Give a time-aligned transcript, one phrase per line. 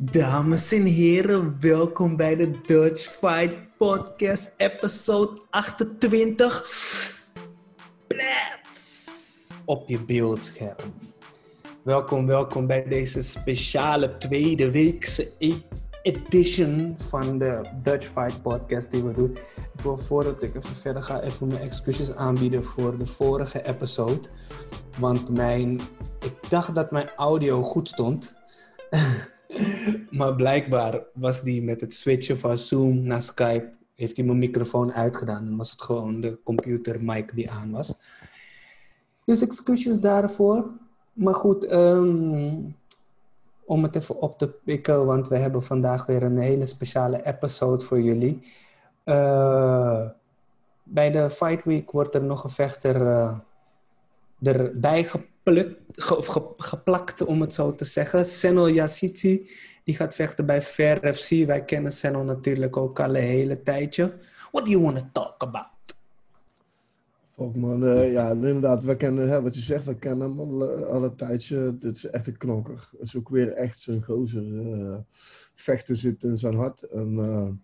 [0.00, 6.62] Dames en heren, welkom bij de Dutch Fight Podcast, episode 28.
[8.06, 10.92] Plats op je beeldscherm.
[11.82, 15.62] Welkom, welkom bij deze speciale tweede weekse e-
[16.02, 19.36] edition van de Dutch Fight Podcast die we doen.
[19.74, 24.28] Ik wil voordat ik even verder ga, even mijn excuses aanbieden voor de vorige episode.
[24.98, 25.80] Want mijn,
[26.20, 28.34] ik dacht dat mijn audio goed stond.
[30.18, 34.92] maar blijkbaar was die met het switchen van Zoom naar Skype, heeft hij mijn microfoon
[34.92, 35.46] uitgedaan.
[35.46, 37.98] En was het gewoon de computer mic die aan was.
[39.24, 40.70] Dus excuses daarvoor.
[41.12, 42.56] Maar goed, ehm,
[43.64, 47.84] om het even op te pikken, want we hebben vandaag weer een hele speciale episode
[47.84, 48.40] voor jullie.
[49.04, 50.06] Uh,
[50.82, 53.38] bij de Fight Week wordt er nog een vechter uh,
[54.42, 58.26] erbij geplukt, ge, geplakt, om het zo te zeggen.
[58.26, 59.50] Senol Yassitsi,
[59.84, 61.46] die gaat vechten bij Fair FC.
[61.46, 64.14] Wij kennen Senol natuurlijk ook al een hele tijdje.
[64.52, 65.66] What do you want to talk about?
[67.36, 70.84] Ook man, uh, ja, inderdaad, we kennen, hè, wat je zegt, we kennen hem al,
[70.84, 71.78] al een tijdje.
[71.78, 72.88] Dit is echt een knokker.
[72.90, 74.42] Het is ook weer echt zijn gozer.
[74.42, 74.96] Uh,
[75.54, 76.82] vechten zit in zijn hart.
[76.82, 77.60] En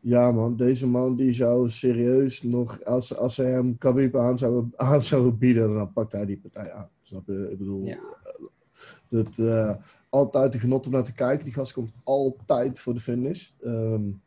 [0.00, 4.68] ja man, deze man die zou serieus nog, als, als hij hem Khabib aan zou,
[4.76, 6.90] aan zou bieden, dan pakt hij die partij aan.
[7.04, 7.48] Snap je?
[7.50, 7.98] Ik bedoel, ja.
[9.08, 9.40] dat,
[10.08, 11.44] altijd de genot om naar te kijken.
[11.44, 13.50] Die gast komt altijd voor de finish.
[13.60, 14.22] Um,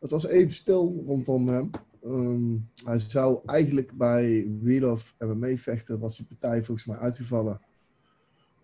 [0.00, 1.70] het was even stil rondom hem.
[2.04, 7.60] Um, hij zou eigenlijk bij Wheel of MMA vechten, was die partij volgens mij uitgevallen.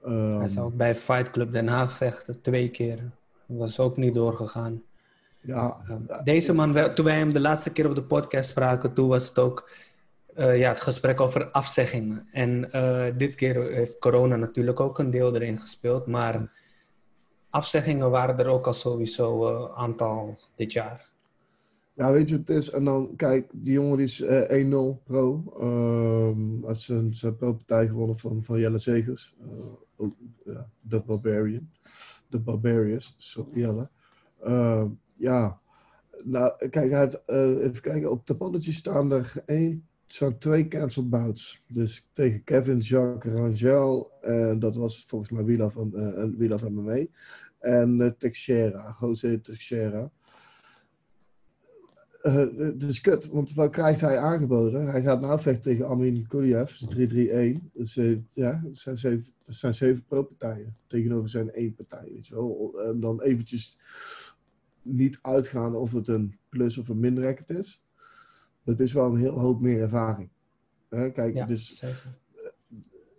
[0.07, 3.11] Um, hij zou bij Fight Club Den Haag vechten, twee keer.
[3.47, 4.83] Was ook niet doorgegaan.
[5.41, 5.77] Ja,
[6.25, 9.39] Deze man, toen wij hem de laatste keer op de podcast spraken, toen was het
[9.39, 9.71] ook
[10.39, 12.27] uh, ja, het gesprek over afzeggingen.
[12.33, 16.53] En uh, dit keer heeft corona natuurlijk ook een deel erin gespeeld, maar
[17.51, 21.11] afzeggingen waren er ook al sowieso een aantal dit jaar.
[21.95, 22.71] Ja, weet je, het is.
[22.71, 25.43] En dan, kijk, die jongen is uh, 1-0 pro.
[25.61, 29.37] Um, als zijn, zijn pro-partij gewonnen van, van Jelle Zegers.
[30.45, 31.71] Ja, de Barbarian.
[32.29, 33.89] De Barbarians, sorry Jelle.
[34.45, 34.85] Uh,
[35.17, 35.61] ja,
[36.25, 38.11] nou, kijk, uh, even kijken.
[38.11, 39.43] Op Topology staan er
[40.13, 41.63] staan twee cancelled bouts.
[41.67, 44.11] Dus tegen Kevin, Jacques, Rangel.
[44.21, 47.11] En dat was volgens mij Wila van, uh, Wila van mee.
[47.59, 50.11] En uh, Texera, José Texera.
[52.23, 54.87] Uh, dus kut, want wat krijgt hij aangeboden?
[54.87, 56.71] Hij gaat nou vechten tegen Amin Kuliev,
[57.61, 57.71] 3-3-1.
[57.73, 62.35] Dus uh, ja, dat zijn zeven, zijn zeven pro-partijen tegenover zijn één partij, weet je
[62.35, 62.81] wel.
[62.87, 63.79] En dan eventjes
[64.83, 67.83] niet uitgaan of het een plus of een min record is.
[68.69, 70.29] Dat is wel een heel hoop meer ervaring.
[70.91, 72.19] Uh, kijk, ja, dus zeker.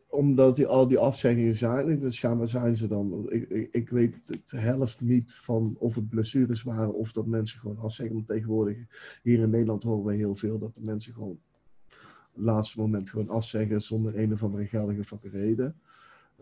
[0.08, 3.32] omdat die, al die afzeggingen zijn, dus schijnbaar zijn ze dan.
[3.32, 7.60] Ik, ik, ik weet de helft niet van of het blessures waren of dat mensen
[7.60, 8.16] gewoon afzeggen.
[8.16, 8.78] Want tegenwoordig
[9.24, 13.10] hier in Nederland horen we heel veel dat de mensen gewoon op het laatste moment
[13.10, 15.76] gewoon afzeggen zonder een of andere geldige fucking reden.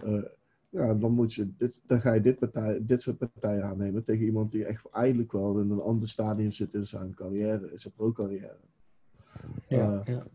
[0.03, 0.23] Uh,
[0.69, 4.25] ja, dan, moet je dit, dan ga je dit, partij, dit soort partijen aannemen tegen
[4.25, 7.93] iemand die echt eigenlijk wel in een ander stadium zit in zijn carrière, in zijn
[7.93, 8.57] pro-carrière.
[9.67, 10.25] Ja, uh, ja.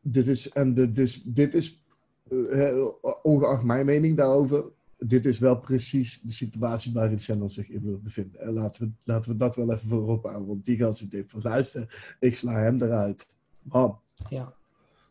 [0.00, 1.84] Dit is, en dus, dit is
[2.28, 2.88] uh,
[3.22, 4.64] ongeacht mijn mening daarover,
[4.98, 8.40] dit is wel precies de situatie waarin Sennel zich in wil bevinden.
[8.40, 11.40] En laten we, laten we dat wel even voorop houden, want die gast zit van
[11.42, 13.26] luister, ik sla hem eruit.
[13.62, 13.98] Bam.
[14.28, 14.54] Ja.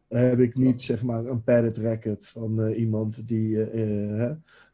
[0.07, 4.31] Dan heb ik niet zeg maar een padded record van uh, iemand die uh,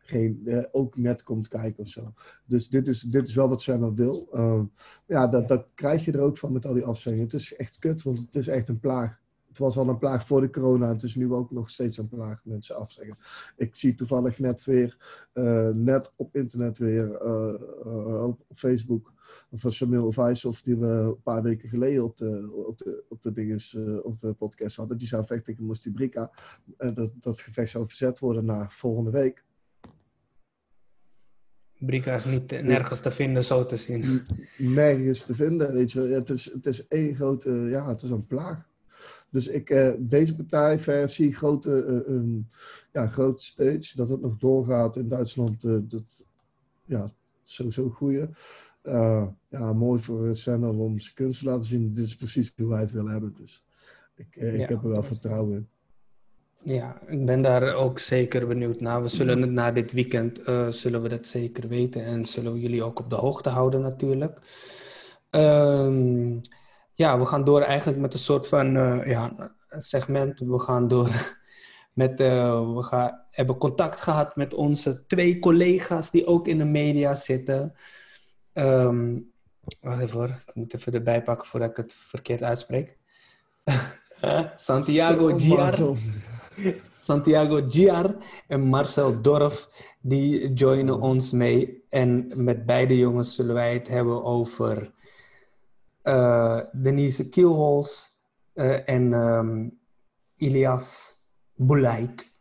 [0.09, 2.13] geen, ook net komt kijken of zo.
[2.45, 4.29] Dus dit is, dit is wel wat Sennel wil.
[5.05, 7.25] ja, dat, dat krijg je er ook van met al die afzeggingen.
[7.25, 9.19] Het is echt kut, want het is echt een plaag
[9.57, 12.07] het was al een plaag voor de corona het is nu ook nog steeds een
[12.07, 13.17] plaag, mensen afzeggen.
[13.55, 14.97] Ik zie toevallig net weer,
[15.33, 17.53] uh, net op internet weer, uh,
[17.85, 19.13] uh, op Facebook,
[19.51, 23.31] van Samuel Vijshoff, die we een paar weken geleden op de, op de, op de,
[23.31, 24.97] dinges, op de podcast hadden.
[24.97, 26.31] Die zou vechten tegen Mostibrika.
[26.77, 29.45] En dat, dat gevecht zou verzet worden naar volgende week.
[31.77, 34.21] Brika is niet nergens te vinden, zo te zien.
[34.57, 35.99] Nergens te vinden, weet je.
[35.99, 38.65] Het is, het is één grote, ja, het is een plaag.
[39.29, 42.47] Dus ik, uh, deze partij, versie, grote, uh, um,
[42.93, 46.25] ja, grote stage, dat het nog doorgaat in Duitsland, uh, dat
[46.85, 47.07] ja,
[47.43, 48.27] sowieso goeie.
[49.49, 51.93] ja, mooi voor Sennel om zijn kunst te laten zien.
[51.93, 53.35] Dit is precies hoe wij het willen hebben.
[53.37, 53.65] Dus
[54.15, 55.67] ik, ik ja, heb er wel vertrouwen in.
[56.67, 59.01] Ja, ik ben daar ook zeker benieuwd naar.
[59.01, 62.05] We zullen het na dit weekend, zullen we dat zeker weten.
[62.05, 64.39] En zullen we jullie ook op de hoogte houden natuurlijk.
[65.29, 66.41] Um,
[66.93, 70.39] ja, we gaan door eigenlijk met een soort van uh, ja, segment.
[70.39, 71.09] We gaan door
[71.93, 76.65] Met, uh, we gaan, hebben contact gehad met onze twee collega's die ook in de
[76.65, 77.73] media zitten.
[78.53, 79.31] Um,
[79.79, 82.97] wacht even hoor, ik moet even erbij pakken voordat ik het verkeerd uitspreek.
[84.55, 85.75] Santiago Giar.
[87.07, 88.15] Santiago Giar
[88.47, 89.67] en Marcel Dorf,
[90.01, 91.83] die joinen ons mee.
[91.89, 94.91] En met beide jongens zullen wij het hebben over
[96.03, 98.09] uh, Denise Kielholz
[98.53, 99.79] uh, en um,
[100.37, 101.15] Ilias
[101.55, 102.31] Boulait.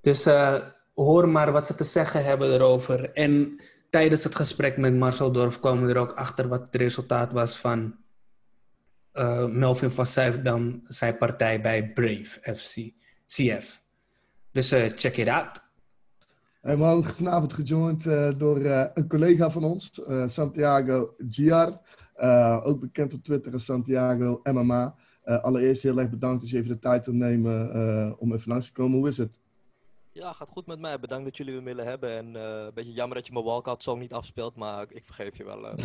[0.00, 0.54] Dus uh,
[0.94, 3.12] hoor maar wat ze te zeggen hebben erover.
[3.12, 3.60] En
[3.90, 7.58] tijdens het gesprek met Marcel Dorf kwamen we er ook achter wat het resultaat was
[7.58, 7.96] van
[9.48, 12.76] Melvin van Zuidam, zijn partij bij Brave FC.
[13.28, 13.82] CF.
[14.52, 15.66] Dus uh, check it out.
[16.60, 21.80] We hadden vanavond gejoind uh, door uh, een collega van ons, Santiago Giar.
[22.64, 24.94] ook bekend op Twitter als Santiago MMA.
[25.24, 28.72] allereerst heel erg bedankt dat je even de tijd te nemen om even langs te
[28.72, 28.98] komen.
[28.98, 29.32] Hoe is het?
[30.18, 31.00] Ja, gaat goed met mij.
[31.00, 32.16] Bedankt dat jullie me willen hebben.
[32.16, 35.36] En uh, een beetje jammer dat je mijn walkout zo niet afspeelt, maar ik vergeef
[35.36, 35.66] je wel.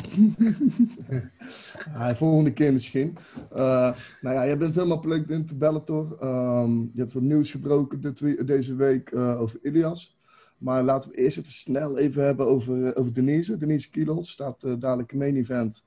[1.87, 2.15] Uh.
[2.15, 3.17] volgende keer misschien.
[3.51, 6.17] Uh, nou ja, je bent helemaal plek in te Bellator.
[6.23, 8.15] Um, je hebt wat nieuws gebroken
[8.45, 10.17] deze week over Ilias.
[10.57, 13.57] Maar laten we eerst even snel even hebben over, over Denise.
[13.57, 15.85] Denise Kilos staat dadelijk een main event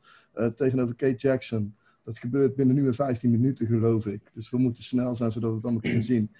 [0.56, 1.76] tegenover Kate Jackson.
[2.04, 4.20] Dat gebeurt binnen nu en 15 minuten, geloof ik.
[4.34, 6.30] Dus we moeten snel zijn, zodat we het allemaal kunnen zien.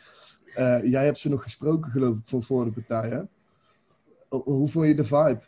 [0.59, 3.23] Uh, jij hebt ze nog gesproken, geloof ik, van voor de partij, hè?
[4.29, 5.41] Hoe vond je de vibe?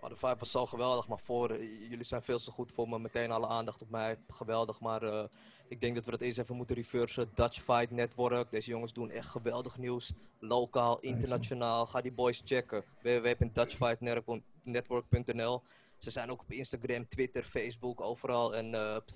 [0.00, 2.88] Oh, de vibe was zo geweldig, maar voor, uh, jullie zijn veel te goed voor
[2.88, 2.98] me.
[2.98, 4.18] Meteen alle aandacht op mij.
[4.28, 5.24] Geweldig, maar uh,
[5.68, 7.30] ik denk dat we dat eens even moeten reversen.
[7.34, 8.50] Dutch Fight Network.
[8.50, 10.12] Deze jongens doen echt geweldig nieuws.
[10.38, 11.86] Lokaal, internationaal.
[11.86, 12.84] Ga die boys checken.
[13.02, 15.62] www.dutchfightnetwork.nl
[15.98, 18.56] Ze zijn ook op Instagram, Twitter, Facebook, overal.
[18.56, 18.66] En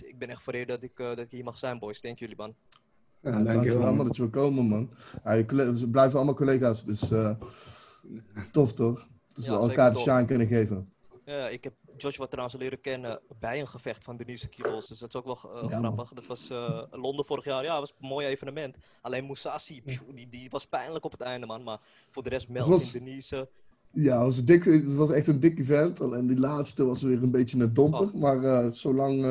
[0.01, 2.01] ik ben echt vereerd dat ik, dat ik hier mag zijn, boys.
[2.01, 2.55] Dank jullie, man.
[3.21, 4.91] Ja, ja dankjewel allemaal dat je wil komen, man.
[5.25, 7.31] Ja, ze blijven allemaal collega's, dus uh,
[8.53, 9.09] tof toch?
[9.35, 10.93] Dus ja, we elkaar de shine kunnen geven.
[11.25, 14.89] Ja, ik heb Joshua trouwens leren kennen bij een gevecht van Denise Kiros.
[14.89, 16.13] Dus dat is ook wel uh, ja, grappig.
[16.13, 17.63] Dat was uh, Londen vorig jaar.
[17.63, 18.77] Ja, dat was een mooi evenement.
[19.01, 19.83] Alleen Musashi,
[20.15, 21.63] die, die was pijnlijk op het einde, man.
[21.63, 21.81] Maar
[22.11, 22.93] voor de rest Melvin, was...
[22.93, 23.49] Denise...
[23.93, 26.01] Ja, het was, dik, het was echt een dik event.
[26.01, 28.01] En die laatste was weer een beetje een domper.
[28.01, 28.15] Oh.
[28.15, 29.25] Maar uh, zolang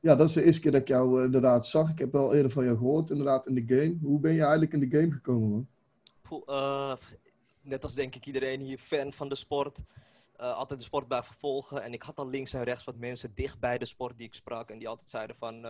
[0.00, 1.90] ja, dat is de eerste keer dat ik jou uh, inderdaad zag.
[1.90, 3.98] Ik heb wel eerder van jou gehoord, inderdaad, in de game.
[4.02, 5.66] Hoe ben je eigenlijk in de game gekomen, man?
[6.46, 6.96] Uh,
[7.60, 9.82] net als denk ik iedereen hier, fan van de sport.
[10.40, 11.82] Uh, altijd de sport bij vervolgen.
[11.82, 14.34] En ik had al links en rechts wat mensen dicht bij de sport die ik
[14.34, 14.70] sprak.
[14.70, 15.64] En die altijd zeiden van,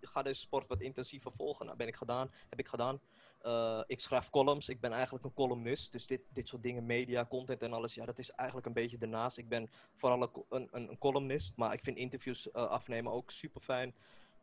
[0.00, 1.66] ga deze sport wat intensiever volgen.
[1.66, 3.00] Nou, ben ik gedaan, heb ik gedaan.
[3.42, 4.68] Uh, ik schrijf columns.
[4.68, 5.92] Ik ben eigenlijk een columnist.
[5.92, 8.98] Dus dit, dit soort dingen, media, content en alles, ja, dat is eigenlijk een beetje
[8.98, 9.38] daarnaast.
[9.38, 11.56] Ik ben vooral een, een, een columnist.
[11.56, 13.94] Maar ik vind interviews uh, afnemen ook super fijn.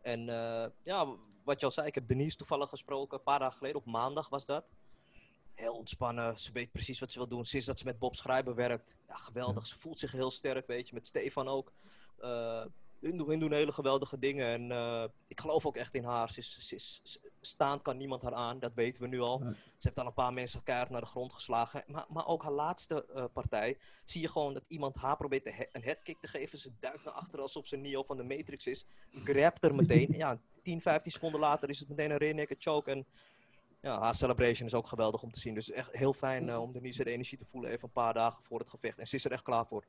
[0.01, 3.17] En uh, ja, wat je al zei, ik heb Denise toevallig gesproken.
[3.17, 4.65] Een paar dagen geleden, op maandag was dat.
[5.53, 6.39] Heel ontspannen.
[6.39, 7.45] Ze weet precies wat ze wil doen.
[7.45, 8.95] Sinds dat ze met Bob Schrijber werkt.
[9.07, 9.67] Ja, geweldig.
[9.67, 10.93] Ze voelt zich heel sterk, weet je.
[10.93, 11.73] Met Stefan ook
[12.99, 14.47] hun, doen hele geweldige dingen.
[14.47, 16.31] En uh, ik geloof ook echt in haar.
[16.31, 19.39] Ze is, ze is, staan kan niemand haar aan, dat weten we nu al.
[19.39, 21.83] Ze heeft al een paar mensen keihard naar de grond geslagen.
[21.87, 25.65] Maar, maar ook haar laatste uh, partij zie je gewoon dat iemand haar probeert he
[25.71, 26.57] een headkick te geven.
[26.57, 28.85] Ze duikt naar achteren alsof ze Neo van de Matrix is.
[29.11, 30.13] Grabt er meteen.
[30.17, 32.91] ja, 10, 15 seconden later is het meteen een rear choke.
[32.91, 33.05] En
[33.81, 35.53] ja, haar celebration is ook geweldig om te zien.
[35.53, 38.43] Dus echt heel fijn uh, om Denise de energie te voelen even een paar dagen
[38.43, 38.97] voor het gevecht.
[38.97, 39.85] En ze is er echt klaar voor.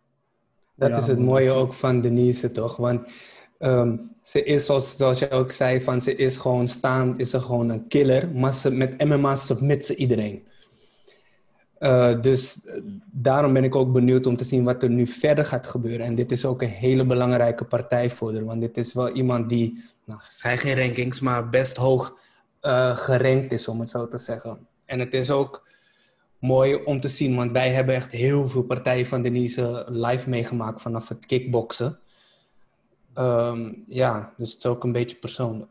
[0.78, 2.76] Dat is het mooie ook van Denise, toch?
[2.76, 3.10] Want
[3.58, 7.40] um, ze is, zoals, zoals je ook zei, van ze is gewoon staan, is ze
[7.40, 8.28] gewoon een killer.
[8.28, 10.46] Maar ze, met MMA submit ze iedereen.
[11.78, 12.82] Uh, dus uh,
[13.12, 16.06] daarom ben ik ook benieuwd om te zien wat er nu verder gaat gebeuren.
[16.06, 18.44] En dit is ook een hele belangrijke partij voor haar.
[18.44, 22.18] Want dit is wel iemand die, nou, zijn geen rankings, maar best hoog
[22.62, 24.66] uh, gerankt is, om het zo te zeggen.
[24.84, 25.67] En het is ook
[26.38, 30.82] mooi om te zien, want wij hebben echt heel veel partijen van Denise live meegemaakt
[30.82, 31.98] vanaf het kickboksen.
[33.14, 35.70] Um, ja, dus het is ook een beetje persoonlijk.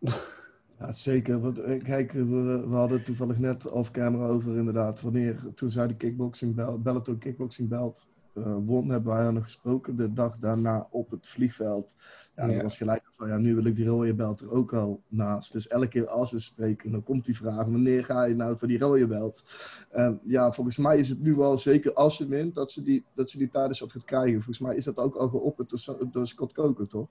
[0.78, 1.40] Ja, zeker.
[1.40, 5.00] Want, eh, kijk, we, we hadden toevallig net off camera over inderdaad.
[5.00, 9.96] Wanneer, toen zij de kickboxing belt, Bellator kickboxing belt, uh, won, hebben wij nog gesproken.
[9.96, 11.94] De dag daarna op het vliegveld.
[12.34, 15.02] Ja, dat was gelijk van, ja, nu wil ik die rode belt er ook al
[15.08, 15.52] naast.
[15.52, 18.68] Dus elke keer als we spreken, dan komt die vraag, wanneer ga je nou voor
[18.68, 19.42] die rode belt?
[19.90, 23.04] En ja, volgens mij is het nu wel zeker als ze wint, dat ze die,
[23.14, 24.34] dat ze die tijdens wat gaat krijgen.
[24.34, 27.08] Volgens mij is dat ook al geopperd door, door Scott Coker, toch?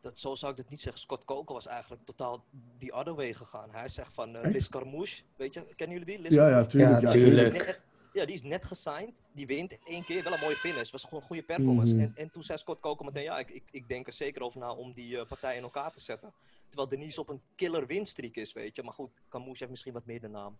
[0.00, 1.00] Dat, zo zou ik het niet zeggen.
[1.00, 2.44] Scott Coker was eigenlijk totaal
[2.78, 3.68] die other way gegaan.
[3.70, 6.28] Hij zegt van uh, Liz Carmouche, weet je, kennen jullie die?
[6.28, 7.00] Liz ja, ja, tuurlijk.
[7.00, 7.80] Ja, tuurlijk.
[8.12, 9.14] Ja, die is net gesigned.
[9.32, 10.22] Die wint één keer.
[10.22, 10.90] Wel een mooie finish.
[10.90, 11.94] Was gewoon een goede performance.
[11.94, 12.02] Mhm.
[12.02, 14.60] en, en toen zei Scott Coker meteen, ja, ik, ik, ik denk er zeker over
[14.60, 16.32] na om die uh, partij in elkaar te zetten.
[16.68, 18.82] Terwijl Denise op een killer winstreak is, weet je.
[18.82, 20.56] Maar goed, Camus heeft misschien wat meer de naam.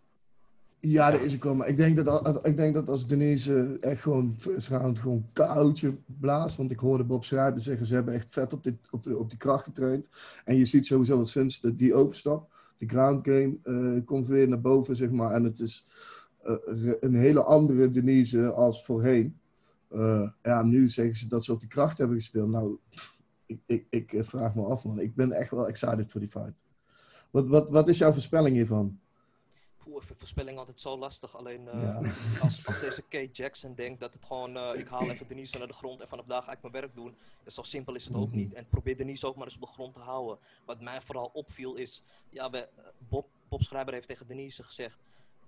[0.80, 1.54] Ja, dat is ook wel.
[1.54, 5.96] Maar ik denk dat, ik denk dat als Denise echt gewoon first round gewoon koudje
[6.06, 6.56] blaast.
[6.56, 9.28] Want ik hoorde Bob Schrijver zeggen, ze hebben echt vet op die, op, de, op
[9.28, 10.08] die kracht getraind.
[10.44, 14.48] En je ziet sowieso dat sinds de, die overstap, de ground game, eh, komt weer
[14.48, 15.32] naar boven, zeg maar.
[15.32, 16.17] En het is eh,
[17.00, 19.40] een hele andere Denise als voorheen.
[19.88, 22.48] Eh, ja, nu zeggen ze dat ze op die kracht hebben gespeeld.
[22.50, 22.78] Nou,
[23.46, 24.98] ik, ik, ik eh, vraag me af, man.
[25.00, 26.52] Ik ben echt wel excited voor die fight.
[27.30, 29.00] Wat, wat, wat is jouw voorspelling hiervan?
[29.84, 31.36] Poeh, voorspelling altijd zo lastig.
[31.36, 32.00] Alleen eh, Ja.
[32.40, 35.66] als, als deze Kate Jackson denkt dat het gewoon, eh, ik haal even Denise naar
[35.66, 37.14] de grond en vanaf daar ga ik mijn werk doen.
[37.46, 38.36] Zo simpel is het ook Mhm.
[38.36, 38.52] niet.
[38.54, 40.38] En probeer Denise ook maar eens op de grond te houden.
[40.66, 42.68] Wat mij vooral opviel is, ja, we, eh,
[43.08, 44.98] Bob, Bob Schrijber heeft tegen Denise gezegd,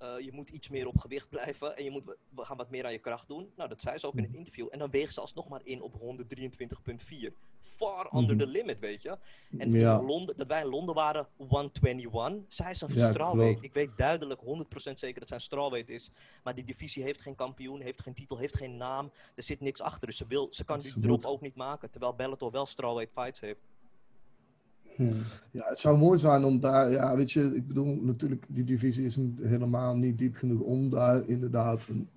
[0.01, 2.85] eh, je moet iets meer op gewicht blijven en je moet, we gaan wat meer
[2.85, 3.53] aan je kracht doen.
[3.57, 4.67] Nou, dat zei ze ook in het interview.
[4.71, 7.33] En dan weegt ze alsnog maar in op 123,4.
[7.63, 8.45] Far under Mhm.
[8.45, 9.19] the limit, weet je.
[9.59, 9.99] En Ja.
[9.99, 12.45] in Londen, dat wij in Londen waren, 121.
[12.49, 13.65] Zij is een Ja, strawweight.
[13.65, 16.11] Ik weet duidelijk, 100% zeker dat zij een strawweight is.
[16.45, 19.13] Maar die divisie heeft geen kampioen, heeft geen titel, heeft geen naam.
[19.35, 20.07] Er zit niks achter.
[20.07, 21.91] Dus ze, wil, ze kan die drop ook niet maken.
[21.91, 23.61] Terwijl Bellator wel strawweight fights heeft.
[25.51, 29.05] Ja, het zou mooi zijn om daar, ja, weet je, ik bedoel, natuurlijk, die divisie
[29.05, 31.87] is helemaal niet diep genoeg om daar inderdaad.
[31.89, 32.09] Een,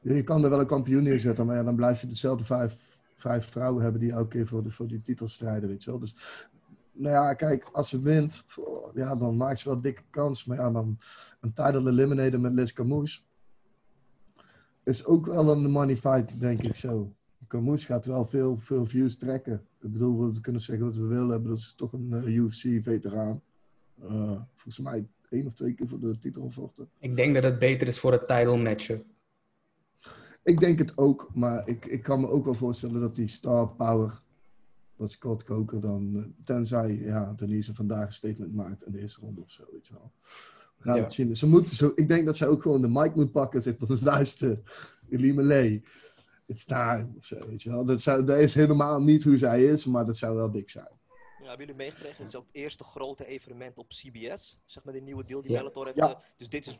[0.00, 2.76] je kan er wel een kampioen neerzetten, maar ja, dan blijf je dezelfde vijf,
[3.16, 6.00] vijf vrouwen hebben die elke keer voor, de, voor die titel strijden, weet je wel.
[6.00, 6.14] Dus,
[6.92, 10.44] nou ja, kijk, als ze wint, oh, ja, dan maakt ze wel dikke kans.
[10.44, 10.98] Maar ja, dan
[11.40, 13.26] een title eliminator met Liz Camus
[14.84, 17.15] is ook wel een money fight, denk ik zo.
[17.46, 19.54] Camus gaat wel veel, veel views trekken.
[19.80, 23.40] Ik bedoel, we kunnen zeggen wat we willen, maar dat is toch een eh, UFC-veteraan.
[24.02, 26.88] Eh, volgens mij één of twee keer voor de titel gevochten.
[26.98, 29.04] Ik denk dat het beter is voor het title matchup.
[30.42, 33.68] Ik denk het ook, maar ik, ik kan me ook wel voorstellen dat die star
[33.68, 34.20] power,
[34.96, 39.20] dat Scott Coker dan, eh, tenzij ja, Denise vandaag een statement maakt in de eerste
[39.20, 40.10] ronde of zo, weet je wel.
[40.76, 41.02] We gaan Ja.
[41.02, 41.36] het zien.
[41.36, 43.76] Ze moeten zo, ik denk dat zij ook gewoon de mic moet pakken en zegt
[43.78, 44.60] van luister,
[45.08, 45.82] Elie Malay,
[46.46, 47.84] it's time, of zo, weet je wel.
[47.84, 50.88] Dat, zou, dat is helemaal niet hoe zij is, maar dat zou wel dik zijn.
[51.38, 52.16] Ja, hebben jullie meegekregen?
[52.24, 54.58] Het is ook het eerste grote evenement op CBS.
[54.64, 55.58] Zeg maar de nieuwe deal die Ja.
[55.58, 55.96] Bellator heeft.
[55.96, 56.08] Ja.
[56.14, 56.78] eh, dus dit is,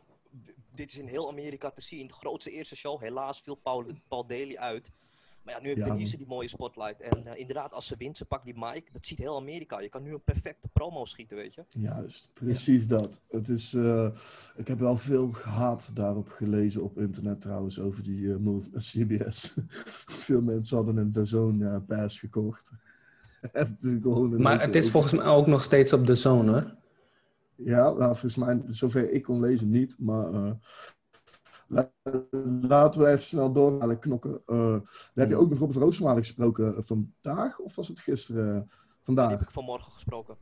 [0.75, 2.07] dit is in heel Amerika te zien.
[2.07, 3.01] De grootste eerste show.
[3.01, 4.91] Helaas viel Paul, Paul Daly uit.
[5.47, 7.01] Maar ja, nu heeft Ja, Denise die mooie spotlight.
[7.01, 8.93] En eh, inderdaad, als ze wint, ze pakt die mic.
[8.93, 9.81] Dat ziet heel Amerika.
[9.81, 11.65] Je kan nu een perfecte promo schieten, weet je.
[11.69, 13.21] Juist, precies dat.
[13.29, 14.09] Het is, eh,
[14.57, 18.83] ik heb wel veel haat daarop gelezen op internet trouwens over die eh, move naar
[18.83, 19.57] CBS.
[20.27, 22.71] veel mensen hadden een DAZN uh, pass gekocht.
[24.39, 26.77] Maar het is volgens mij ook nog steeds op de zone hoor.
[27.57, 30.51] Ja, nou, volgens mij, zover ik kon lezen niet, maar eh,
[32.61, 34.43] laten we even snel doorhalen, knokken.
[34.47, 34.77] Eh,
[35.15, 38.61] heb je ook nog Robert Roosmalen gesproken eh, vandaag, of was het gisteren?
[38.61, 38.71] Die
[39.03, 39.31] Vandaag.
[39.31, 40.37] heb ik vanmorgen gesproken.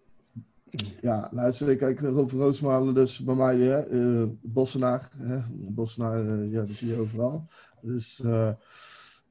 [1.01, 6.53] Ja, luister, kijk, Rob van Roosmalen, dus bij mij, hè, eh Bossenaar, hè, Bossenaar, eh,
[6.53, 7.47] ja, die zie je overal.
[7.81, 8.53] Dus eh,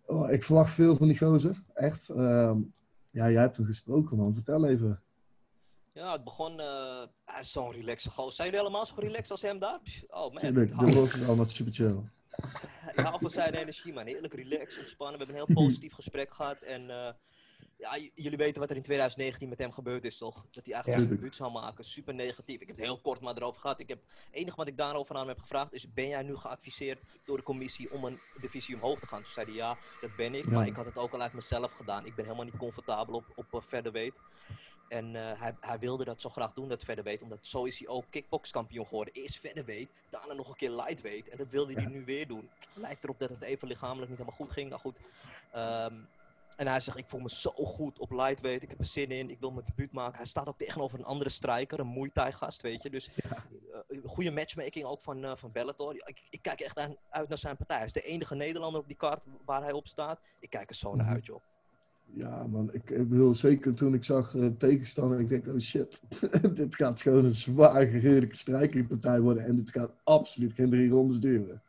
[0.05, 2.09] oh, ik verwacht veel van die gozer, echt.
[2.09, 2.57] Ehm,
[3.09, 4.33] ja, jij hebt hem gesproken, man.
[4.33, 5.02] Vertel even.
[5.93, 6.59] Ja, het begon...
[6.59, 7.03] eh
[7.39, 8.33] is zo'n relaxe gozer.
[8.33, 9.79] Zijn jullie helemaal zo relaxed als hem daar?
[10.07, 12.01] Oh man, Tuurlijk, ik de is allemaal super chill.
[13.05, 14.05] Hou van zijn energie, man.
[14.05, 15.19] Heerlijk relaxed, ontspannen.
[15.19, 16.61] We hebben een heel positief gesprek gehad.
[16.61, 17.13] En eh,
[17.77, 20.45] ja, jullie weten wat er in 2019 met hem gebeurd is, toch?
[20.51, 21.15] Dat hij eigenlijk Ja.
[21.15, 21.83] debuut zou maken.
[21.83, 22.61] Super negatief.
[22.61, 23.79] Ik heb het heel kort maar erover gehad.
[23.79, 25.93] Ik heb, het enige wat ik daarover aan hem heb gevraagd is...
[25.93, 29.23] Ben jij nu geadviseerd door de commissie om een divisie omhoog te gaan?
[29.23, 30.45] Toen zei hij ja, dat ben ik.
[30.45, 30.51] Ja.
[30.51, 32.05] Maar ik had het ook al uit mezelf gedaan.
[32.05, 34.17] Ik ben helemaal niet comfortabel op, op uh, featherweight.
[34.89, 37.23] En eh, hij, hij wilde dat zo graag doen, dat featherweight.
[37.23, 39.13] Omdat zo is hij ook kickboxkampioen geworden.
[39.13, 41.29] Eerst featherweight, daarna nog een keer lightweight.
[41.29, 41.89] En dat wilde hij Ja.
[41.89, 42.49] nu weer doen.
[42.73, 44.69] Lijkt erop dat het even lichamelijk niet helemaal goed ging.
[44.69, 44.97] Nou goed.
[45.51, 45.95] Ehm,
[46.57, 48.63] en hij zegt, ik voel me zo goed op lightweight.
[48.63, 49.29] Ik heb er zin in.
[49.29, 50.17] Ik wil mijn debuut maken.
[50.17, 51.79] Hij staat ook tegenover een andere striker.
[51.79, 52.89] Een Muay Thai gast, weet je.
[52.89, 55.95] Dus eh, goede matchmaking ook van, eh, van Bellator.
[55.95, 57.77] Ik, ik kijk echt aan, uit naar zijn partij.
[57.77, 60.19] Hij is de enige Nederlander op die kaart waar hij op staat.
[60.39, 61.13] Ik kijk er zo naar Mhm.
[61.15, 61.41] uit, joh.
[62.15, 65.99] Ja, man, ik, ik bedoel, zeker toen ik zag eh, tegenstander, ik denk, oh shit,
[66.55, 71.19] dit gaat gewoon een zwaar geheerlijke strijkingpartij worden en dit gaat absoluut geen drie rondes
[71.19, 71.61] duren.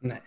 [0.00, 0.20] Nee.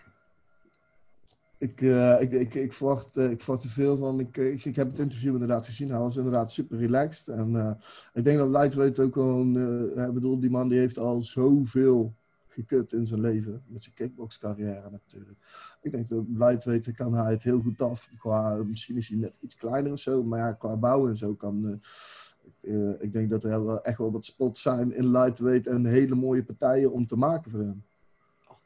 [1.58, 4.20] Ik, eh, ik, ik, ik, verwacht, eh, ik verwacht er veel van.
[4.20, 5.90] Ik, ik, ik heb het interview inderdaad gezien.
[5.90, 7.28] Hij was inderdaad super relaxed.
[7.28, 7.78] En
[8.14, 9.56] ik denk dat Lightweight ook gewoon...
[10.06, 12.14] ik bedoel, die man die heeft al zoveel
[12.52, 13.62] gekut in zijn leven.
[13.66, 15.38] Met zijn kickbox-carrière natuurlijk.
[15.82, 18.08] Ik denk dat Lightweight kan hij het heel goed af.
[18.18, 20.22] Qua, misschien is hij net iets kleiner of zo.
[20.22, 21.66] Maar ja, qua bouwen en zo kan...
[21.66, 21.78] eh,
[22.42, 25.66] ik, eh, ik denk dat er echt wel wat spots zijn in Lightweight.
[25.66, 27.84] En hele mooie partijen om te maken voor hem.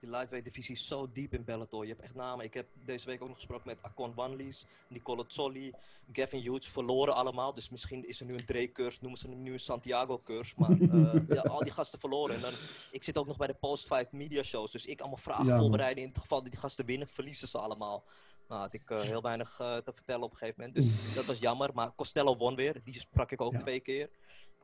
[0.01, 1.83] Die lightweight divisie is zo diep in Bellator.
[1.85, 2.45] Je hebt echt namen.
[2.45, 5.73] Ik heb deze week ook nog gesproken met Akon Wanlies, Nicole Zolli,
[6.13, 6.69] Gavin Hughes.
[6.69, 7.55] Verloren allemaal.
[7.55, 8.99] Dus misschien is er nu een Drake-curse.
[9.01, 10.55] Noemen ze hem nu een Santiago-curse.
[10.57, 12.35] Maar uh, ja, al die gasten verloren.
[12.35, 12.53] En dan,
[12.91, 14.71] ik zit ook nog bij de post-fight media shows.
[14.73, 16.03] Dus ik allemaal vragen Ja, voorbereiden.
[16.03, 18.05] In het geval dat die gasten winnen, verliezen ze allemaal.
[18.49, 20.77] Nou, had ik eh, heel weinig eh, te vertellen op een gegeven moment.
[20.87, 21.71] Dus dat was jammer.
[21.75, 22.81] Maar Costello won weer.
[22.85, 23.59] Die sprak ik ook Ja.
[23.59, 24.11] twee keer.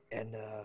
[0.09, 0.65] En eh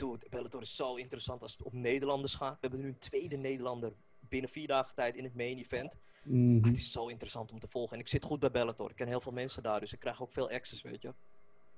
[0.00, 2.52] dude, Bellator is zo interessant als het op Nederlanders gaat.
[2.52, 3.92] We hebben nu een tweede Nederlander
[4.28, 5.96] binnen vier dagen tijd in het main event.
[6.24, 6.66] Mhm.
[6.66, 7.94] Het is zo interessant om te volgen.
[7.94, 8.90] En ik zit goed bij Bellator.
[8.90, 11.14] Ik ken heel veel mensen daar, dus ik krijg ook veel access, weet je.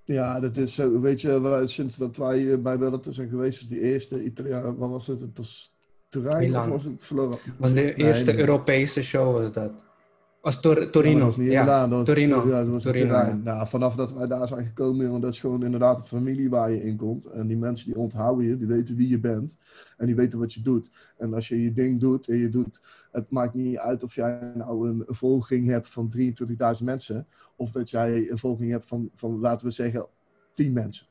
[0.05, 1.00] Ja, dat is zo.
[1.00, 4.91] Weet je, sinds dat wij eh, bij Bellator zijn geweest, is die eerste Italiaan, wat
[4.91, 5.21] was het?
[5.21, 5.73] Het was
[6.09, 6.64] Turijn Milan.
[6.64, 7.38] of was het verloren?
[7.59, 8.41] was de eerste nee.
[8.41, 9.85] Europese show, was dat.
[10.43, 11.33] Was Tor- Torino.
[11.37, 12.49] Ja, Milaan, dat was Torino.
[12.49, 13.35] Ja, dat was in Torino.
[13.35, 16.71] Nou, vanaf dat wij daar zijn gekomen, jongen, dat is gewoon inderdaad een familie waar
[16.71, 17.25] je in komt.
[17.25, 19.59] En die mensen die onthouden je, die weten wie je bent.
[19.97, 20.91] En die weten wat je doet.
[21.17, 22.81] En als je je ding doet en je doet,
[23.13, 26.13] het maakt niet uit of jij nou een, volging hebt van
[26.79, 27.27] 23.000 mensen.
[27.57, 30.07] Of dat jij een volging hebt van, van, laten we zeggen,
[30.55, 31.07] 10 mensen.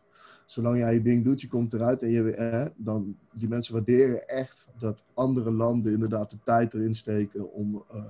[0.45, 4.27] Zolang jij je ding doet, je komt eruit en je, eh, dan die mensen waarderen
[4.27, 8.03] echt dat andere landen inderdaad de tijd erin steken om, eh,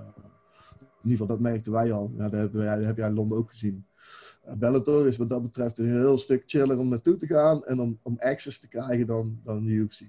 [1.02, 2.12] in ieder geval dat merkten wij al.
[2.16, 3.86] Ja, dat, heb jij, dat heb jij in Londen ook gezien.
[4.42, 7.80] Eh, Bellator is wat dat betreft een heel stuk chiller om naartoe te gaan en
[7.80, 10.00] om, om access te krijgen dan, dan de UFC.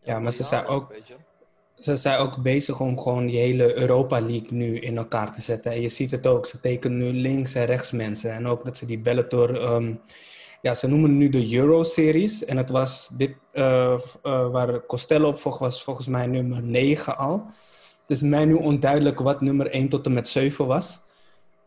[0.00, 0.94] Ja, maar ze zijn ook-.
[1.74, 5.72] Ze zijn ook bezig om gewoon die hele Europa League nu in elkaar te zetten.
[5.72, 8.32] En je ziet het ook, ze tekenen nu links en rechts mensen.
[8.32, 9.94] En ook dat ze die Bellator, ehm,
[10.62, 12.44] ja, ze noemen het nu de Euro-series.
[12.44, 14.00] En het was dit, eh, eh,
[14.50, 17.46] waar Costello op volg, was volgens mij nummer 9 al.
[18.06, 21.02] Het is mij nu onduidelijk wat nummer 1 tot en met 7 was.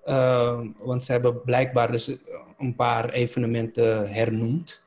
[0.04, 2.12] Eh, want ze hebben blijkbaar dus
[2.58, 4.82] een paar evenementen hernoemd.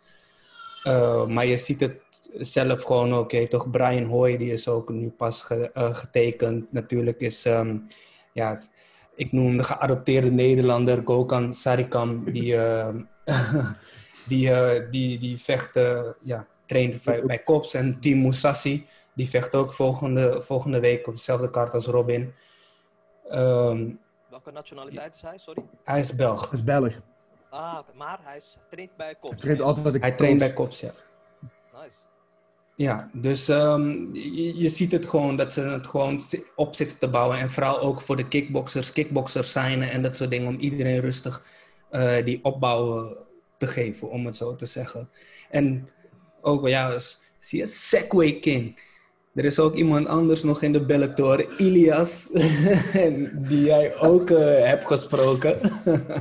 [0.86, 2.00] Uh, maar je ziet het
[2.38, 3.32] zelf gewoon ook.
[3.32, 6.72] Toch Brian Hoy, die is ook nu pas uh, getekend.
[6.72, 7.86] Natuurlijk is, um,
[8.32, 8.58] ja,
[9.14, 12.56] ik noem de geadopteerde Nederlander Gokhan Sarikam, die,
[14.28, 15.80] die, uh, die, die vecht,
[16.22, 17.74] ja, traint bij, Kops.
[17.74, 18.86] En Team Moussassi,
[19.20, 22.34] die vecht ook volgende, volgende week op dezelfde kaart als Robin.
[23.30, 24.00] Um,
[24.30, 25.38] Welke nationaliteit is hij?
[25.38, 25.62] Sorry.
[25.84, 26.42] hij is Belg.
[26.42, 26.92] Dat is Belg.
[27.50, 29.30] Ah, maar hij is, traint bij Kops.
[29.30, 30.92] Hij traint altijd bij Hij traint bij Kops, ja.
[31.72, 31.96] Nice.
[32.74, 36.22] Ja, dus um, je, je, ziet het gewoon dat ze het gewoon
[36.56, 37.38] op zitten te bouwen.
[37.38, 40.48] En vooral ook voor de kickboxers, kickboxers zijn en dat soort dingen.
[40.48, 41.42] Om iedereen rustig
[41.90, 43.16] uh, die opbouw
[43.58, 45.10] te geven, om het zo te zeggen.
[45.50, 45.88] En
[46.40, 46.98] ook, ja,
[47.38, 48.88] zie je, Segway King.
[49.34, 52.28] Er is ook iemand anders nog in de Bellator, Ilias,
[53.48, 55.60] die jij ook uh, hebt gesproken.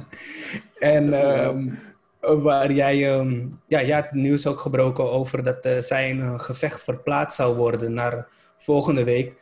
[0.80, 1.14] en
[1.48, 1.80] um,
[2.20, 7.36] waar jij, um, ja, jij hebt nieuws ook gebroken over dat uh, zijn gevecht verplaatst
[7.38, 9.34] zou worden naar volgende week.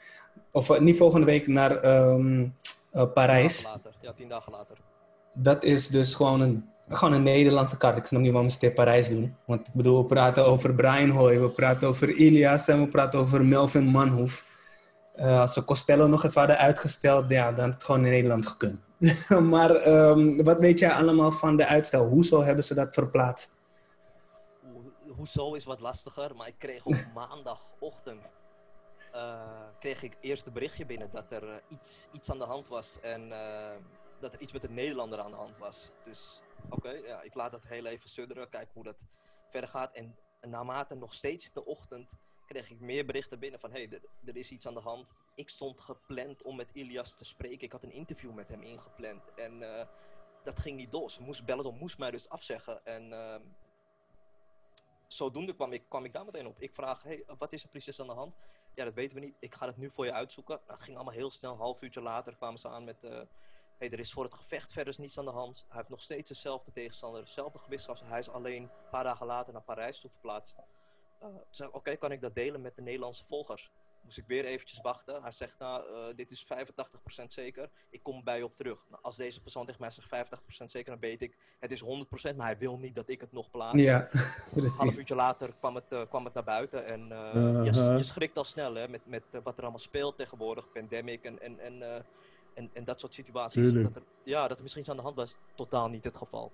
[0.52, 2.56] Of uh, niet volgende week, naar um,
[3.14, 3.58] Parijs.
[3.58, 3.92] Tien later.
[4.02, 4.78] Ja, tien dagen later.
[5.34, 7.98] Dat is dus gewoon een, gewoon een Nederlandse kaart.
[7.98, 9.36] Ik snap niet waarom ze het in Parijs doen.
[9.46, 13.20] Want ik bedoel, we praten over Brian Hoy, we praten over Ilias en we praten
[13.20, 14.46] over Melvin Manhoef.
[15.16, 18.48] Uh, als ze Costello nog even hadden uitgesteld, ja, dan had het gewoon in Nederland
[18.48, 18.82] gekund.
[19.52, 22.08] maar um, wat weet jij allemaal van de uitstel?
[22.08, 23.56] Hoezo hebben ze dat verplaatst?
[24.62, 28.32] Ho hoezo is wat lastiger, maar ik kreeg op maandagochtend
[29.16, 32.68] uh, kreeg ik eerst een berichtje binnen dat er uh, iets, iets aan de hand
[32.68, 33.32] was en
[34.20, 35.92] dat er iets met een Nederlander aan de hand was.
[36.04, 39.06] Dus oké, ja, ik laat dat heel even sudderen, kijken hoe dat
[39.50, 39.96] verder gaat.
[39.96, 42.14] En naarmate nog steeds de ochtend
[42.46, 43.72] kreeg ik meer berichten binnen van...
[43.72, 45.12] hé, hey, er is iets aan de hand.
[45.36, 47.62] Ik stond gepland om met Ilias te spreken.
[47.62, 49.34] Ik had een interview met hem ingepland.
[49.36, 49.82] En uh,
[50.44, 51.12] dat ging niet door.
[51.12, 52.86] Ze moest bellen, moest mij dus afzeggen.
[52.86, 53.36] En uh,
[55.08, 56.60] zodoende kwam ik, kwam ik daar meteen op.
[56.60, 58.36] Ik vraag, hey, wat is er precies aan de hand?
[58.74, 59.36] Ja, dat weten we niet.
[59.40, 60.56] Ik ga het nu voor je uitzoeken.
[60.56, 61.52] Nou, het ging allemaal heel snel.
[61.52, 63.04] Een half uurtje later kwamen ze aan met...
[63.04, 63.22] Uh,
[63.78, 65.66] hey, er is voor het gevecht verder niets aan de hand.
[65.68, 68.06] Hij heeft nog steeds dezelfde tegenstander, dezelfde gewichtsklasse.
[68.06, 70.56] Hij is alleen een paar dagen later naar Parijs toe verplaatst.
[71.24, 73.72] Uh, zei oké, okay, kan ik dat delen met de Nederlandse volgers?
[74.02, 75.22] Moest ik weer eventjes wachten.
[75.22, 76.48] Hij zegt, nou, uh, dit is
[77.24, 77.70] 85% zeker.
[77.90, 78.86] Ik kom bij je op terug.
[78.90, 82.36] Nou, als deze persoon tegen mij zegt 85% zeker, dan weet ik, het is 100%,
[82.36, 83.78] maar hij wil niet dat ik het nog plaats.
[83.78, 84.08] Ja,
[84.56, 86.86] Een half uurtje later kwam het, uh, kwam het naar buiten.
[86.86, 87.66] En -huh.
[87.66, 90.72] je, je, schrikt al snel, hè, met, met wat er allemaal speelt tegenwoordig.
[90.72, 92.06] Pandemic en, en, en,
[92.58, 93.74] en, en dat soort situaties.
[93.74, 95.36] Dat er, ja, dat er misschien iets aan de hand was.
[95.56, 96.52] Totaal niet het geval.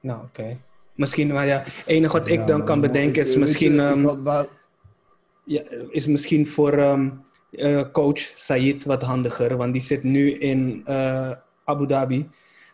[0.00, 0.40] Nou, oké.
[0.40, 0.60] Okay.
[0.94, 4.22] Misschien, maar ja, het enige wat ik ja, dan kan bedenken is misschien, je, um,
[4.22, 4.46] waar...
[5.44, 10.84] ja, is misschien voor um, uh, coach Said wat handiger, want die zit nu in
[10.88, 11.30] uh,
[11.64, 12.28] Abu Dhabi.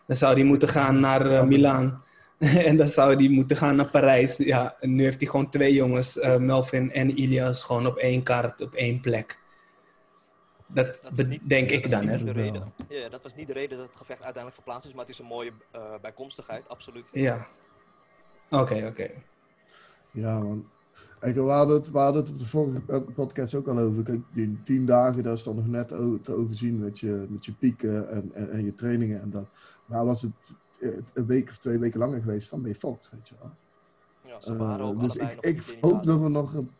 [0.07, 2.03] Dan zou die moeten gaan naar uh, Milaan.
[2.69, 4.37] en dan zou hij moeten gaan naar Parijs.
[4.37, 8.23] Ja, en nu heeft hij gewoon twee jongens, eh, Melvin en Ilias, gewoon op één
[8.23, 9.39] kaart, op één plek.
[10.67, 12.73] Dat, Dat niet- denk dat ik is dan, niet de reden.
[12.89, 15.19] Ja, dat was niet de reden dat het gevecht uiteindelijk verplaatst is, maar het is
[15.19, 17.05] een mooie eh, bijkomstigheid, absoluut.
[17.11, 17.47] Ja.
[18.49, 19.09] Oké, oké.
[20.11, 20.69] Ja, man.
[21.19, 24.03] Kijk, we hadden, het, we hadden het op de vorige po- podcast ook al over.
[24.03, 25.87] Kijk, die tien dagen, dat is dan nog net
[26.23, 29.45] te overzien met je, met je pieken en, en, en je trainingen en dat.
[29.85, 30.33] Maar was het
[30.79, 33.51] eh, een week of twee weken langer geweest, dan ben je fokt, weet je wel.
[34.31, 36.53] Ja, ze waren ook Eh, dus ik, nog ik hoop dat we nog.
[36.53, 36.71] een-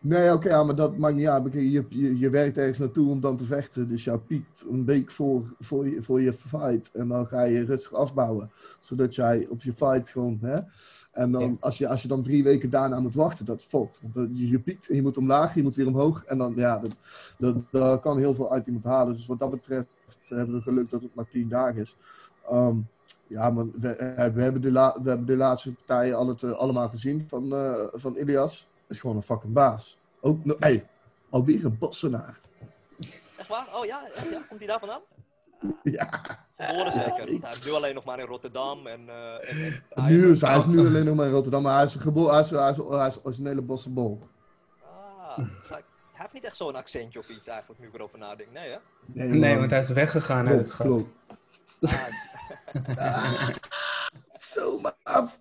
[0.00, 1.52] Nee, oké, ja, maar dat maakt niet uit.
[1.52, 3.88] Je, je, je werkt ergens naartoe om dan te vechten.
[3.88, 6.90] Dus jij piekt een week voor, voor, je, voor je fight.
[6.92, 8.50] En dan ga je rustig afbouwen.
[8.78, 10.38] Zodat jij op je fight gewoon.
[10.40, 10.58] Hè?
[11.12, 11.54] En dan, Ja.
[11.60, 14.00] als, je, als je dan drie weken daarna moet wachten, dat fokt.
[14.14, 16.24] Je, je piekt en je moet omlaag, je moet weer omhoog.
[16.24, 16.94] En dan, ja, dat,
[17.38, 19.14] dat, dat kan heel veel uit iemand halen.
[19.14, 19.86] Dus wat dat betreft
[20.28, 21.96] hebben we geluk dat het maar tien dagen is.
[22.48, 22.76] Ehm,
[23.26, 26.54] ja, man, we, eh, we, hebben de la- we hebben de laatste partijen alle te-
[26.54, 28.66] allemaal gezien van, eh, van Ilias.
[28.88, 29.98] Dat is gewoon een fucking baas.
[30.20, 30.86] Ook, no, hey,
[31.30, 32.38] alweer een bossenaar.
[33.36, 33.66] Echt waar?
[33.74, 34.40] Oh ja, echt, ja?
[34.48, 35.00] komt hij daar vandaan?
[35.82, 37.26] Ja, Geboren zeker.
[37.40, 39.08] Hij is nu alleen nog maar in Rotterdam en...
[39.08, 41.74] eh, en, en hij- nu is, hij is nu alleen nog maar in Rotterdam, maar
[41.74, 44.22] hij is, gebo- hij is, hij is, hij is originele bossenbol.
[44.84, 48.18] Ah, dus hij, hij heeft niet echt zo'n accentje of iets eigenlijk, nu ik erover
[48.18, 48.52] nadenk.
[48.52, 48.78] Nee, hè?
[49.24, 50.86] Nee, want hij is weggegaan uit het gat.
[50.86, 51.00] Ah,
[51.80, 52.26] is-
[52.96, 53.48] Ah,
[54.54, 55.38] Zo maar af.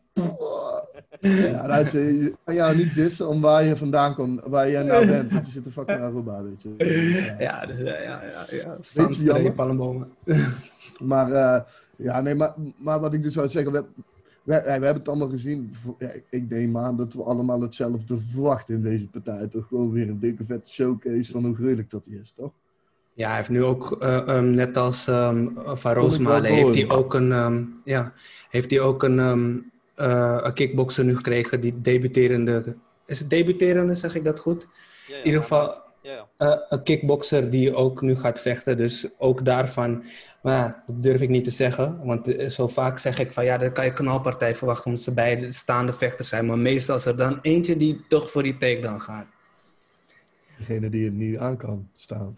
[1.20, 4.84] Ja, dat is, je kan jou niet dissen om waar je vandaan komt, waar jij
[4.84, 5.32] nou bent.
[5.32, 6.74] Want je zit een fucking Aruba, weet je.
[6.78, 7.36] Ja.
[7.40, 8.46] Ja, dus ja, ja, ja.
[8.50, 8.78] jammer?
[8.80, 10.12] Zandstreep, palmbomen.
[11.00, 11.62] Maar, eh,
[11.96, 13.84] ja, nee, maar, maar wat ik dus wou zeggen, we,
[14.44, 15.74] we, we hebben het allemaal gezien.
[16.00, 19.48] Ja, ik- neem aan dat we allemaal hetzelfde verwachten in deze partij.
[19.48, 22.52] Toch gewoon weer een dikke vette showcase van hoe gruwelijk dat die is, toch?
[23.14, 27.14] Ja, hij heeft nu ook, eh, ehm, net als ehm Van Roosmalen, heeft hij ook
[27.14, 28.14] een, ehm, ja,
[28.50, 29.20] heeft hij ook een,
[30.06, 34.68] een kickboxer nu gekregen die debuterende, is het debuterende, zeg ik dat goed?
[35.06, 36.30] ja, ja, In ieder geval Ja, ja.
[36.38, 40.04] eh, een kickboxer die ook nu gaat vechten, dus ook daarvan,
[40.42, 43.46] maar ja, dat durf ik niet te zeggen, want eh, zo vaak zeg ik van
[43.46, 47.06] ja, dan kan je knalpartij verwachten omdat ze beide staande vechters zijn, maar meestal is
[47.06, 49.28] er dan eentje die toch voor die takedown gaat.
[50.58, 52.38] Degene die het niet aan kan staan.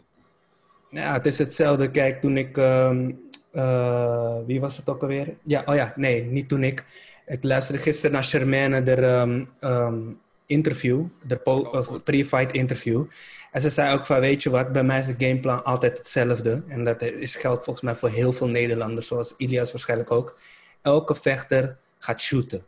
[0.90, 1.92] Nou Ja, het is hetzelfde.
[1.92, 2.58] Kijk, toen ik.
[2.58, 3.12] ehm,
[3.52, 5.38] eh, wie was het ook alweer?
[5.44, 6.84] Ja, oh ja, nee, niet toen ik.
[7.30, 10.00] Ik luisterde gisteren naar Charmaine, de ehm, ehm,
[10.46, 12.04] interview, de Oh, of goed.
[12.04, 13.06] pre-fight interview.
[13.52, 16.64] En ze zei ook van, weet je wat, bij mij is de gameplan altijd hetzelfde.
[16.68, 20.40] En dat is, geldt volgens mij voor heel veel Nederlanders, zoals Ilias waarschijnlijk ook.
[20.82, 22.64] Elke vechter gaat shooten.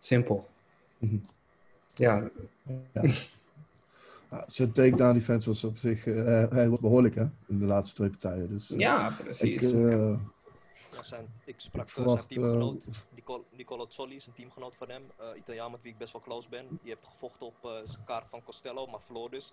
[0.00, 0.48] Simpel.
[0.98, 1.16] Mhm.
[1.94, 2.30] Ja,
[2.92, 3.02] Ja,
[4.46, 7.24] zijn takedown defense was op zich eh, hij was behoorlijk, hè?
[7.48, 8.48] In de laatste twee partijen.
[8.48, 9.72] Dus, eh, ja, ik, precies.
[10.98, 14.76] Ja, zijn, ik sprak eh, verwacht, zijn teamgenoot, eh, Nicolo, Nicolo Zolli is een teamgenoot
[14.76, 16.68] van hem, eh, Italiaan met wie ik best wel close ben.
[16.68, 19.52] Die heeft gevochten op zijn kaart van Costello, maar verloor dus.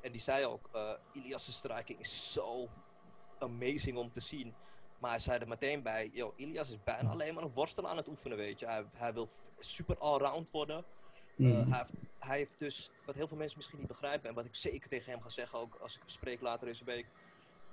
[0.00, 0.70] En die zei ook,
[1.12, 2.68] Ilias' striking is zo
[3.38, 4.54] amazing om te zien.
[4.98, 7.96] Maar hij zei er meteen bij, yo, Ilias is bijna alleen maar een worstel aan
[7.96, 8.66] het oefenen, weet je.
[8.66, 9.28] Hij, hij wil
[9.58, 10.84] super allround worden.
[11.36, 11.70] Mhm.
[11.70, 14.54] hij, heeft, hij heeft dus, wat heel veel mensen misschien niet begrijpen en wat ik
[14.54, 17.06] zeker tegen hem ga zeggen, ook als ik spreek later deze week.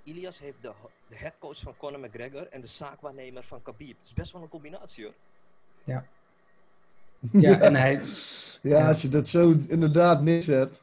[0.10, 0.72] Ilias heeft de,
[1.08, 3.98] de headcoach van Conor McGregor en de zaakwaarnemer van Khabib.
[3.98, 5.14] Het is best wel een combinatie hoor.
[7.32, 8.02] Ja, en hij,
[8.62, 10.82] ja, als je dat zo inderdaad neerzet.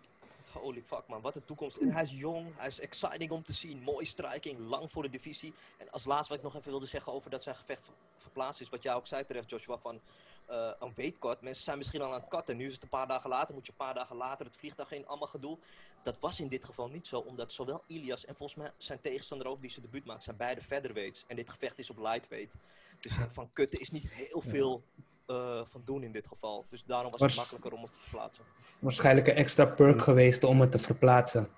[0.57, 1.77] Holy fuck man, wat een toekomst.
[1.77, 3.83] En hij is jong, hij is exciting om te zien.
[3.83, 5.55] Mooie striking, lang voor de divisie.
[5.79, 8.61] En als laatste wat ik nog even wilde zeggen over dat zijn gevecht ver- verplaatst
[8.61, 8.69] is.
[8.69, 10.01] Wat jij ook zei terecht Joshua, van
[10.47, 11.41] eh, een weightcut.
[11.41, 12.57] Mensen zijn misschien al aan het cutten.
[12.57, 14.93] Nu is het een paar dagen later, moet je een paar dagen later het vliegtuig
[14.93, 15.59] in, allemaal gedoe.
[16.03, 19.47] Dat was in dit geval niet zo, omdat zowel Ilias en volgens mij zijn tegenstander
[19.47, 21.25] ook die zijn debuut maakt, zijn beide featherweights.
[21.27, 22.55] En dit gevecht is op lightweight.
[23.01, 24.83] Dus eh, van kutten is niet heel veel
[25.27, 26.65] eh, van doen in dit geval.
[26.71, 28.45] Dus daarom was het makkelijker om het te verplaatsen.
[28.79, 31.49] waarschijnlijk een extra perk geweest om het te verplaatsen.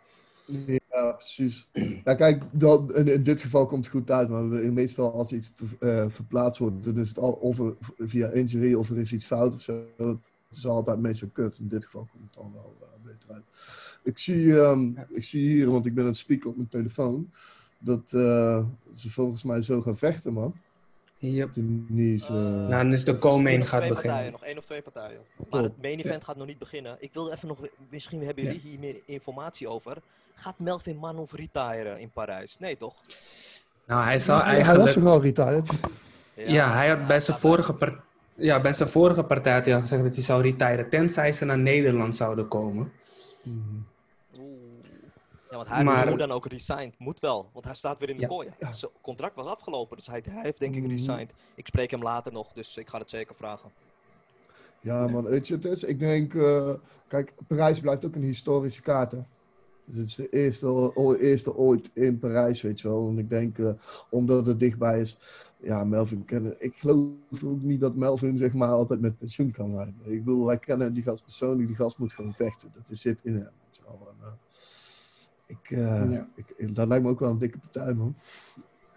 [0.67, 1.69] Ja, precies.
[2.05, 5.53] Ja, kijk, dat, in, in dit geval komt het goed uit, maar meestal als iets
[5.55, 9.13] ver- eh, verplaatst wordt, dan is het al of er via injury of er is
[9.13, 9.85] iets fout of zo.
[9.97, 11.59] Het is altijd meestal kut.
[11.59, 13.45] In dit geval komt het dan wel eh, beter uit.
[14.03, 15.07] Ik zie, ehm, Ja.
[15.09, 17.31] ik zie hier, want ik ben aan het spieken op mijn telefoon,
[17.79, 20.55] dat eh, ze volgens mij zo gaan vechten, man.
[21.19, 21.51] Yep.
[21.55, 24.03] Denise, eh, Eh, Nou, dan is de Dus co-main gaat beginnen.
[24.03, 25.21] Partijen, nog één of twee partijen.
[25.51, 26.97] Maar het main event gaat nog niet beginnen.
[26.99, 27.59] Ik wilde even nog,
[27.91, 29.97] misschien hebben jullie hier meer informatie over.
[30.35, 32.57] Gaat Melvin Manhoef retiren in Parijs?
[32.59, 32.95] Nee, toch?
[33.87, 34.95] Nou, hij zou hij was eigenlijk...
[34.95, 35.71] toch al retired?
[36.35, 38.01] Ja, hij had bij zijn gaat vorige, par-
[38.35, 41.45] ja, bij zijn vorige partij had hij al gezegd dat hij zou retiren, tenzij ze
[41.45, 42.93] naar Nederland zouden komen.
[43.47, 43.57] Oeh.
[45.51, 46.99] Ja, want hij Maar- moet dan ook resigned.
[46.99, 48.29] Moet wel, want hij staat weer in de Ja.
[48.29, 48.49] kooi.
[48.59, 48.73] Ja.
[48.73, 50.91] Zijn contract was afgelopen, dus hij, hij heeft denk ik Mhm.
[50.91, 51.33] resigned.
[51.55, 53.71] Ik spreek hem later nog, dus ik ga het zeker vragen.
[54.81, 56.71] Ja, man, weet je, het is, ik denk, eh,
[57.07, 59.19] kijk, Parijs blijft ook een historische kaart, hè.
[59.85, 63.09] Dus het is de eerste, eerste ooit in Parijs, weet je wel.
[63.09, 63.71] En ik denk, eh,
[64.11, 65.19] omdat het dichtbij is,
[65.57, 66.55] ja, Melvin kennen.
[66.59, 67.09] Ik geloof
[67.45, 69.95] ook niet dat Melvin, zeg maar, altijd met pensioen kan rijden.
[70.05, 72.73] Ik bedoel, wij kennen die gast persoonlijk, die gast moet gewoon vechten.
[72.75, 74.09] Dat zit in hem, weet je wel.
[74.11, 74.33] En, eh,
[75.49, 76.29] ik, eh, Ja.
[76.35, 78.17] ik, dat lijkt me ook wel een dikke partij, man.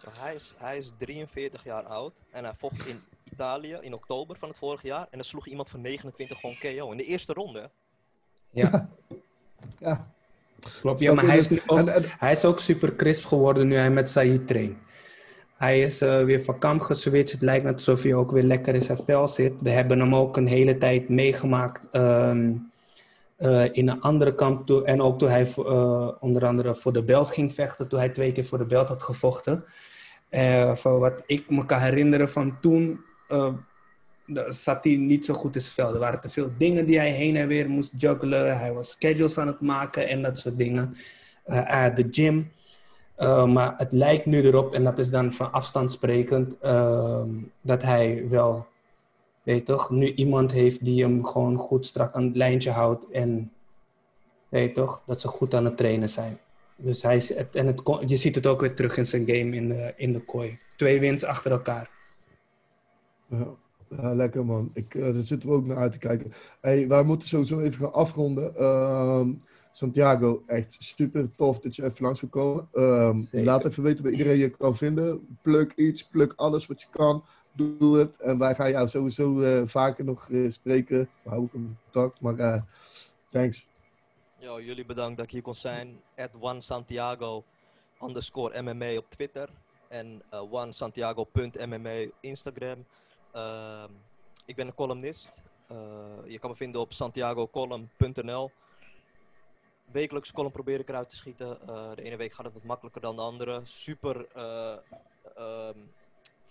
[0.10, 3.00] Hij, is, hij is 43 jaar oud en hij vocht in
[3.32, 5.02] Italië in oktober van het vorige jaar.
[5.02, 7.72] En dan sloeg iemand van 29 gewoon KO in de eerste ronde.
[8.50, 8.90] Ja,
[9.80, 10.14] Ja.
[10.82, 11.00] klopt.
[11.00, 13.76] Ja, maar hij is, nu ook, En, en, hij is ook super crisp geworden nu
[13.76, 14.78] hij met Said traint.
[15.58, 17.32] Hij is eh, weer van kamp geswitcht.
[17.32, 19.62] Het lijkt net alsof hij ook weer lekker in zijn vel zit.
[19.62, 22.54] We hebben hem ook een hele tijd meegemaakt ehm,
[23.42, 24.66] eh, in een andere kamp.
[24.66, 27.88] Toe, en ook toen hij eh, onder andere voor de belt ging vechten.
[27.88, 29.64] Toen hij twee keer voor de belt had gevochten.
[30.30, 33.00] Eh, van wat ik me kan herinneren van toen...
[34.48, 35.94] zat hij niet zo goed in zijn vel.
[35.94, 38.58] Er waren te veel dingen die hij heen en weer moest juggelen.
[38.58, 40.96] Hij was schedules aan het maken en dat soort dingen.
[41.96, 42.52] De gym.
[43.18, 46.56] Uh, maar het lijkt nu erop, en dat is dan van afstand sprekend,
[47.62, 48.68] dat hij wel,
[49.44, 53.10] weet toch, nu iemand heeft die hem gewoon goed strak aan het lijntje houdt.
[53.12, 53.52] En
[54.50, 56.40] weet toch, dat ze goed aan het trainen zijn.
[56.76, 59.70] Dus hij is, en het, je ziet het ook weer terug in zijn game in
[59.70, 60.60] de, in de kooi.
[60.76, 61.90] Twee wins achter elkaar.
[63.28, 63.56] Ja,
[63.90, 64.72] ja, lekker man.
[64.74, 66.34] Ik, eh, daar zitten we ook naar uit te kijken.
[66.62, 68.56] Hey, wij moeten sowieso even gaan afronden.
[68.56, 69.34] Ehm,
[69.72, 72.68] Santiago, echt super tof dat je even langs wil komen.
[72.74, 73.44] Ehm, Zeker.
[73.44, 75.38] laat even weten waar iedereen je kan vinden.
[75.42, 77.24] Pluk iets, pluk alles wat je kan.
[77.52, 78.22] Doe het.
[78.22, 81.10] En wij gaan jou sowieso eh, vaker nog eh, spreken.
[81.22, 82.22] We houden contact.
[82.22, 82.62] Maar eh,
[83.32, 83.68] thanks.
[84.40, 86.02] Jullie bedankt dat ik hier kon zijn.
[86.16, 87.44] At One Santiago
[88.02, 89.50] underscore MMA op Twitter.
[89.88, 92.86] En onesantiago.mma op Instagram.
[93.32, 93.90] Ehm,
[94.46, 95.42] ik ben een columnist.
[96.26, 98.52] Je kan me vinden op santiagocolumn.nl.
[99.92, 101.58] Wekelijks column probeer ik eruit te schieten.
[101.96, 103.62] De ene week gaat het wat makkelijker dan de andere.
[103.64, 104.78] Super eh,
[105.36, 105.78] ehm,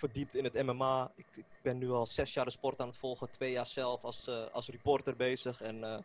[0.00, 1.12] verdiept in het MMA.
[1.16, 3.30] Ik, ik ben nu al zes jaar de sport aan het volgen.
[3.30, 5.60] Twee jaar zelf als, eh, als reporter bezig.
[5.60, 5.98] En eh,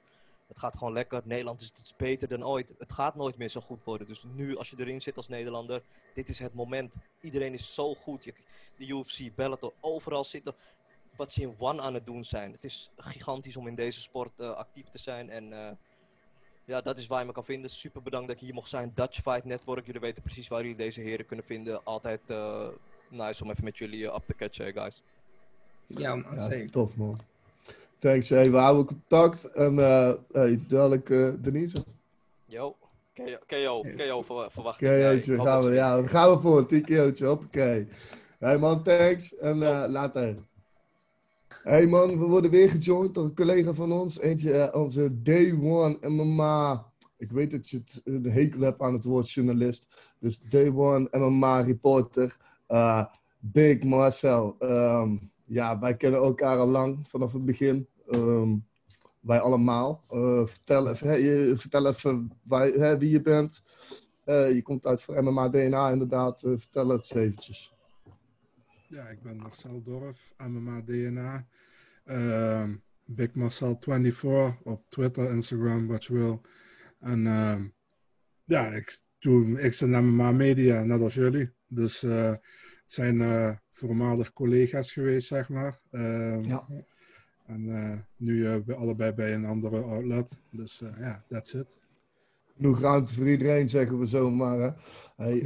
[0.47, 1.21] het gaat gewoon lekker.
[1.23, 2.73] Nederland is, het beter dan ooit.
[2.77, 4.07] Het gaat nooit meer zo goed worden.
[4.07, 6.95] Dus nu, als je erin zit als Nederlander, dit is het moment.
[7.21, 8.23] Iedereen is zo goed.
[8.23, 8.33] Je,
[8.77, 10.55] de UFC, Bellator, overal zitten
[11.15, 12.51] wat ze in One aan het doen zijn.
[12.51, 15.29] Het is gigantisch om in deze sport eh, actief te zijn.
[15.29, 15.77] En
[16.65, 17.69] ja, dat is waar je me kan vinden.
[17.69, 18.91] Super bedankt dat ik hier mocht zijn.
[18.93, 19.85] Dutch Fight Network.
[19.85, 21.83] Jullie weten precies waar jullie deze heren kunnen vinden.
[21.83, 22.21] Altijd
[23.09, 25.01] nice om even met jullie eh, up te catchen, guys.
[25.87, 26.71] Ja, man, Ja, zeker.
[26.71, 27.17] tof man.
[27.97, 28.29] Thanks.
[28.29, 29.45] Hey, we houden contact.
[29.45, 31.83] En eh hey, dadelijk eh, Denise.
[32.45, 32.75] Yo,
[33.13, 34.07] KO, KO, Yes.
[34.07, 35.25] KO ver- verwacht Oké, ik.
[35.25, 36.65] Hoop gaan we, ja, daar gaan we voor.
[36.67, 37.87] TKO'tje, hoppakee.
[38.39, 39.35] Hey man, thanks.
[39.37, 40.35] En eh, later.
[41.63, 44.19] Hey man, we worden weer gejoind door een collega van ons.
[44.19, 46.85] Eentje, eh, onze Day One MMA.
[47.17, 49.87] Ik weet dat je het, eh, de hekel hebt aan het woord journalist.
[50.19, 52.37] Dus Day One MMA reporter.
[52.67, 53.05] Eh,
[53.39, 54.55] Big Marcel.
[54.59, 57.87] Ehm, ja, wij kennen elkaar al lang, vanaf het begin.
[58.07, 58.57] Ehm,
[59.19, 60.03] wij allemaal.
[60.09, 63.63] Eh, vertel, even, vertel even waar- wie je bent.
[64.23, 66.41] Eh, je komt uit voor MMA DNA inderdaad.
[66.41, 67.73] Vertel het eventjes.
[68.87, 71.45] Ja, ik ben Marcel Dorf, MMA DNA.
[72.05, 72.75] Ehm,
[73.05, 76.41] Big Marcel 24 op Twitter, Instagram, wat je wil.
[76.99, 77.21] En
[78.45, 81.49] ja, ik doe X en MMA Media, net als jullie.
[81.67, 82.39] Dus het
[82.85, 85.79] zijn eh, voormalig collega's geweest, zeg maar.
[85.91, 86.67] Ehm, Ja.
[87.45, 90.37] En eh, nu allebei bij een andere outlet.
[90.49, 91.77] Dus ja, that's it.
[92.55, 94.59] Genoeg ruimte voor iedereen, zeggen we zomaar.
[94.59, 94.69] Hè.
[95.23, 95.41] Hey,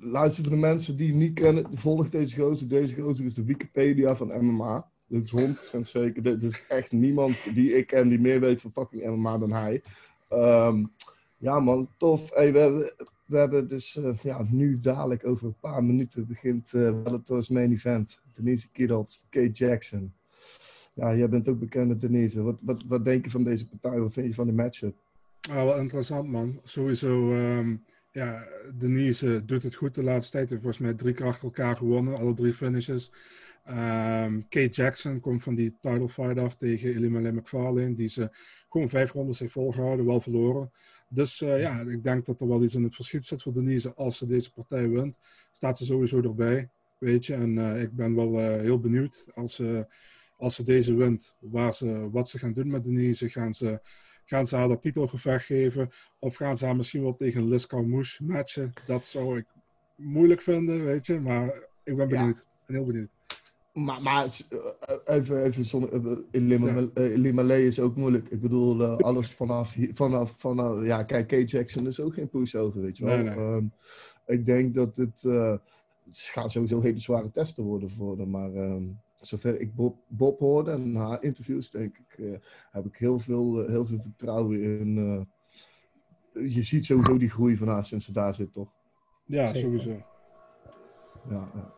[0.00, 1.66] luister voor de mensen die het niet kennen.
[1.74, 2.68] Volg deze gozer.
[2.68, 4.90] Deze gozer is de Wikipedia van MMA.
[5.06, 5.30] Dit is
[5.76, 6.22] 100% zeker.
[6.22, 9.82] Dit is echt niemand die ik ken die meer weet van fucking MMA dan hij.
[10.28, 10.84] Ehm,
[11.42, 12.30] ja man, tof.
[12.30, 18.20] We, hebben- dus eh, ja, nu dadelijk over een paar minuten begint uh, main event.
[18.34, 20.12] Denise Kiddles, Kate Jackson.
[20.94, 22.42] Ja, jij bent ook bekende Denise.
[22.42, 24.00] Wat, wat, wat denk je van deze partij?
[24.00, 24.96] Wat vind je van de matchup?
[25.50, 26.60] Ah, wel interessant, man.
[26.64, 27.76] Sowieso, ehm,
[28.12, 28.46] ja,
[28.78, 30.50] Denise doet het goed de laatste tijd.
[30.50, 33.12] Heeft volgens mij drie keer achter elkaar gewonnen, alle drie finishes.
[33.64, 38.30] Ehm Kate Jackson komt van die title fight af tegen Elimele McFarlane, die ze
[38.68, 40.70] gewoon vijf rondes heeft volgehouden, wel verloren.
[41.08, 43.94] Dus eh, ja, ik denk dat er wel iets in het verschiet zit voor Denise.
[43.94, 45.18] Als ze deze partij wint,
[45.52, 47.34] staat ze sowieso erbij, weet je.
[47.34, 49.86] En eh, ik ben wel eh, heel benieuwd als ze,
[50.36, 53.28] als ze deze wint, waar ze, wat ze gaan doen met Denise.
[53.28, 53.80] Gaan ze
[54.24, 55.90] Gaan ze haar dat titelgevecht geven?
[56.18, 58.72] Of gaan ze haar misschien wel tegen Liz Carmouche matchen?
[58.86, 59.46] Dat zou ik
[59.96, 61.20] moeilijk vinden, weet je.
[61.20, 62.38] Maar ik ben benieuwd.
[62.38, 63.10] Ik ben heel benieuwd.
[63.72, 68.28] Maar, maar uh, even, even zonder, uh, is ook moeilijk.
[68.28, 72.80] Ik bedoel, uh, alles vanaf, vanaf, vanaf, ja, kijk, Kate Jackson is ook geen pushover,
[72.80, 73.16] weet je wel.
[73.16, 73.36] Nee, nee.
[73.36, 73.72] Um,
[74.26, 75.56] ik denk dat het, uh,
[76.02, 80.38] het gaat sowieso hele zware testen worden voor hem, maar um, zover ik Bob, Bob
[80.38, 82.36] hoorde en haar interviews, denk ik, uh,
[82.70, 84.96] heb ik heel veel, uh, heel veel vertrouwen in.
[84.96, 88.72] Uh, je ziet sowieso die groei van haar sinds ze daar zit, toch?
[89.24, 89.60] Ja, Zeker.
[89.60, 90.02] sowieso.
[91.28, 91.72] Ja, ja.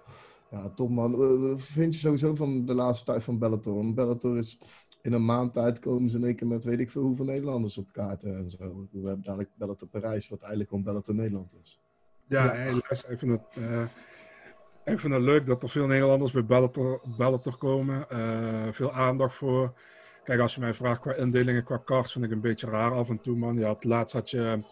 [0.54, 1.20] Ja, top man.
[1.20, 3.74] Uh, vind je sowieso van de laatste tijd van Bellator?
[3.74, 4.58] Want Bellator is
[5.02, 7.78] in een maand tijd komen ze in één keer met weet ik veel hoeveel Nederlanders
[7.78, 8.88] op kaarten en zo.
[8.90, 11.80] We hebben dadelijk Bellator Parijs, wat eigenlijk gewoon Bellator Nederland is.
[12.28, 13.56] Ja, ik vind het...
[13.58, 13.84] Uh...
[14.84, 18.06] Ik vind het leuk dat er veel Nederlanders bij Bellator, Bellator komen.
[18.12, 19.78] Uh, veel aandacht voor.
[20.24, 23.08] Kijk, als je mij vraagt qua indelingen, qua cards, vind ik een beetje raar af
[23.08, 23.56] en toe, man.
[23.56, 24.62] Ja, het laatst had je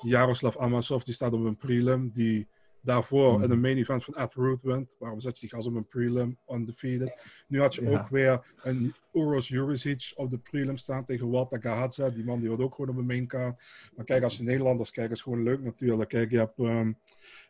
[0.00, 2.10] Jaroslav Amosov, die staat op een prelim.
[2.10, 2.48] Die
[2.82, 3.42] daarvoor mm.
[3.42, 4.96] in een main event van Ed Root wint.
[4.98, 7.44] Waarom zet je die gas op een prelim undefeated?
[7.48, 8.00] Nu had je ja.
[8.00, 12.12] ook weer een Uros Juricic op de prelim staan tegen Walter Gahadze.
[12.14, 13.62] Die man die wordt ook gewoon op een main card.
[13.96, 16.08] Maar kijk, als je Nederlanders kijkt, is gewoon leuk natuurlijk.
[16.08, 16.98] Kijk, je hebt, um,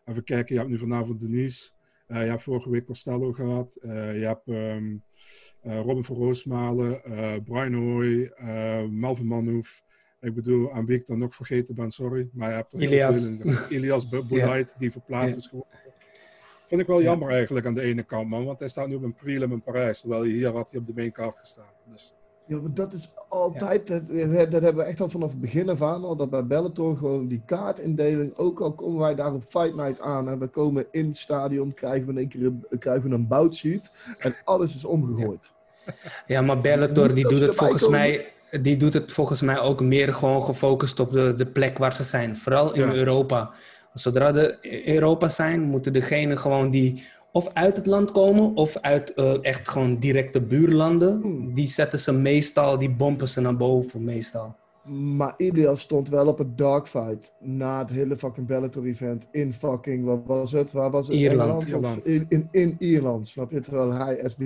[0.05, 1.71] even kijken, je hebt nu vanavond Denise.
[2.09, 3.79] Uh, je hebt vorige week Costello gehad.
[3.83, 5.03] Uh, je hebt um,
[5.63, 7.01] uh, Robin van Roosmalen,
[7.45, 8.33] Brian Hoy,
[8.91, 9.83] Melvin Manhoef.
[10.21, 12.29] Ik bedoel, aan wie ik dan nog vergeten ben, sorry.
[12.33, 13.29] Maar je hebt er Ilias.
[13.69, 14.79] Ilias Boulait, ja.
[14.79, 15.79] die verplaatst is geworden.
[16.67, 17.35] Vind ik wel jammer ja.
[17.35, 18.45] eigenlijk aan de ene kant, man.
[18.45, 20.01] Want hij staat nu op een prelim in Parijs.
[20.01, 21.73] Terwijl hij hier had hij op de main card gestaan.
[21.93, 22.15] Dus.
[22.47, 24.27] Ja, maar dat is altijd, ja.
[24.27, 26.97] dat, dat, hebben we echt al vanaf het begin af aan al, dat bij Bellator
[26.97, 30.87] gewoon die kaartindeling, ook al komen wij daar op Fight Night aan en we komen
[30.91, 34.85] in het stadion, krijgen we een keer een, krijgen we een boutsheet en alles is
[34.85, 35.53] omgegooid.
[35.87, 35.93] Ja,
[36.27, 37.99] ja maar Bellator die doet het volgens komen.
[37.99, 41.93] mij, die doet het volgens mij ook meer gewoon gefocust op de, de plek waar
[41.93, 42.93] ze zijn, vooral in ja.
[42.93, 43.51] Europa.
[43.95, 49.13] Zodra de Europa zijn, moeten degenen gewoon die of uit het land komen of uit
[49.17, 51.21] uh, echt gewoon directe buurlanden.
[51.21, 51.55] Hmm.
[51.55, 54.55] Die zetten ze meestal, die bompen ze naar boven meestal.
[54.85, 60.05] Maar Ilias stond wel op het dogfight na het hele fucking Bellator event in fucking,
[60.05, 60.73] wat was het?
[60.73, 61.17] Waar was het?
[61.17, 61.65] Ierland.
[61.65, 62.07] Ierland.
[62.07, 63.61] In, in, in, Ierland, snap je?
[63.61, 64.43] Terwijl hij SB.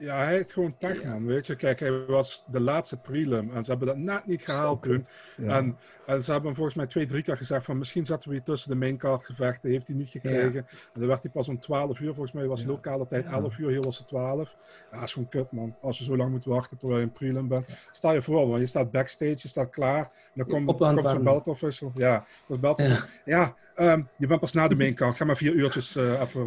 [0.00, 1.26] Ja, hij heeft gewoon pech, man.
[1.26, 4.82] Weet je, kijk, hij was de laatste prelim en ze hebben dat net niet gehaald
[4.82, 5.06] toen.
[5.36, 5.56] Ja.
[5.56, 8.34] En, en, ze hebben hem volgens mij twee, drie keer gezegd van misschien zaten we
[8.34, 9.70] hier tussen de maincard gevechten.
[9.70, 10.52] Heeft hij niet gekregen.
[10.52, 10.64] Ja.
[10.92, 12.66] En dan werd hij pas om 12 uur, volgens mij was ja.
[12.66, 14.56] lokale tijd 11 uur, hier was het 12.
[14.90, 15.76] Ja, dat is gewoon kut, man.
[15.80, 17.66] Als je zo lang moet wachten terwijl je een prelim bent.
[17.92, 18.60] Stel je voor, man.
[18.60, 20.04] Je staat backstage, je staat klaar.
[20.04, 21.92] En dan komt, komt zo'n belt official.
[21.94, 22.82] Ja, belt
[23.24, 23.56] ja.
[23.80, 25.16] Um, je bent pas na de maincard.
[25.16, 26.44] Ga maar vier uurtjes uh, even.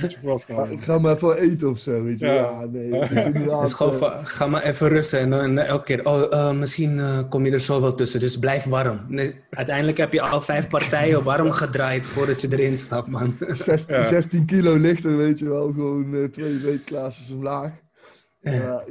[0.00, 0.70] Moet je voorstellen.
[0.70, 2.26] Ik ga maar voor eten of zo, weet je.
[2.26, 2.90] Ja, ja nee.
[2.90, 5.32] Dus, dus gewoon uh, ga maar even rusten.
[5.32, 8.20] En elke keer, oh, uh, misschien kom je er zo wel tussen.
[8.20, 9.00] Dus blijf warm.
[9.08, 13.36] Nee, uiteindelijk heb je al vijf partijen warm gedraaid voordat je erin stapt, man.
[13.48, 14.02] 16, ja.
[14.02, 15.72] 16 kilo lichter, weet je wel.
[15.72, 17.72] Gewoon twee weetklasses omlaag.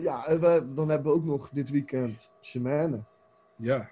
[0.01, 3.03] ja, en we, dan hebben we ook nog dit weekend Shemane.
[3.58, 3.89] Ja.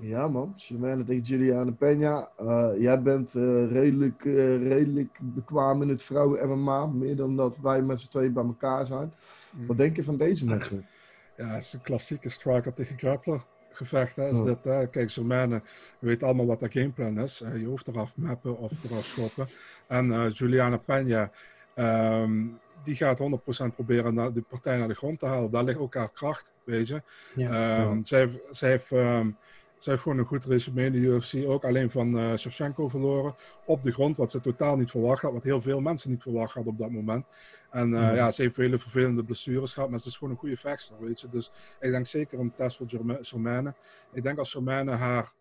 [0.00, 2.28] Ja man, Shimane tegen Juliana Peña.
[2.40, 6.86] Uh, jij bent uh, redelijk, uh, redelijk bekwaam in het vrouwen MMA.
[6.86, 9.12] Meer dan dat wij met z'n tweeën bij elkaar zijn.
[9.50, 9.66] Mm.
[9.66, 10.84] Wat denk je van deze matchup?
[11.36, 14.16] Ja, het is een klassieke striker tegen grappler gevecht.
[14.16, 14.44] Hè, is oh.
[14.44, 14.86] dit, hè?
[14.86, 15.62] Kijk, Shimane
[15.98, 17.38] weet allemaal wat de gameplan is.
[17.38, 19.46] je hoeft eraf mappen of eraf schoppen.
[19.86, 21.30] En Juliana Peña...
[21.76, 25.50] Um, die gaat 100% proberen de partij naar de grond te halen.
[25.50, 27.02] Daar ligt ook haar kracht, weet je.
[27.34, 27.82] Ja.
[27.84, 28.04] Um, ja.
[28.04, 28.90] Zij, zij heeft...
[28.90, 29.36] Um,
[29.82, 31.46] ze heeft gewoon een goed resume in de UFC.
[31.46, 33.34] Ook alleen van uh, Shevchenko verloren.
[33.64, 35.32] Op de grond, wat ze totaal niet verwacht had.
[35.32, 37.26] Wat heel veel mensen niet verwacht hadden op dat moment.
[37.70, 38.14] En uh, mm.
[38.14, 39.90] ja, ze heeft vele vervelende blessures gehad.
[39.90, 41.28] Maar ze is gewoon een goede vechter, weet je.
[41.28, 42.86] Dus ik denk zeker een test voor
[43.22, 43.74] Germaine.
[44.12, 45.32] Ik denk als Germaine haar...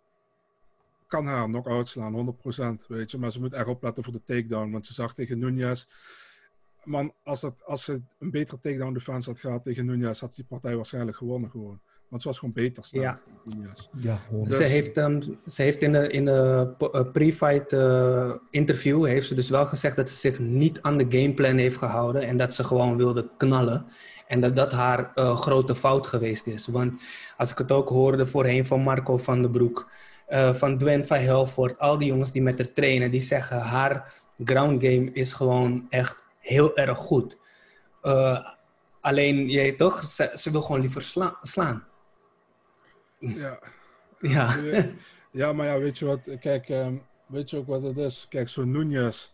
[1.07, 2.35] Kan haar nog uitslaan,
[2.81, 3.17] 100%, weet je.
[3.17, 4.71] Maar ze moet echt opletten voor de takedown.
[4.71, 5.85] Want ze zag tegen Nunez...
[6.83, 10.19] Man, als, het, als ze een betere takedown defense had gehad tegen Nunez...
[10.19, 11.79] had die partij waarschijnlijk gewonnen gewoon.
[12.11, 13.01] Want ze was gewoon beter staan.
[13.01, 13.19] Ja.
[13.97, 14.55] ja dus...
[14.55, 16.73] ze, heeft, um, ze heeft in de, in de
[17.11, 21.57] pre-fight uh, interview heeft ze dus wel gezegd dat ze zich niet aan de gameplan
[21.57, 23.85] heeft gehouden en dat ze gewoon wilde knallen.
[24.27, 26.67] En dat dat haar uh, grote fout geweest is.
[26.67, 27.01] Want
[27.37, 29.91] als ik het ook hoorde voorheen van Marco van den Broek,
[30.29, 34.13] uh, van Dwayne van Helfort, al die jongens die met haar trainen, die zeggen haar
[34.45, 37.37] ground game is gewoon echt heel erg goed.
[39.01, 41.89] alleen, jij toch, ze, ze wil gewoon liever sla slaan.
[43.41, 43.59] Ja.
[44.19, 44.55] Ja.
[45.31, 46.19] ja, maar ja, weet je wat?
[46.39, 48.25] Kijk, um, weet je ook wat het is?
[48.29, 49.31] Kijk, zo'n Nunez,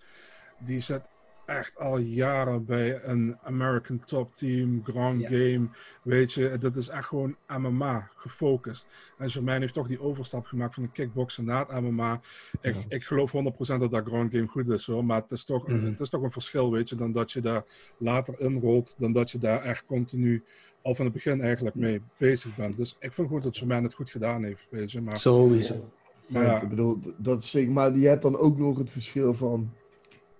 [0.59, 1.01] die zet
[1.45, 5.27] echt al jaren bij een American Top Team, Grand Ja.
[5.27, 5.67] Game.
[6.03, 8.88] Weet je, dat is echt gewoon MMA gefocust.
[9.17, 12.21] En Germain heeft toch die overstap gemaakt van de kickboksen naar het MMA.
[12.61, 12.81] Ik, Ja.
[12.88, 15.05] ik geloof 100% dat dat Grand Game goed is hoor.
[15.05, 15.85] Maar het is, toch, Mhm.
[15.85, 17.63] het is toch een verschil, weet je, dan dat je daar
[17.97, 18.95] later inrolt.
[18.97, 20.43] Dan dat je daar echt continu
[20.88, 22.77] al van het begin eigenlijk mee bezig bent.
[22.77, 25.01] Dus ik vind gewoon dat Germain het goed gedaan heeft, weet je.
[25.01, 25.89] Maar, Sowieso.
[26.27, 27.71] maar Ja, ik bedoel, dat is zeker.
[27.71, 29.69] Maar je hebt dan ook nog het verschil van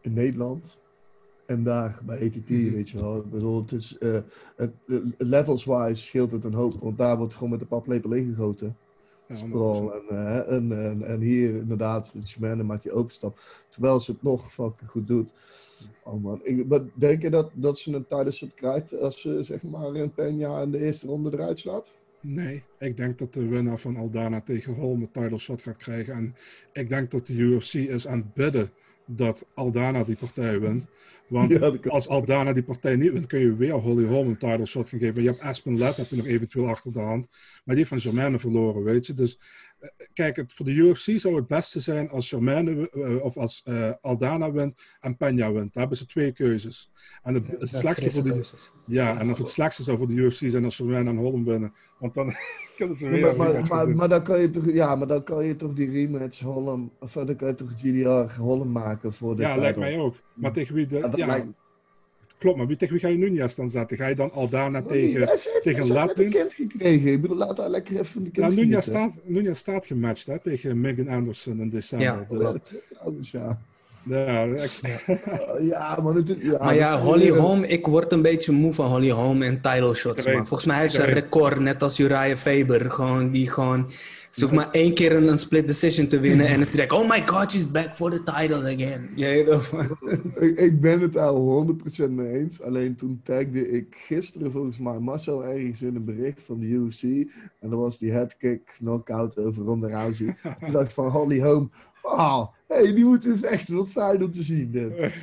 [0.02, 0.80] in Nederland
[1.46, 2.72] en daar bij ETT, Mhm.
[2.74, 3.18] weet je wel.
[3.18, 4.20] Ik bedoel, het is, eh,
[4.56, 8.78] het, eh, levels-wise scheelt het een hoop, want daar wordt gewoon met de paplepel ingegoten.
[9.28, 9.38] Ja, 100%.
[9.38, 13.40] Sprawl en, en, en, en hier inderdaad, Shimane maakt die overstap.
[13.70, 15.30] Terwijl ze het nog fucking goed doet.
[16.04, 19.42] Oh man, ik, maar denk je dat, dat ze een tijdens het krijgt als ze
[19.42, 21.94] zeg maar een Peña in de eerste ronde eruit slaat?
[22.22, 26.14] Nee, ik denk dat de winnaar van Aldana tegen Holm een title shot gaat krijgen.
[26.14, 26.36] En
[26.74, 28.70] ik denk dat de UFC is aan het bidden
[29.06, 30.86] dat Aldana die partij wint.
[31.28, 34.28] Want Ja, dat kan- als Aldana die partij niet wint, kun je weer Holly Holm
[34.28, 35.24] een title shot gaan geven.
[35.24, 37.28] Je hebt Aspen Ladd heb je nog eventueel achter de hand.
[37.30, 39.14] Maar die heeft van Germaine verloren, weet je.
[39.14, 39.40] Dus
[39.80, 43.62] eh, kijk, het, voor de UFC zou het beste zijn als Germaine eh, of als
[43.66, 45.54] eh, Aldana wint en Peña wint.
[45.54, 46.92] Daar hebben ze twee keuzes.
[47.24, 48.44] En het, het slechtste voor de,
[48.86, 51.74] ja, en of het slechtste zou voor de UFC zijn als Germaine en Holm winnen.
[52.00, 52.34] Want dan
[52.78, 53.22] kunnen ze weer...
[53.22, 53.96] maar, maar, maar, doen.
[53.96, 57.12] maar dan kan je toch, ja, maar dan kan je toch die rematch Holland, of
[57.12, 60.16] dan kan je toch GDR Holland maken voor de Ja, lijkt mij ook.
[60.34, 60.86] Maar tegen wie...
[60.86, 61.58] De, Ja, dat ja, lijkt-
[62.38, 63.98] Klopt, maar wie, tegen wie ga je Nunez dan zetten?
[63.98, 65.20] Ga je dan Aldana tegen...
[65.20, 66.30] Nunez heeft- tegen net een doen?
[66.30, 67.12] kind gekregen.
[67.12, 69.12] Ik bedoel, laat haar lekker even de kind Nou, Nunez genieten.
[69.12, 72.08] staat, Nunez staat gematcht hè, tegen Megan Anderson in december.
[72.08, 73.60] Ja, dus, Ja, trouwens, ja.
[74.04, 74.80] ja, ik-
[75.72, 79.10] Ja, maar het, ja, Maar ja, Holly Holm, ik word een beetje moe van Holly
[79.12, 80.34] Holm en title shots, man.
[80.48, 82.92] Volgens mij heeft ze een record, net als Uriah Faber.
[82.92, 83.90] Gewoon, die gewoon...
[84.38, 86.92] Ze hoeft maar één keer een, een split decision te winnen en het direct...
[86.92, 89.10] Oh my god, she's back for the title again.
[90.40, 91.34] Ik, ik ben het daar
[92.08, 92.62] 100% mee eens.
[92.62, 97.04] Alleen toen tagde ik gisteren volgens mij Marcel ergens in een bericht van de UFC.
[97.60, 100.28] En dat was die headkick knockout over Ronda Rousey.
[100.60, 101.72] ik dacht van Holly Holm.
[102.02, 104.72] Oh, hey, die moet dus echt wat fijn om te zien.
[104.72, 105.14] Dit.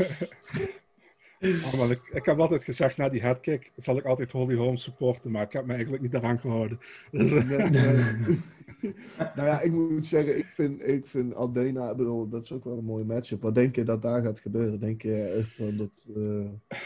[1.74, 5.30] Oh, ik, ik heb altijd gezegd, na die headkick zal ik altijd Holly Holm supporten,
[5.30, 6.78] maar ik heb me eigenlijk niet daaraan gehouden.
[7.10, 8.38] Dus, Nee, nee.
[9.36, 12.78] nou ja, ik moet zeggen, ik vind, ik vind Aldena, bedoel, dat is ook wel
[12.78, 13.42] een mooie matchup.
[13.42, 14.80] Wat denk je dat daar gaat gebeuren?
[14.80, 16.10] Denk je echt wel dat...
[16.16, 16.78] eh,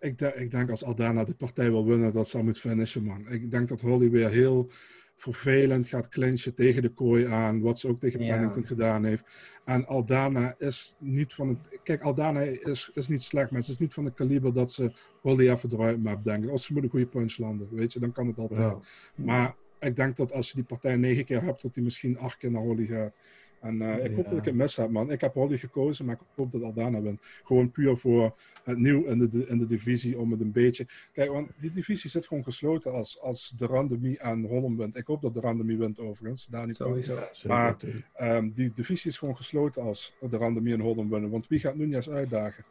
[0.00, 3.28] ik, de- ik denk als Aldana de partij wil winnen, dat ze moet finishen, man.
[3.28, 4.70] Ik denk dat Holly weer heel
[5.18, 8.32] vervelend gaat clinchen tegen de kooi aan, wat ze ook tegen Ja.
[8.32, 9.24] Pennington gedaan heeft.
[9.64, 11.80] En Aldana is niet van het...
[11.82, 14.92] Kijk, Aldana is, is niet slecht, maar ze is niet van het kaliber dat ze
[15.20, 16.50] Holly even eruit maakt, denk ik.
[16.50, 18.60] Als ze moet een goede punch landen, weet je, dan kan het altijd.
[18.60, 18.78] ja.
[19.14, 22.36] Maar ik denk dat als je die partij negen keer hebt, dat die misschien acht
[22.36, 23.12] keer naar Holly gaat.
[23.60, 25.10] En eh, ik hoop dat ik het mis heb, man.
[25.10, 27.20] Ik heb Holly gekozen, maar ik hoop dat Aldana wint.
[27.44, 28.32] Gewoon puur voor
[28.64, 30.86] het nieuw in de, in de divisie, om het een beetje...
[31.12, 34.96] Kijk, want die divisie zit gewoon gesloten als, als de randomie en Holland wint.
[34.96, 36.46] Ik hoop dat de randomie wint, overigens.
[36.46, 36.76] Daar niet.
[36.76, 37.18] Sowieso.
[37.46, 37.76] Maar-.
[38.14, 41.30] Ehm, die divisie is gewoon gesloten als de randomie en Holland winnen.
[41.30, 42.64] Want wie gaat Nunez uitdagen?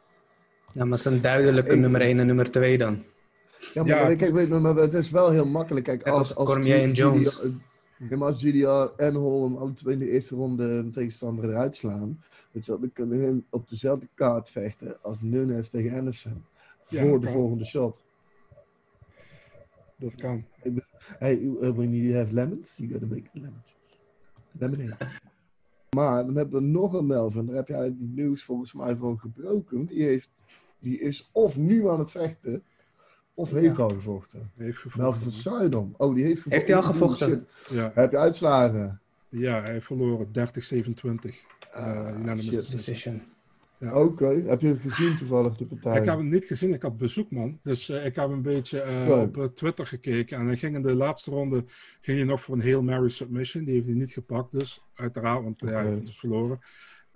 [0.74, 3.04] Ja, maar ze een duidelijke Ik- nummer 1 en nummer 2 dan.
[3.74, 5.86] Ja, maar, Ja, kijk, je, maar het is wel heel makkelijk.
[5.86, 7.42] Kijk, als, als en Jones.
[8.00, 11.76] Ja, maar als GDR en Holm alle twee in de eerste ronde een tegenstander eruit
[11.76, 16.44] slaan, weet je wel, dan kunnen hun op dezelfde kaart vechten als Nunes tegen Anderson.
[16.90, 17.36] Ja, voor de kan.
[17.36, 18.04] volgende shot.
[19.96, 20.46] Dat kan.
[21.20, 23.76] Hey, uh, when you have lemons, you gotta make lemons.
[24.52, 24.98] Lemonade.
[25.96, 27.46] Maar dan hebben we nog een Melvin.
[27.46, 29.86] Daar heb jij het nieuws volgens mij van gebroken.
[29.86, 30.30] Die, heeft,
[30.80, 32.64] die is of nu aan het vechten,
[33.38, 33.84] of heeft Ja.
[33.84, 34.52] al gevochten.
[34.56, 35.42] Hij heeft Melvin van gevochten.
[35.42, 35.94] Zuidom.
[35.98, 36.52] Oh, die heeft gevochten.
[36.52, 37.48] Heeft hij al gevochten?
[37.70, 39.02] Ja, Heb je uitslagen?
[39.30, 40.32] ja, hij heeft verloren.
[40.32, 41.44] 30-27.
[41.72, 42.72] Ah, Eh, unanimous shit.
[42.72, 43.22] decision.
[43.80, 44.02] Ja.
[44.04, 46.00] Oké, heb je het gezien toevallig, de partij?
[46.02, 47.60] Ik heb hem niet gezien, ik had bezoek, man.
[47.64, 50.38] Dus eh, ik heb een beetje eh, op eh, Twitter gekeken.
[50.38, 51.64] En hij ging in de laatste ronde
[52.02, 53.64] ging hij nog voor een Hail Mary submission.
[53.64, 56.60] Die heeft hij niet gepakt, dus uiteraard, want eh, hij heeft het verloren.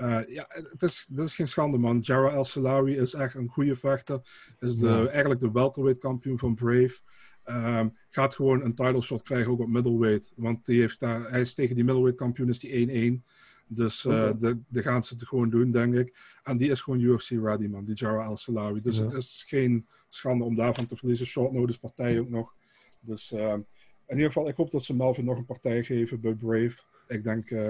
[0.02, 2.00] Eh, ja, het is, dat is geen schande, man.
[2.00, 4.22] Jara El Salawi is echt een goede vechter.
[4.60, 5.06] Is de, Ja.
[5.08, 7.00] eigenlijk de welterweight kampioen van Brave.
[7.44, 10.34] Ehm, gaat gewoon een title shot krijgen ook op middleweight.
[10.36, 13.24] Want die heeft daar, hij is tegen die middleweight kampioen is die 1-1.
[13.68, 14.38] Dus Oké.
[14.40, 16.18] de, de gaan ze het gewoon doen, denk ik.
[16.44, 17.86] En die is gewoon UFC ready, man.
[17.86, 18.82] Die Jara El Salawi.
[18.82, 19.04] Dus Ja.
[19.06, 21.26] het is geen schande om daarvan te verliezen.
[21.26, 22.54] Short notice partij ook nog.
[23.00, 23.60] Dus ehm,
[24.08, 26.78] in ieder geval, ik hoop dat ze Melvin nog een partij geven bij Brave.
[27.08, 27.70] Ik denk, eh,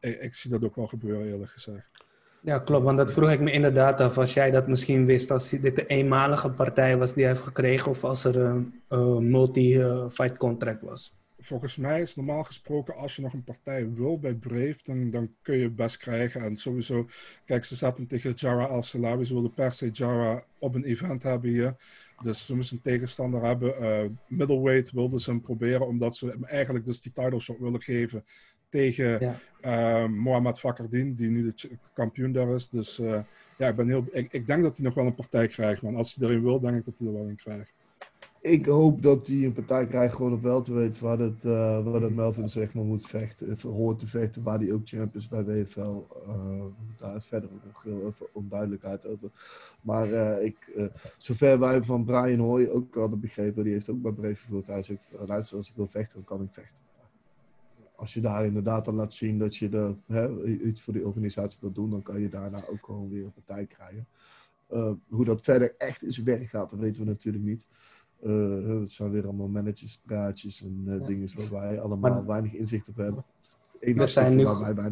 [0.00, 1.98] ik, ik zie dat ook wel gebeuren, eerlijk gezegd.
[2.40, 2.84] Ja, klopt.
[2.84, 4.18] Want dat vroeg ik me inderdaad af.
[4.18, 7.90] Als jij dat misschien wist, als dit de eenmalige partij was die hij heeft gekregen,
[7.90, 11.16] of als er een eh, multi-fight contract was.
[11.40, 15.34] volgens mij is normaal gesproken, als je nog een partij wil bij Brave, dan, dan
[15.42, 16.42] kun je het best krijgen.
[16.42, 17.06] En sowieso,
[17.44, 19.24] kijk, ze zaten tegen Jara Al-Salawi.
[19.24, 21.74] Ze wilden per se Jara op een event hebben hier.
[22.22, 23.82] Dus ze moesten een tegenstander hebben.
[23.82, 27.82] Uh, middleweight wilden ze hem proberen, omdat ze hem eigenlijk dus die title shot willen
[27.82, 28.24] geven
[28.68, 30.02] tegen ja.
[30.04, 32.68] uh, Mohamed Fakardin, die nu de kampioen daar is.
[32.68, 33.20] Dus uh,
[33.58, 35.82] ja, ik, ben heel, ik, ik denk dat hij nog wel een partij krijgt.
[35.82, 35.94] Man.
[35.94, 37.72] Als hij erin wil, denk ik dat hij er wel in krijgt
[38.40, 41.84] ik hoop dat hij een partij krijgt gewoon op wel te weten waar het, uh,
[41.84, 45.28] waar het Melvin zeg maar moet vechten, hoort te vechten, waar hij ook champ is
[45.28, 45.80] bij WFL.
[46.28, 46.64] Uh,
[46.98, 49.30] daar is verder nog heel veel onduidelijkheid over.
[49.80, 54.12] Maar uh, ik, zover wij van Brian Hoy ook hadden begrepen, die heeft ook bij
[54.12, 56.87] Brevenvoort, hij zegt, luister, als ik wil vechten, dan kan ik vechten.
[57.98, 61.58] Als je daar inderdaad dan laat zien dat je de, hè, iets voor die organisatie
[61.60, 64.06] wil doen, dan kan je daarna ook gewoon weer een partij krijgen.
[65.08, 67.66] hoe dat verder echt in zijn werk gaat, dat weten we natuurlijk niet.
[68.22, 71.06] Uh, het zijn weer allemaal managerspraatjes en uh, ja.
[71.06, 73.24] dingen waar wij allemaal maar, weinig inzicht op hebben.
[73.80, 74.46] Er zijn, nu,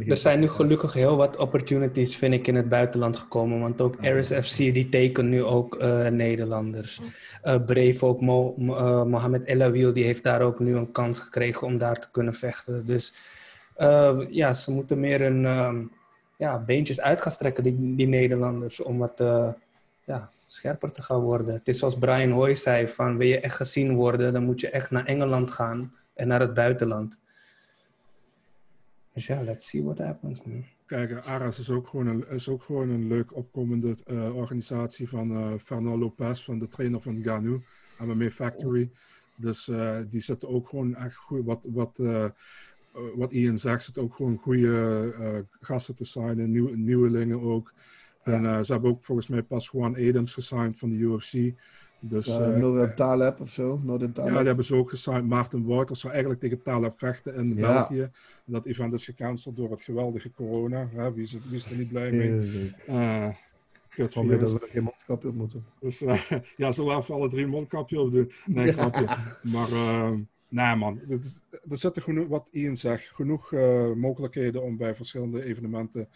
[0.06, 3.60] er zijn nu gelukkig heel wat opportunities, vind ik, in het buitenland gekomen.
[3.60, 4.18] Want ook ja.
[4.18, 7.00] RSFC, die tekenen nu ook uh, Nederlanders.
[7.44, 9.46] Uh, Brave ook, Mo, uh, Mohamed
[9.94, 12.86] die heeft daar ook nu een kans gekregen om daar te kunnen vechten.
[12.86, 13.12] Dus
[14.30, 15.92] ja, ze moeten meer een um,
[16.36, 19.22] ja, beentjes uit gaan strekken, die, die Nederlanders, om wat
[20.04, 21.54] ja, scherper te gaan worden.
[21.54, 24.70] Het is zoals Brian Hoy zei, van wil je echt gezien worden, dan moet je
[24.70, 27.18] echt naar Engeland gaan en naar het buitenland.
[29.16, 30.64] Dus ja, let's see what happens, man.
[30.86, 35.30] Kijk, Aras is ook gewoon een, is ook gewoon een leuk opkomende uh, organisatie van
[35.30, 37.62] uh, Fernando Lopez, van de trainer van Ganu,
[37.98, 38.90] MMA Factory.
[39.36, 41.98] Dus uh, die zitten ook gewoon echt goed, wat, wat,
[43.14, 47.72] wat Ian zegt, zit ook gewoon goede gasten te signen, nieuw, nieuwelingen ook.
[48.22, 51.54] En ze hebben ook volgens mij pas Juan Adams gesigned van de UFC.
[52.00, 53.80] Dus, Noordin Taleb of zo?
[53.82, 54.30] Noordin Taleb.
[54.30, 55.26] Ja, die hebben ze ook gesigned.
[55.26, 57.72] Maarten Wouters zou eigenlijk tegen Taleb vechten in ja.
[57.72, 58.10] België.
[58.44, 60.88] Dat event is gecanceld door het geweldige corona.
[60.92, 61.12] Hè?
[61.12, 62.74] Wie, is het, wie is er niet blij mee?
[63.96, 65.64] Ik weer dat we geen mondkapje op moeten.
[65.80, 65.98] Dus
[66.56, 68.30] ja, zullen we even alle drie mondkapje op doen?
[68.46, 69.16] Nee, grapje.
[69.42, 70.18] Maar ehm,
[70.48, 71.00] Nee man,
[71.68, 76.08] er zitten genoeg, wat Ian zegt, genoeg uh, mogelijkheden om bij verschillende evenementen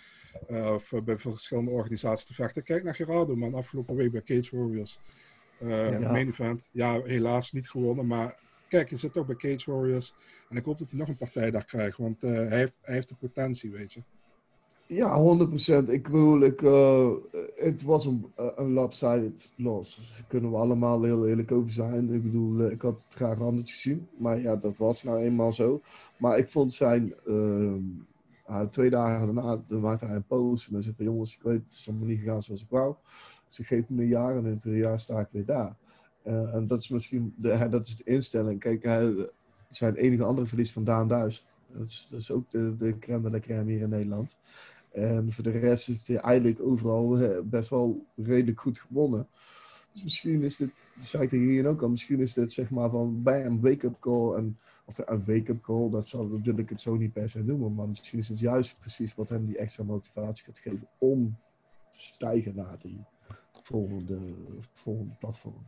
[0.49, 2.63] of bij verschillende organisaties te vechten.
[2.63, 5.01] Kijk naar Gerardo man, afgelopen week bij Cage Warriors.
[5.63, 6.11] Uh, ja.
[6.11, 8.37] Main event, ja helaas niet gewonnen, maar
[8.69, 10.15] kijk, je zit toch bij Cage Warriors.
[10.49, 13.09] En ik hoop dat hij nog een partij daar krijgt, want hij heeft, hij, heeft,
[13.09, 14.03] de potentie, weet je.
[14.87, 15.37] Ja,
[15.85, 15.91] 100%.
[15.91, 17.11] Ik bedoel, ik, uh,
[17.57, 19.97] het was een, een lopsided loss.
[19.97, 22.13] Daar kunnen we allemaal heel eerlijk over zijn.
[22.13, 24.09] Ik bedoel, ik had het graag anders gezien.
[24.17, 25.81] Maar ja, dat was nou eenmaal zo.
[26.17, 27.15] Maar ik vond zijn...
[27.27, 27.75] Uh,
[28.71, 30.67] twee dagen daarna dan maakte hij een post.
[30.67, 32.95] En dan zegt hij, jongens, ik weet, het is allemaal niet gegaan zoals ik wou.
[33.51, 35.77] Ze geeft me een jaar en in een jaar sta ik weer daar.
[36.27, 38.61] Uh, en dat is misschien de, dat is de instelling.
[38.61, 39.31] Kijk, hij,
[39.71, 41.47] zijn enige andere verlies van Daan Duis.
[41.73, 44.39] Dat is, dat is ook de, de crème de la crème hier in Nederland.
[44.91, 49.27] En voor de rest is het eigenlijk overal best wel redelijk goed gewonnen.
[49.93, 52.91] Dus misschien is dit, dat zei ik hier ook al, misschien is dit zeg maar
[52.91, 54.35] van bam, wake-up call.
[54.35, 57.45] En, of een wake-up call, dat, zal, dat wil ik het zo niet per se
[57.45, 57.75] noemen.
[57.75, 61.37] Maar misschien is het juist precies wat hem die extra motivatie gaat geven om
[61.91, 63.05] te stijgen naar die
[63.71, 64.19] volgende,
[64.73, 65.67] volgende platform.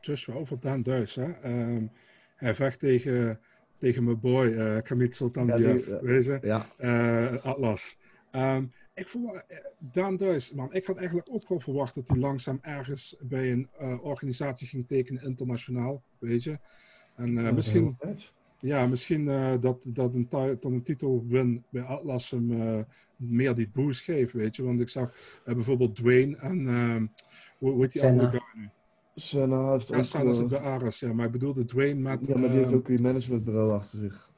[0.00, 1.44] Joshua over Dan Duis, hè.
[1.44, 1.90] Um,
[2.36, 3.40] hij vecht tegen,
[3.78, 6.38] tegen mijn boy, uh, Kamit Sultan ja, Diaf, weet je?
[6.42, 6.66] Ja.
[6.78, 7.98] Uh, Atlas.
[8.32, 9.46] Um, ik verwacht,
[9.78, 13.68] Daan Duis, man, ik had eigenlijk ook wel verwacht dat hij langzaam ergens bij een
[13.80, 16.58] uh, organisatie ging tekenen, internationaal, weet je.
[17.14, 17.96] En uh, misschien,
[18.60, 22.84] ja, misschien uh, dat, dat, een dat een titelwin bij Atlas hem
[23.16, 24.62] meer die boost geeft, weet je.
[24.62, 25.12] Want ik zag
[25.44, 27.06] bijvoorbeeld Dwayne en, ehm,
[27.58, 28.68] hoe, hoe heet die andere guy nu?
[29.14, 31.12] Senna heeft ja, Senna zit bij Ares, ja.
[31.12, 32.26] Maar ik bedoelde Dwayne met...
[32.26, 34.30] Ja, maar die heeft ook een managementbureau achter zich.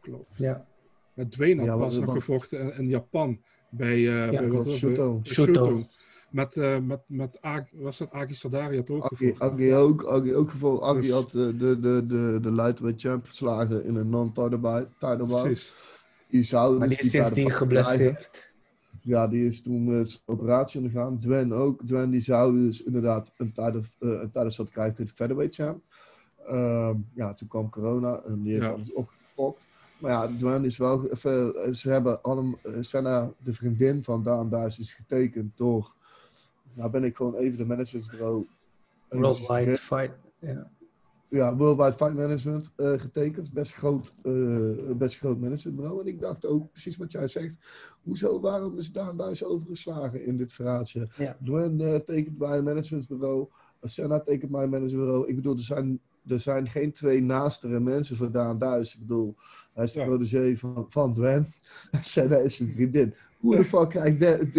[0.00, 0.38] Klopt.
[0.38, 0.66] Ja.
[1.14, 3.40] Met Dwayne had ja, pas nog gevochten in, in, Japan.
[3.70, 5.20] Bij, uh, ja, bij, wat, Shuto.
[5.22, 5.86] Shuto.
[6.30, 9.02] Met, uh, met, met Ag, was dat Agi Sadari had ook
[9.38, 10.88] Agi, ook, Agi ook gevochten.
[10.88, 14.88] Agi dus, had uh, de, de, de, de lightweight champ verslagen in een non-title bout.
[14.98, 15.72] Precies.
[16.34, 18.52] Die zou maar dus die is sindsdien geblesseerd.
[19.00, 21.18] Ja, die is toen uh, operatie gegaan.
[21.18, 21.82] Dwen ook.
[21.86, 25.54] Dwen die zou dus inderdaad een title, uh, een title shot krijgen tegen de featherweight
[25.54, 25.82] champ.
[26.50, 28.70] Uh, ja, toen kwam corona en die heeft ja.
[28.70, 29.66] alles opgefokt.
[29.98, 31.16] Maar ja, Dwayne is wel.
[31.72, 32.58] Ze hebben allemaal.
[32.80, 35.94] Senna, de vriendin van Daan Duis, is getekend door.
[36.72, 38.46] Nou ben ik gewoon even de managementsbureau.
[39.08, 40.14] Worldwide Fight.
[40.38, 40.70] Ja.
[41.34, 43.52] Ja, Worldwide Fight Management uh, getekend.
[43.52, 46.00] Best groot, uh, best groot managementbureau.
[46.00, 47.58] En ik dacht ook, precies wat jij zegt.
[48.02, 51.08] Hoezo, waarom is Daan Duis overgeslagen in dit verhaaltje?
[51.16, 51.36] Ja.
[51.44, 53.48] Dwayne uh, tekent bij een managementbureau.
[53.82, 55.28] Senna tekent bij een managementbureau.
[55.28, 58.94] Ik bedoel, er zijn er zijn geen twee naastere mensen voor Daan Duis.
[58.94, 59.34] Ik bedoel,
[59.72, 60.06] hij is de Ja.
[60.06, 61.16] protégé van, van.
[61.24, 61.46] En
[62.28, 63.14] hij is zijn vriendin.
[63.38, 63.90] Hoe de fuck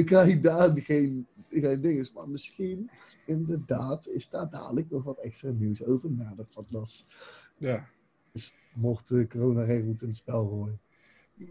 [0.05, 1.27] krijg ik daar geen,
[1.61, 2.13] geen dinges?
[2.13, 2.89] Maar misschien,
[3.25, 7.05] inderdaad, is daar dadelijk nog wat extra nieuws over na de podcast.
[7.57, 7.87] Ja.
[8.73, 10.79] Mocht de goed in het spel gooien.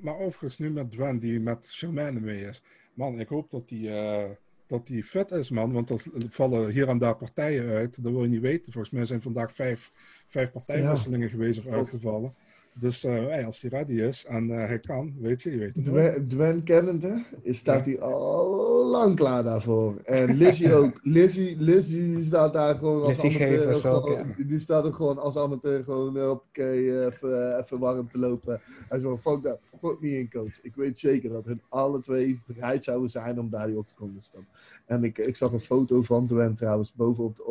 [0.00, 2.62] Maar overigens nu met Dwen, die met Charmaine mee is.
[2.94, 4.30] Man, ik hoop dat die, eh,
[4.66, 5.72] dat die vet is, man.
[5.72, 8.02] Want er vallen hier en daar partijen uit.
[8.02, 8.72] Dat wil je niet weten.
[8.72, 9.90] Volgens mij zijn vandaag vijf,
[10.26, 12.34] vijf partijwisselingen geweest of uitgevallen.
[12.80, 15.76] Dus eh, hey, als hij ready is en eh, hij kan, weet je, je weet
[15.76, 15.84] het.
[15.84, 19.96] Dwen, Dwen kennende, is- staat hij al lang klaar daarvoor.
[20.04, 20.98] En Lizzie ook.
[21.02, 23.58] Lizzie, Lizzie staat daar gewoon als Lizzie amateur.
[23.62, 28.10] Gevers ook, gewoon- Die staat er gewoon als amateur gewoon eh, op even, even warm
[28.10, 28.60] te lopen.
[28.88, 30.62] Hij zo fuck dat, fuck me in coach.
[30.62, 33.94] Ik weet zeker dat hun alle twee bereid zouden zijn om daar die op te
[33.94, 34.46] komen staan.
[34.86, 37.44] En ik, ik zag een foto van Dwen trouwens boven op de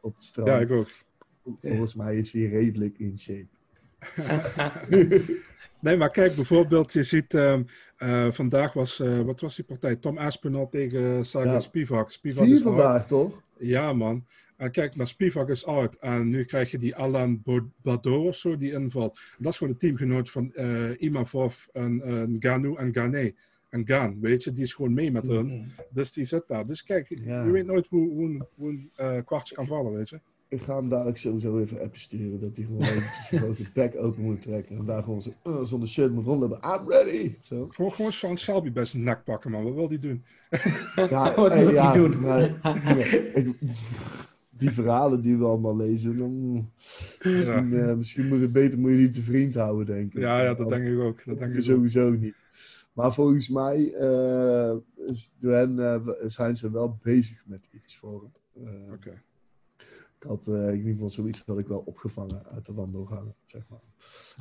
[0.00, 0.48] op het strand.
[0.48, 0.88] Ja, ik ook.
[1.60, 3.46] Volgens mij is hij redelijk in shape.
[5.80, 7.62] Nee, maar kijk, bijvoorbeeld, je ziet, ehm,
[7.96, 9.96] eh, vandaag was, eh, wat was die partij?
[9.96, 11.60] Tom Aspinall tegen Saga Ja.
[11.60, 12.10] Spivak.
[12.12, 12.74] Spivak Vier is out.
[12.74, 13.42] vandaag toch?
[13.58, 14.26] Ja, man.
[14.56, 15.96] En kijk, maar Spivak is out.
[15.96, 17.42] En nu krijg je die Alan
[17.82, 19.18] Baudot of zo, die invalt.
[19.38, 23.34] Dat is gewoon de teamgenoot van eh Imavov en Ganu en Gane.
[23.68, 25.46] En Gaan, weet je, die is gewoon mee met hun.
[25.46, 25.64] Mm.
[25.90, 26.66] Dus die zit daar.
[26.66, 27.44] Dus kijk, Ja.
[27.44, 30.20] je weet nooit hoe, hoe, een- hoe een eh, kwartje kan vallen, weet je.
[30.48, 32.40] Ik ga hem dadelijk sowieso even appen sturen.
[32.40, 34.76] Dat hij gewoon eventjes zijn grote bek open moet trekken.
[34.76, 36.58] En daar gewoon zo, uh, zonder shirt moet rondlopen.
[36.74, 37.34] I'm ready!
[37.40, 37.68] Zo.
[37.70, 39.64] Gewoon, gewoon Sean Shelby bij zijn nek pakken, man.
[39.64, 40.24] Wat wil die doen?
[41.10, 42.20] Ja, Wat eh, moet ja, hij doen?
[42.20, 42.94] maar- ja,
[43.34, 43.56] ik-
[44.50, 46.18] die verhalen die we allemaal lezen.
[46.18, 46.70] Dan,
[47.22, 50.20] misschien, eh, misschien moet het beter moet je die te vriend houden, denk ik.
[50.20, 51.24] Ja, ja, dat denk ik ook.
[51.24, 51.62] Dat denk ik ook.
[51.62, 52.34] Sowieso niet.
[52.92, 54.74] Maar volgens mij eh,
[55.06, 55.96] is, eh,
[56.26, 58.22] zijn ze wel bezig met iets voor
[58.52, 58.66] hem.
[58.66, 59.22] Eh, Oké.
[60.24, 63.80] Had eh, in ieder geval zoiets wat ik wel opgevangen uit de wandelgangen, zeg maar.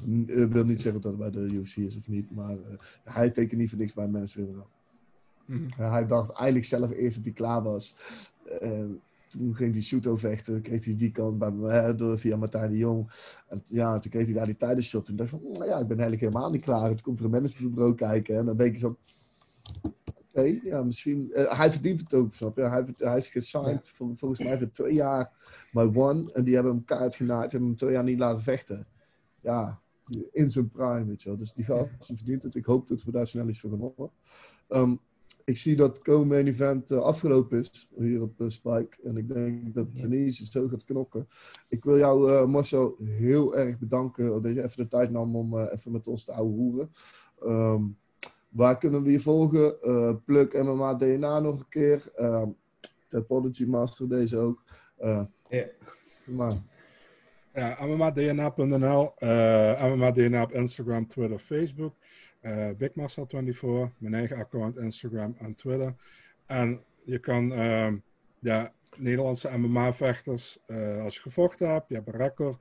[0.05, 2.77] N- Ik wil niet zeggen dat het bij de UFC is of niet, maar eh,
[3.03, 4.65] hij tekent niet voor niks bij mensen willen.
[5.45, 5.81] Mhm.
[5.81, 7.95] hij dacht eigenlijk zelf eerst dat hij klaar was.
[8.59, 8.83] Eh,
[9.27, 12.77] toen ging hij shooto vechten, kreeg hij die kant bij me, door, via Martijn de
[12.77, 13.11] Jong.
[13.47, 15.07] En ja, toen kreeg hij daar die tijdensshot.
[15.07, 16.89] En dacht van, nou ja, ik ben eigenlijk helemaal niet klaar.
[16.89, 18.37] Het komt er een managementbureau kijken.
[18.37, 18.97] En dan denk je zo,
[20.45, 21.31] ja, misschien...
[21.33, 22.61] eh, hij verdient het ook, snap je?
[22.63, 25.31] Hij, hij is gesigned vol- volgens mij voor twee jaar
[25.71, 26.31] bij One.
[26.33, 28.87] En die hebben hem kaart genaaid, hebben hem twee jaar niet laten vechten.
[29.41, 29.79] Ja,
[30.31, 31.37] in zijn prime, weet je wel.
[31.37, 32.55] Dus die gast die verdient het.
[32.55, 34.11] Ik hoop dat we daar snel iets voor gaan horen.
[34.67, 34.95] Ehm,
[35.43, 38.97] ik zie dat komende event eh, afgelopen is, hier op eh, Spike.
[39.03, 40.01] En ik denk dat Ja.
[40.01, 41.27] Denise zo gaat knokken.
[41.69, 45.59] Ik wil jou, eh, Marcel, heel erg bedanken dat je even de tijd nam om
[45.59, 46.91] even met ons te ouwe hoeren.
[48.49, 49.81] Waar kunnen we je volgen?
[49.81, 52.11] Eh Pluk MMA DNA nog een keer.
[52.15, 52.49] Ehm
[53.07, 54.63] Topology Master deze ook.
[54.97, 55.65] Eh, Ja.
[56.25, 56.53] Maar
[57.53, 61.95] Ja, MMADNA.nl, eh MMADNA op Instagram, Twitter, Facebook.
[62.41, 65.95] eh BigMarcel24, mijn eigen account Instagram en Twitter.
[66.45, 67.97] En je kan ehm,
[68.39, 70.59] ja, Nederlandse MMA-vechters,
[71.01, 72.57] als je gevochten hebt, je hebt een record,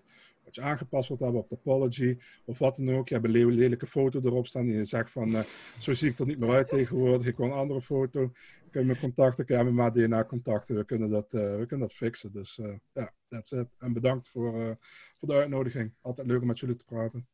[0.57, 3.09] wat aangepast wilt hebben op Topology, of wat dan ook.
[3.09, 5.43] Je hebt een le- lelijke foto erop staan die je zegt van, eh,
[5.79, 8.31] zo zie ik er niet meer uit tegenwoordig, ik wil een andere foto.
[8.71, 11.87] Kun je me contacten, kun je MMA DNA contacten, we kunnen dat, eh, we kunnen
[11.89, 12.33] dat fixen.
[12.33, 13.67] Dus eh, ja, that's it.
[13.79, 14.71] En bedankt voor, eh,
[15.19, 15.93] voor de uitnodiging.
[16.01, 17.27] Altijd leuk om met jullie te praten.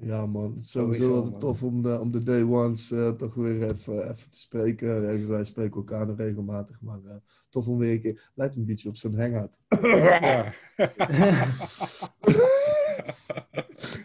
[0.00, 1.40] ja man, het is Sowieso, sowieso altijd man.
[1.40, 5.28] tof om de, om de day ones toch weer even, even te spreken.
[5.28, 7.14] Wij spreken elkaar nog regelmatig, maar eh,
[7.50, 9.60] tof om weer een keer, lijkt een beetje op zijn hangout.
[9.82, 10.52] Ja.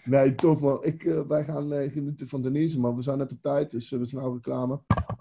[0.03, 0.83] Nee, tof man.
[0.83, 3.91] Ik, eh, wij gaan eh, genieten van Denise, maar we zijn net op tijd, dus
[3.91, 4.79] eh, we zijn nou reclame.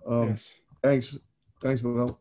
[0.08, 0.62] Um, yes.
[0.80, 1.20] Thanks,
[1.58, 2.18] thanks man.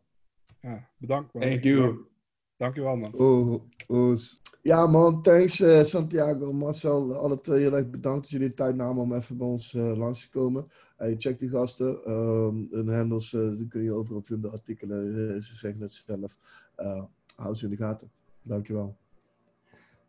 [0.62, 1.34] ja, bedankt.
[1.34, 1.43] man.
[1.43, 2.09] Thank you.
[2.57, 3.14] Dankjewel man.
[3.14, 4.18] Oh, oh.
[4.62, 9.03] Ja man, thanks Santiago, Marcel, alle twee heel erg bedankt dat jullie de tijd namen
[9.03, 10.68] om even bij ons langs te komen.
[11.01, 15.55] Hey, check die gasten, Ehm hun handles eh, die kun je overal vinden, artikelen, ze
[15.55, 16.38] zeggen het zelf.
[16.76, 17.03] Eh,
[17.36, 18.12] hou ze in de gaten.
[18.41, 18.97] Dankjewel.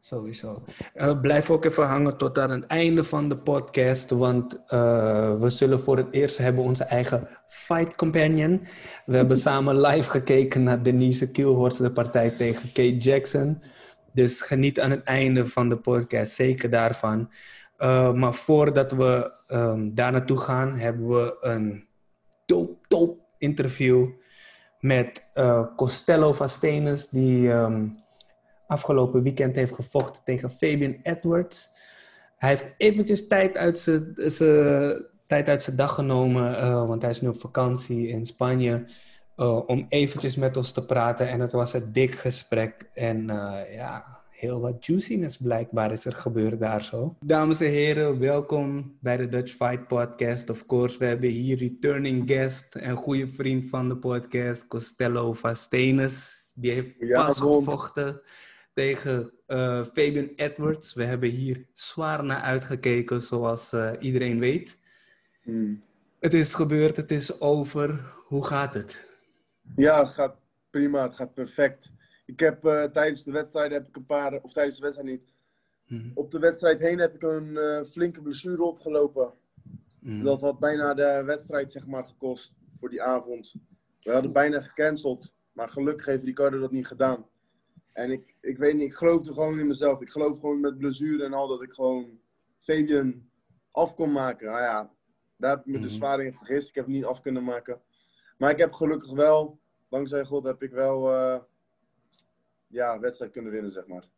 [0.04, 0.62] Sowieso.
[0.94, 5.48] Eh, blijf ook even hangen tot aan het einde van de podcast, want eh, we
[5.48, 8.66] zullen voor het eerst hebben onze eigen Fight Companion.
[9.06, 13.62] We hebben samen live gekeken naar Denise Kielhorst, de partij tegen Kate Jackson.
[14.12, 17.30] Dus geniet aan het einde van de podcast zeker daarvan.
[17.76, 21.86] Eh, maar voordat we ehm, daar naartoe gaan, hebben we een
[22.46, 24.08] top, top interview
[24.80, 25.24] met
[25.76, 27.84] Costello Vastenus, die ehm,
[28.72, 31.70] afgelopen weekend heeft gevochten tegen Fabian Edwards.
[32.36, 37.10] Hij heeft eventjes tijd uit zijn- zijn tijd uit zijn dag genomen, eh, want hij
[37.10, 38.84] is nu op vakantie in Spanje,
[39.36, 41.28] eh, om eventjes met ons te praten.
[41.28, 46.12] En het was een dik gesprek en eh, ja, heel wat juiciness blijkbaar is er
[46.12, 47.16] gebeurd daar zo.
[47.20, 50.50] Dames en heren, welkom bij de Dutch Fight Podcast.
[50.50, 56.40] Of course, we hebben hier returning guest en goede vriend van de podcast, Costello Vastenes.
[56.54, 58.20] Die heeft Ja, pas gevochten
[58.72, 60.94] tegen eh, Fabian Edwards.
[60.94, 64.78] We hebben hier zwaar naar uitgekeken, zoals eh, iedereen weet.
[65.42, 65.82] Hmm.
[66.20, 68.14] Het is gebeurd, het is over.
[68.26, 69.10] Hoe gaat het?
[69.76, 70.36] Ja, het gaat
[70.70, 71.92] prima, het gaat perfect.
[72.26, 75.34] Ik heb eh, tijdens de wedstrijd heb ik een paar, of tijdens de wedstrijd niet,
[75.86, 76.10] Mhm.
[76.14, 77.58] op de wedstrijd heen heb ik een
[77.90, 79.32] flinke blessure opgelopen.
[79.98, 80.22] Mhm.
[80.22, 83.54] Dat had bijna de wedstrijd zeg maar gekost voor die avond.
[84.02, 87.26] We hadden bijna gecanceld, maar gelukkig heeft Ricardo dat niet gedaan.
[87.92, 90.00] En ik, ik weet niet, ik geloofde gewoon in mezelf.
[90.00, 92.20] Ik geloof gewoon met blessure en al dat ik gewoon
[92.60, 93.28] Fabian
[93.70, 94.46] af kon maken.
[94.46, 94.90] Nou ja,
[95.36, 95.96] daar heb ik me dus Mhm.
[95.96, 96.68] zwaar in vergist.
[96.68, 97.80] Ik heb het niet af kunnen maken.
[98.38, 101.38] Maar ik heb gelukkig wel, dankzij God, heb ik wel eh,
[102.66, 104.08] ja, een wedstrijd kunnen winnen, zeg maar.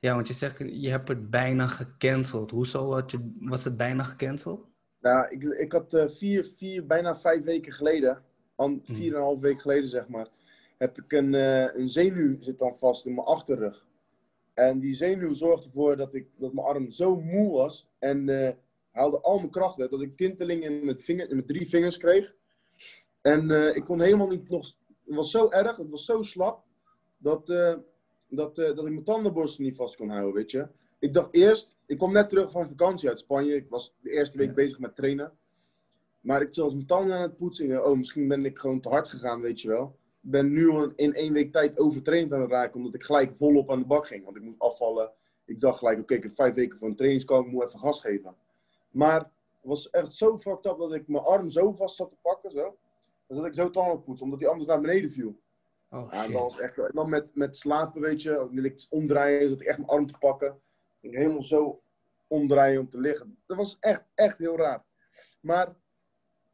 [0.00, 2.50] Ja, want je zegt, je hebt het bijna gecanceld.
[2.50, 4.68] Hoezo had je, was het bijna gecanceld?
[5.00, 8.22] Nou, ik, ik had eh, vier, vier, bijna vijf weken geleden,
[8.54, 8.94] an, Mhm.
[8.94, 10.28] vier en een half week geleden zeg maar,
[10.84, 13.86] heb ik een, eh, een zenuw zit dan vast in mijn achterrug.
[14.54, 18.54] En die zenuw zorgde ervoor dat, ik, dat mijn arm zo moe was en eh,
[18.90, 19.90] haalde al mijn kracht uit.
[19.90, 22.34] Dat ik tintelingen in mijn, vinger, in mijn drie vingers kreeg.
[23.20, 24.76] En eh, ik kon helemaal niet nog...
[25.04, 26.64] Het was zo erg, het was zo slap,
[27.16, 27.46] dat,
[28.28, 30.68] dat, dat ik mijn tandenborstel niet vast kon houden, weet je.
[30.98, 33.54] Ik dacht eerst, ik kwam net terug van vakantie uit Spanje.
[33.54, 34.54] Ik was de eerste week Ja.
[34.54, 35.32] bezig met trainen.
[36.20, 37.86] Maar ik was mijn tanden aan het poetsen.
[37.86, 39.96] Oh, misschien ben ik gewoon te hard gegaan, weet je wel.
[40.24, 43.70] Ik ben nu in één week tijd overtraind aan het raken, omdat ik gelijk volop
[43.70, 44.24] aan de bak ging.
[44.24, 45.10] Want ik moest afvallen.
[45.44, 48.34] Ik dacht gelijk, oké, ik heb vijf weken een trainingskamp, ik moet even gas geven.
[48.90, 49.28] Maar het
[49.60, 52.76] was echt zo fucked up dat ik mijn arm zo vast zat te pakken, zo.
[53.26, 55.36] Dan zat ik zo tanden te poetsen, omdat die anders naar beneden viel.
[55.90, 56.32] Oh, Ja, shit.
[56.32, 59.66] dat was echt, en dan met, met slapen, weet je, wil ik omdraaien, zat ik
[59.66, 60.60] echt mijn arm te pakken.
[61.00, 61.80] Ik helemaal zo
[62.26, 63.38] omdraaien om te liggen.
[63.46, 64.84] Dat was echt, echt heel raar.
[65.40, 65.74] Maar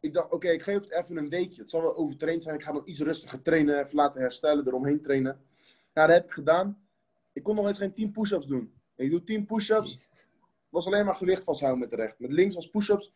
[0.00, 1.60] ik dacht, oké, ik geef het even een weekje.
[1.60, 2.54] Het zal wel overtraind zijn.
[2.54, 5.40] Ik ga nog iets rustiger trainen, even laten herstellen, eromheen trainen.
[5.94, 6.82] Ja, dat heb ik gedaan.
[7.32, 8.72] Ik kon nog eens geen 10 push-ups doen.
[8.96, 10.08] Ik doe 10 push-ups.
[10.68, 12.18] Was alleen maar gewicht vasthouden met de recht.
[12.18, 13.14] Met links was push-ups.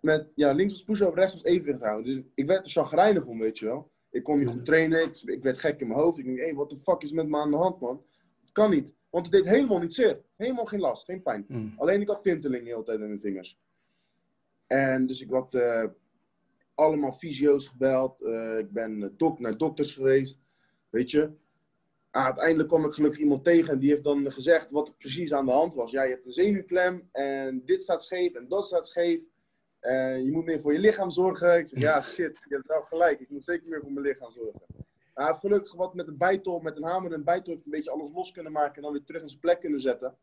[0.00, 2.14] Met, ja, links was push-up, rechts was evenwicht houden.
[2.14, 3.90] Dus ik werd er chagrijnig om, weet je wel.
[4.10, 5.02] Ik kon niet goed trainen.
[5.02, 6.18] Ik, ik werd gek in mijn hoofd.
[6.18, 8.04] Ik dacht, hé, hey, wat de fuck is met me aan de hand, man?
[8.40, 8.92] Het kan niet.
[9.10, 10.20] Want het deed helemaal niet zeer.
[10.36, 11.44] Helemaal geen last, geen pijn.
[11.48, 11.74] Mm.
[11.76, 13.58] Alleen ik had tinteling de hele tijd in mijn vingers.
[14.72, 15.84] En dus ik had eh,
[16.74, 18.22] allemaal fysio's gebeld.
[18.22, 20.38] Eh, ik ben eh, dok naar dokters geweest.
[20.90, 21.30] Weet je.
[22.10, 25.32] Ah, uiteindelijk kwam ik gelukkig iemand tegen en die heeft dan gezegd wat er precies
[25.32, 25.90] aan de hand was.
[25.90, 29.20] Ja, je hebt een zenuwklem en dit staat scheef en dat staat scheef.
[29.80, 31.58] En je moet meer voor je lichaam zorgen.
[31.58, 33.20] Ik zeg, ja shit, je hebt wel gelijk.
[33.20, 34.62] Ik moet zeker meer voor mijn lichaam zorgen.
[35.14, 37.90] Hij gelukkig wat met een bijtol, met een hamer en een bijtol heeft een beetje
[37.90, 40.16] alles los kunnen maken en dan weer terug in zijn plek kunnen zetten.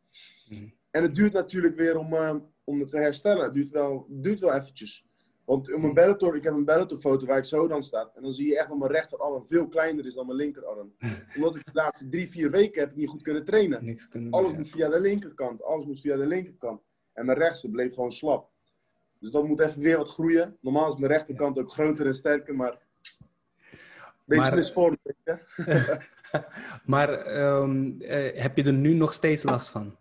[0.49, 0.73] Mm.
[0.91, 3.43] En het duurt natuurlijk weer om, eh, om het te herstellen.
[3.43, 5.07] Het duurt wel, duurt wel eventjes.
[5.45, 8.11] Want mijn Bellator, ik heb een Bellator foto waar ik zo dan sta.
[8.15, 10.93] En dan zie je echt dat mijn rechterarm veel kleiner is dan mijn linkerarm.
[11.35, 13.85] Omdat ik de laatste drie, vier weken heb ik niet goed kunnen trainen.
[13.85, 15.63] Niks kunnen Alles moet via de linkerkant.
[15.63, 16.81] Alles moet via de linkerkant.
[17.13, 18.49] En mijn rechtse bleef gewoon slap.
[19.19, 20.57] Dus dat moet even weer wat groeien.
[20.61, 22.77] Normaal is mijn rechterkant ook groter en sterker, maar...
[24.25, 25.39] Beetje Maar- misvormd, ja.
[26.85, 29.95] Maar ehm, eh, heb je er nu nog steeds last van?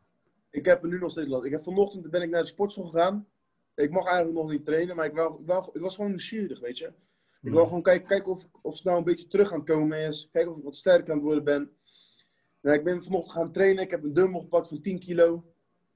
[0.59, 1.45] Ik heb er nu nog steeds last.
[1.45, 3.27] Ik heb vanochtend ben ik naar de sportschool gegaan.
[3.75, 6.61] Ik mag eigenlijk nog niet trainen, maar ik, wou, ik, wou, ik was gewoon nieuwsgierig,
[6.61, 6.87] weet je.
[6.87, 6.95] Ik
[7.41, 7.53] Mm.
[7.53, 10.29] wil gewoon kijken, kijken of, of het nou een beetje terug aan het komen is.
[10.33, 11.71] Kijken of ik wat sterker aan het worden ben.
[12.61, 13.83] Nou, ik ben vanochtend gaan trainen.
[13.85, 15.45] Ik heb een dumbbell gepakt van 10 kilo.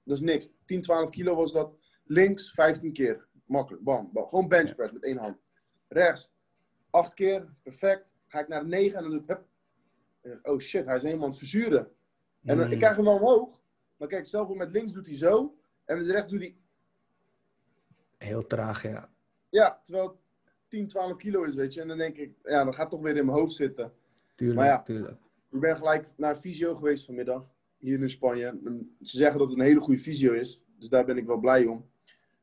[0.05, 0.51] Dat is niks.
[0.67, 1.75] 10, 12 kilo was dat.
[2.05, 3.27] Links 15 keer.
[3.47, 3.83] Makkelijk.
[3.83, 4.29] Bam, bam.
[4.29, 5.37] Gewoon bench press met één hand.
[5.89, 6.33] Rechts
[6.91, 7.55] 8 keer.
[7.63, 8.07] Perfect.
[8.27, 9.27] Ga ik naar de 9 en dan doe ik...
[10.21, 10.47] Hup.
[10.47, 11.91] Oh shit, hij is helemaal aan het verzuren.
[12.45, 13.62] En dan, ik krijg hem wel omhoog.
[14.03, 15.55] Maar kijk, stel voor met links doet hij zo.
[15.85, 16.57] En met rechts doet hij...
[18.19, 19.09] Heel traag, ja.
[19.49, 20.17] Ja, terwijl het
[20.69, 21.81] 10, 12 kilo is, weet je.
[21.81, 23.93] En dan denk ik, ja, dan gaat toch weer in mijn hoofd zitten.
[24.35, 24.83] Tuurlijk, Maar ja.
[24.83, 25.23] tuurlijk.
[25.51, 27.47] Ik ben gelijk naar fysio geweest vanmiddag.
[27.79, 28.47] Hier in Spanje.
[28.47, 30.63] En Ze zeggen dat het een hele goede fysio is.
[30.79, 31.91] Dus daar ben ik wel blij om.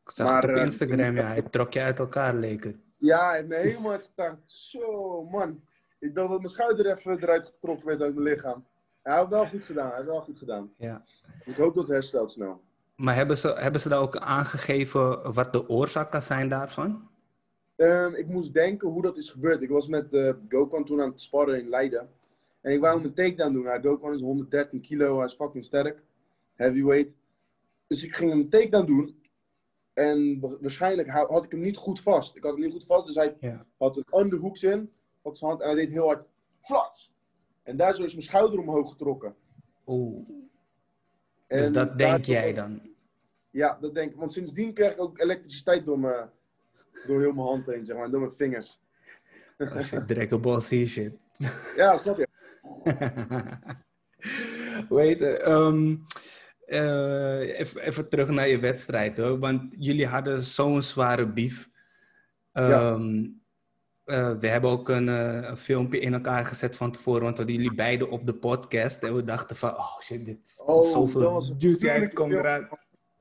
[0.04, 1.26] Ik zag Maar, het op eh, Instagram, ja.
[1.26, 2.78] Hij trok je uit elkaar, leek het.
[2.98, 4.52] Ja, hij heeft me helemaal uitgetankt.
[4.52, 5.64] Zo, man.
[6.00, 8.66] Ik dacht dat mijn schouder even eruit getrokken werd uit mijn lichaam.
[9.10, 9.92] Hij heeft wel goed gedaan.
[9.92, 10.74] Hij wel goed gedaan.
[10.78, 11.04] Ja.
[11.46, 12.62] Ik hoop dat het herstelt snel.
[12.96, 17.10] Maar hebben ze, hebben ze daar ook aangegeven wat de oorzaak kan zijn daarvan?
[17.76, 19.62] Ehm, ik moest denken hoe dat is gebeurd.
[19.62, 22.10] Ik was met uh, Gokhan toen aan het sparren in Leiden.
[22.62, 23.64] En ik wou hem een takedown doen.
[23.64, 26.02] Ja, Gokhan is 113 kilo, hij is fucking sterk.
[26.56, 27.12] Heavyweight.
[27.88, 29.22] Dus ik ging hem een takedown doen.
[29.94, 32.36] En wa- waarschijnlijk had ik hem niet goed vast.
[32.36, 33.66] Ik had hem niet goed vast, dus hij Ja.
[33.78, 34.92] had een underhooks in.
[35.22, 36.26] Op zijn hand en hij deed heel hard
[36.62, 37.14] flats.
[37.70, 39.36] En daardoor is mijn schouder omhoog getrokken.
[39.84, 40.30] Oh,
[41.48, 42.82] En dus dat denk jij dan?
[43.50, 44.18] Ja, dat denk ik.
[44.18, 46.26] Want sindsdien krijg ik ook elektriciteit door, me,
[47.08, 48.80] door heel mijn hand heen, zeg maar, door mijn vingers.
[49.76, 51.14] Als je Dragon Ball Z shit.
[51.76, 52.28] Ja, snap je?
[54.96, 55.38] Weet je,
[56.66, 59.40] eh, even, even terug naar je wedstrijd hoor.
[59.40, 61.70] Want jullie hadden zo'n zware beef.
[62.52, 63.28] Ehm,
[64.10, 67.44] eh, we hebben ook een, eh, een filmpje in elkaar gezet van tevoren, want we
[67.44, 69.04] hadden jullie beiden op de podcast.
[69.04, 72.34] En we dachten van, oh shit, dit is Oh, dat zoveel gruwelijke komt.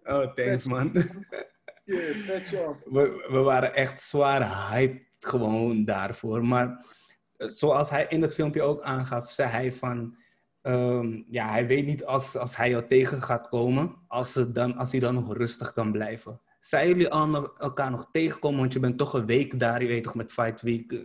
[0.03, 0.93] Oh, thanks man.
[1.85, 6.45] Yeah, we, we waren echt zwaar hyped gewoon daarvoor.
[6.45, 6.87] Maar
[7.37, 10.17] eh, zoals hij in het filmpje ook aangaf, zei hij van...
[10.63, 14.91] ehm, ja, hij weet niet als, als hij jou tegen gaat komen, als, dan, als
[14.91, 16.41] hij dan nog rustig kan blijven.
[16.69, 18.61] Zijn jullie al nog- elkaar nog tegenkomen?
[18.61, 20.93] Want je bent toch een week daar, je weet toch, met Fight Week.
[20.93, 20.99] eh,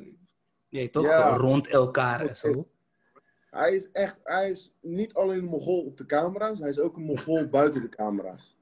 [0.67, 1.35] Je weet toch, Ja.
[1.35, 2.67] rond elkaar en zo.
[3.49, 6.95] Hij is echt, hij is niet alleen een mogol op de camera's, hij is ook
[6.97, 8.57] een mogol buiten de camera's.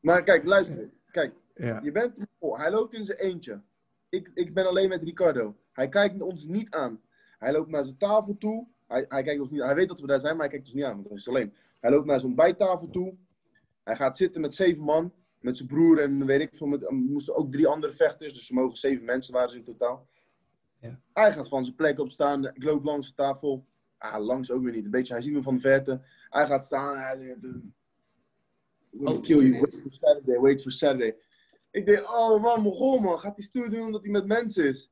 [0.00, 0.90] Maar kijk, luister.
[1.10, 1.80] Kijk, Ja.
[1.82, 2.58] je bent een mogol.
[2.58, 3.60] Hij loopt in zijn eentje.
[4.08, 5.56] Ik, ik ben alleen met Ricardo.
[5.72, 7.00] Hij kijkt ons niet aan.
[7.38, 8.66] Hij loopt naar zijn tafel toe.
[8.86, 10.74] Hij, hij, kijkt ons niet, hij weet dat we daar zijn, maar hij kijkt ons
[10.74, 11.54] niet aan, want hij is alleen.
[11.80, 13.14] Hij loopt naar zijn bijtafel toe.
[13.84, 15.12] Hij gaat zitten met zeven man.
[15.40, 16.66] Met zijn broer en weet ik veel.
[16.66, 18.34] Met, moesten ook drie andere vechters.
[18.34, 20.08] Dus ze mogen zeven mensen waren ze in totaal.
[20.80, 21.00] Ja.
[21.12, 22.44] Hij gaat van zijn plek opstaan.
[22.46, 23.66] Ik loop langs de tafel.
[23.98, 24.84] Ah, langs ook weer niet.
[24.84, 26.00] Een beetje, hij ziet me van de verte.
[26.30, 26.94] Hij gaat staan.
[26.96, 27.44] en Hij zegt...
[27.44, 27.72] "I'm
[28.90, 29.60] gonna Oh, kill you.
[29.60, 30.38] Wait for Saturday.
[30.40, 31.16] Wait for Saturday.
[31.70, 33.18] Ik denk, oh man, Mongool man.
[33.20, 34.90] Gaat hij stoer doen omdat hij met mensen is.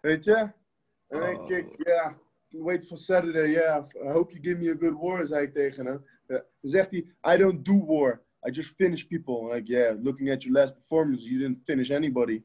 [0.00, 0.34] Weet je?
[0.34, 1.72] En dan denk Oh.
[1.72, 2.18] ik, ja,
[2.48, 3.50] wait for Saturday.
[3.50, 6.04] Yeah, I hope you give me a good war, zei ik tegen hem.
[6.26, 6.44] Ja.
[6.60, 8.22] Dan zegt hij, I don't do war.
[8.46, 9.54] I just finish people.
[9.54, 12.42] Like, yeah, looking at your last performance, you didn't finish anybody.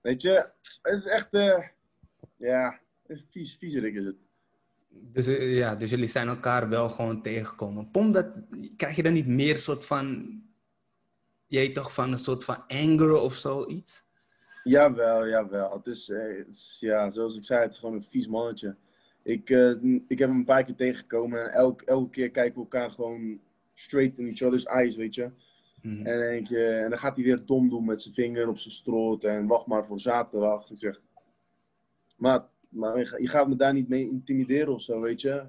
[0.00, 0.50] Weet je?
[0.82, 1.58] Het is echt, eh,
[2.36, 2.80] ja,
[3.30, 4.16] vies, viezerik is het.
[4.88, 7.90] Dus, eh, ja, dus jullie zijn elkaar wel gewoon tegengekomen.
[7.90, 8.26] Pom, dat,
[8.76, 10.38] krijg je dan niet meer soort van...
[11.46, 14.04] Jij toch van een soort van anger of zoiets?
[14.62, 15.72] Jawel, jawel.
[15.72, 18.76] Het is, eh, het is, ja, zoals ik zei, het is gewoon een vies mannetje.
[19.22, 19.70] Ik, eh,
[20.08, 23.40] ik heb hem een paar keer tegengekomen en elk, elke keer kijken we elkaar gewoon
[23.80, 25.30] straight in each other's eyes, weet je.
[25.82, 26.06] Mhm.
[26.06, 28.58] En, dan denk je, en dan gaat hij weer dom doen met zijn vinger op
[28.58, 30.70] zijn strot en wacht maar voor zaterdag.
[30.70, 31.00] Ik zeg,
[32.16, 35.42] maar, maar je ga- je gaat me daar niet mee intimideren of zo, weet je.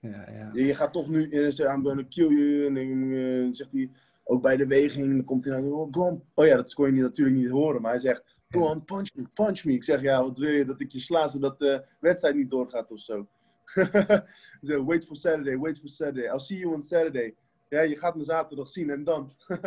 [0.00, 0.50] Ja, ja.
[0.52, 2.66] Je, je gaat toch nu en dan zegt I'm gonna kill you.
[2.66, 3.90] En dan eh, zegt hij,
[4.24, 6.22] ook bij de weging, dan komt hij dan, oh, on.
[6.34, 8.60] Oh ja, dat kon je niet, natuurlijk niet horen, maar hij zegt, Ja.
[8.60, 9.72] on, punch me, punch me.
[9.72, 12.90] Ik zeg, ja, wat wil je, dat ik je sla zodat de wedstrijd niet doorgaat
[12.90, 13.26] of zo.
[13.72, 14.24] Hij
[14.60, 16.24] zegt, wait for Saturday, wait for Saturday.
[16.32, 17.34] I'll see you on Saturday.
[17.72, 19.30] Ja, je gaat me zaterdag zien en dan.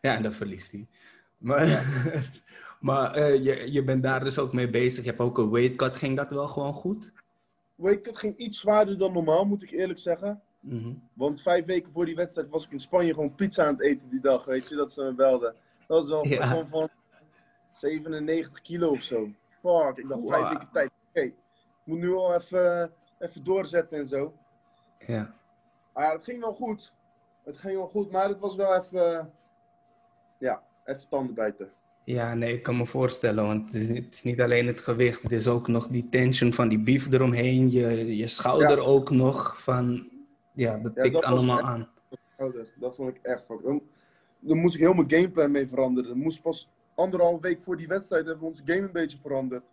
[0.00, 0.86] Ja, en dan verliest hij.
[1.38, 1.66] Maar,
[2.80, 5.04] maar eh, je, je bent daar dus ook mee bezig.
[5.04, 5.96] Je hebt ook een weight cut.
[5.96, 7.12] Ging dat wel gewoon goed?
[7.76, 10.42] Ik, het ging iets zwaarder dan normaal, moet ik eerlijk zeggen.
[10.60, 10.92] Mhm.
[11.12, 14.08] Want vijf weken voor die wedstrijd was ik in Spanje gewoon pizza aan het eten
[14.08, 15.54] die dag, weet je, dat ze me belden.
[15.86, 16.46] Dat was wel Ja.
[16.46, 16.88] gewoon van
[17.74, 19.28] 97 kilo of zo.
[19.62, 20.90] Fuck, ik dacht vijf weken tijd.
[21.08, 21.34] Oké, ik
[21.84, 24.34] moet nu al even, even doorzetten en zo.
[25.06, 25.40] Ja.
[25.94, 26.92] Maar het ging wel goed.
[27.44, 29.32] Het ging wel goed, maar het was wel even,
[30.38, 31.70] ja, even tanden bijten.
[32.04, 33.46] ja, nee, ik kan me voorstellen.
[33.46, 35.22] Want het is, niet, het is niet alleen het gewicht.
[35.22, 37.70] Het is ook nog die tension van die beef eromheen.
[37.70, 38.84] Je, je schouder Ja.
[38.84, 39.62] ook nog.
[39.62, 40.08] Van,
[40.52, 41.90] ja, dat Ja, was allemaal echt- aan.
[42.36, 43.62] Ouder, dat vond ik echt fuck.
[43.62, 43.82] Dan,
[44.40, 46.10] dan moest ik heel mijn gameplan mee veranderen.
[46.10, 49.64] Dan moest pas anderhalf week voor die wedstrijd hebben we onze game een beetje veranderd.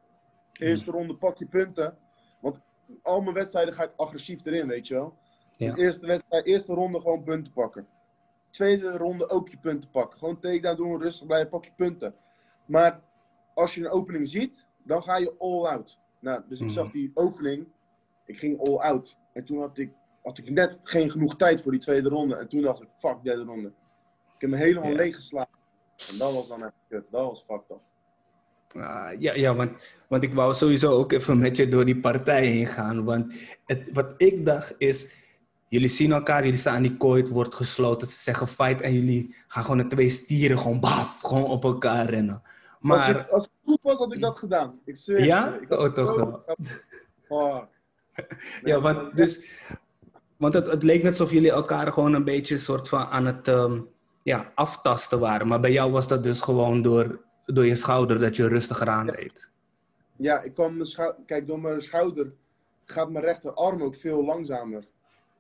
[0.54, 1.98] Eerste ronde pak je punten.
[2.42, 2.60] Want
[3.02, 5.18] al mijn wedstrijden ga ik agressief erin, weet je wel.
[5.60, 5.74] Ja.
[5.74, 7.88] De eerste, wedstrijd, eerste ronde gewoon punten pakken.
[8.50, 10.20] Tweede ronde ook je punten pakken.
[10.20, 12.16] Gewoon takedown doen, rustig blijven, pak je punten.
[12.66, 13.02] Maar
[13.54, 16.00] als je een opening ziet, dan ga je all out.
[16.20, 16.74] Nou, dus ik Mhm.
[16.74, 17.68] zag die opening.
[18.26, 19.18] Ik ging all out.
[19.34, 19.92] En toen had ik,
[20.24, 22.36] had ik net geen genoeg tijd voor die tweede ronde.
[22.36, 23.68] En toen dacht ik, fuck, derde ronde.
[24.36, 24.96] Ik heb me helemaal Ja.
[24.96, 25.58] leeg geslagen.
[26.12, 27.06] En dat was dan echt kut.
[27.12, 27.80] Dat was fucked up.
[28.82, 29.72] Ah, ja, ja want,
[30.08, 33.04] want ik wou sowieso ook even met je door die partij heen gaan.
[33.04, 33.34] Want
[33.66, 35.18] het, wat ik dacht is,
[35.70, 38.94] jullie zien elkaar, jullie staan aan die kooi, het wordt gesloten, ze zeggen fight en
[38.94, 42.42] jullie gaan gewoon de twee stieren gewoon baf, gewoon op elkaar rennen.
[42.44, 44.80] Als, Maar, als het goed was, had ik dat gedaan.
[44.86, 45.58] Ik zweer Ja?
[45.62, 46.42] Ik had Oh, toch zo-
[47.28, 47.64] Oh.
[48.64, 49.50] ja, want, dus,
[50.38, 53.48] want het, het leek net alsof jullie elkaar gewoon een beetje soort van aan het
[53.48, 53.82] ehm,
[54.24, 55.48] ja, aftasten waren.
[55.48, 59.06] Maar bij jou was dat dus gewoon door, door je schouder dat je rustiger aan
[59.08, 59.50] deed.
[60.16, 62.32] Ja, ik kwam mijn Kijk, door mijn schouder
[62.86, 64.84] gaat mijn rechterarm ook veel langzamer.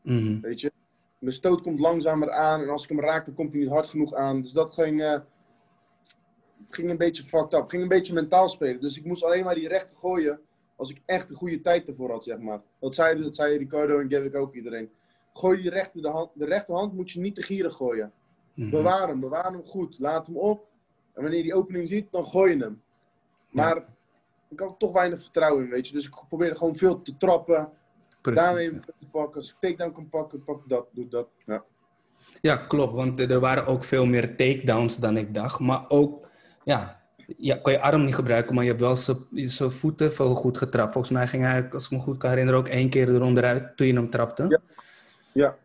[0.02, 0.40] Mhm.
[0.42, 0.72] Weet je?
[1.20, 3.88] Mijn stoot komt langzamer aan en als ik hem raak, dan komt hij niet hard
[3.88, 4.42] genoeg aan.
[4.42, 5.20] Dus dat ging, eh,
[6.68, 7.68] ging een beetje fucked up.
[7.68, 8.82] Ging een beetje mentaal spelen.
[8.82, 10.40] Dus ik moest alleen maar die rechter gooien.
[10.76, 12.62] Als ik echt een goede tijd ervoor had, zeg maar.
[12.80, 14.90] Dat zei, dat zei Ricardo en Gavik ook iedereen.
[15.34, 18.12] Gooi je rechter, de, hand, de rechterhand moet je niet te gierig gooien.
[18.54, 18.70] Mhm.
[18.70, 20.00] Bewaar hem, bewaar hem goed.
[20.00, 20.68] Laat hem op.
[21.14, 22.82] En wanneer je die opening ziet, dan gooi je hem.
[23.50, 23.86] Maar
[24.50, 25.94] ik had toch weinig vertrouwen in, weet je.
[25.94, 27.72] Dus ik probeerde gewoon veel te trappen.
[28.22, 29.36] Precies, Daarmee te pakken.
[29.36, 31.28] Als ik takedown kan pakken, pak dat, doe dat.
[31.46, 31.64] Ja.
[32.42, 32.94] Ja, klopt.
[32.94, 35.60] Want er waren ook veel meer takedowns dan ik dacht.
[35.60, 36.28] Maar ook,
[36.64, 37.00] ja,
[37.38, 40.94] ja kon je arm niet gebruiken, maar je hebt wel zijn- voeten veel goed getrapt.
[40.94, 43.88] Volgens mij ging hij, als ik me goed kan herinneren, ook één keer eronderuit toen
[43.88, 44.46] je hem trapte.
[44.48, 44.60] Ja.
[45.32, 45.56] Ja.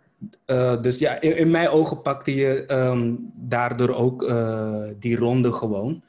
[0.44, 5.52] Eh, dus ja, in, in mijn ogen pakte je ehm, daardoor ook eh, die ronde
[5.52, 6.02] gewoon.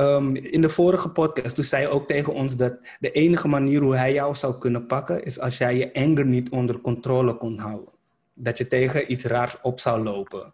[0.00, 3.80] Ehm, in de vorige podcast, toen zei je ook tegen ons dat de enige manier
[3.80, 7.58] hoe hij jou zou kunnen pakken, is als jij je anger niet onder controle kon
[7.58, 7.94] houden.
[8.34, 10.52] Dat je tegen iets raars op zou lopen.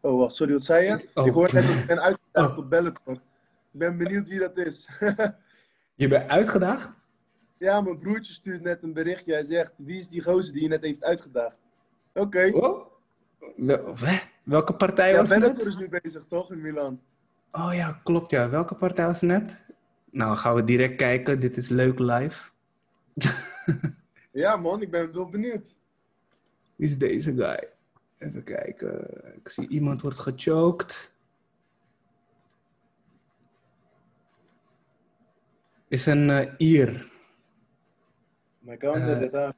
[0.00, 1.08] Oh, wacht, sorry, wat zei je?
[1.14, 1.26] Oh.
[1.26, 2.58] Ik hoor net dat ik ben uitgedaagd Oh.
[2.58, 3.14] op Bellator.
[3.72, 4.88] Ik ben benieuwd wie dat is.
[5.94, 6.92] Je bent uitgedaagd?
[7.58, 9.32] ja, mijn broertje stuurt net een berichtje.
[9.32, 11.56] Hij zegt, wie is die gozer die je net heeft uitgedaagd?
[12.14, 12.50] Oké.
[12.52, 12.86] Oh?
[14.42, 15.38] Welke partij Ja, was het?
[15.40, 17.00] Bellator is nu bezig, toch, in Milan?
[17.58, 18.48] Oh ja, klopt ja.
[18.48, 19.64] Welke partij was het net?
[20.10, 21.40] Nou, gaan we direct kijken.
[21.40, 22.50] Dit is leuk live.
[24.32, 25.76] Ja, man, ik ben wel benieuwd.
[26.76, 27.68] Wie is deze guy?
[28.18, 29.10] Even kijken.
[29.34, 31.12] Ik zie iemand wordt gechoked.
[35.88, 37.10] Is een eh, Ier.
[38.58, 39.54] Mijn kouder, Eh, dit daar.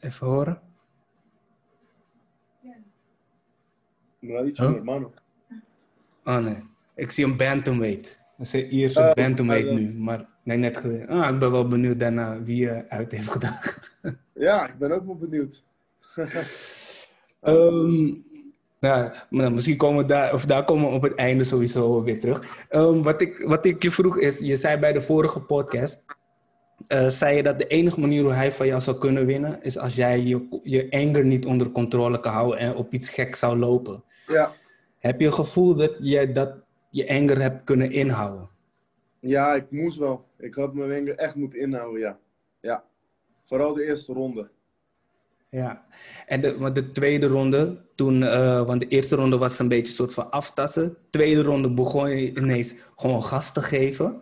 [0.00, 0.62] Even horen.
[4.18, 4.70] Mladic, Huh?
[4.72, 5.12] hermano.
[6.26, 6.62] Oh nee.
[6.94, 8.20] Ik zie een bantamweight.
[8.36, 9.94] Dat is een Ierse Oh, bantamweight nu.
[9.94, 11.08] Maar nee, net gezien.
[11.08, 13.84] Ah, ik ben wel benieuwd daarna wie je uit heeft gedaagd.
[14.38, 15.64] Ja, ik ben ook wel benieuwd.
[17.40, 18.12] Ehm,
[18.80, 22.20] nou, maar misschien komen we daar, of daar komen we op het einde sowieso weer
[22.20, 22.66] terug.
[22.68, 26.02] Ehm, wat, ik, wat ik je vroeg is, je zei bij de vorige podcast,
[26.86, 29.78] eh, zei je dat de enige manier hoe hij van jou zou kunnen winnen, is
[29.78, 33.58] als jij je, je anger niet onder controle kan houden en op iets gek zou
[33.58, 34.02] lopen.
[34.26, 34.52] Ja.
[35.06, 36.54] Heb je het gevoel dat je, dat
[36.90, 38.48] je anger hebt kunnen inhouden?
[39.20, 40.24] ja, ik moest wel.
[40.38, 42.18] Ik had mijn wenger echt moeten inhouden, ja.
[42.60, 42.84] Ja.
[43.46, 44.50] Vooral de eerste ronde.
[45.50, 45.86] Ja,
[46.26, 49.86] en de, want de tweede ronde, toen, eh, want de eerste ronde was een beetje
[49.86, 50.96] een soort van aftassen.
[51.10, 54.20] Tweede ronde begon je ineens gewoon gas te geven.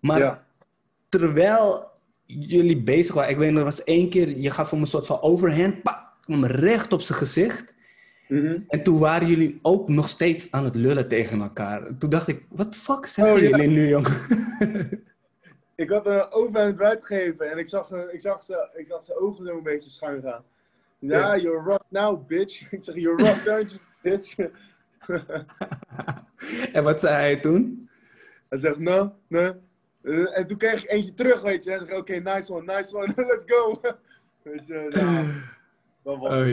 [0.00, 0.46] Maar Ja.
[1.08, 1.90] terwijl
[2.26, 5.06] jullie bezig waren, ik weet nog, er was één keer, je gaf hem een soort
[5.06, 7.73] van overhand, pak, hem recht op zijn gezicht.
[8.34, 8.58] Mhm.
[8.68, 11.96] En toen waren jullie ook nog steeds aan het lullen tegen elkaar.
[11.98, 13.48] Toen dacht ik, wat de fuck zeggen Oh, ja.
[13.48, 14.12] jullie nu, jongen?
[15.76, 19.18] Ik had een overhand eruit gegeven en ik zag, ik, zag ze, ik zag zijn
[19.18, 20.44] ogen zo een beetje schuin gaan.
[20.98, 22.62] Ja, you're rough now, bitch.
[22.72, 24.36] Ik zeg, you're rough, don't you, bitch?
[26.72, 27.88] en wat zei hij toen?
[28.48, 29.52] Hij zegt, no, nee.
[30.02, 31.72] Eh, en toen kreeg ik eentje terug, weet je.
[31.72, 33.80] En ik oké, nice one, nice one, let's go.
[34.42, 35.24] weet je, ja.
[36.04, 36.46] Dat was Oh,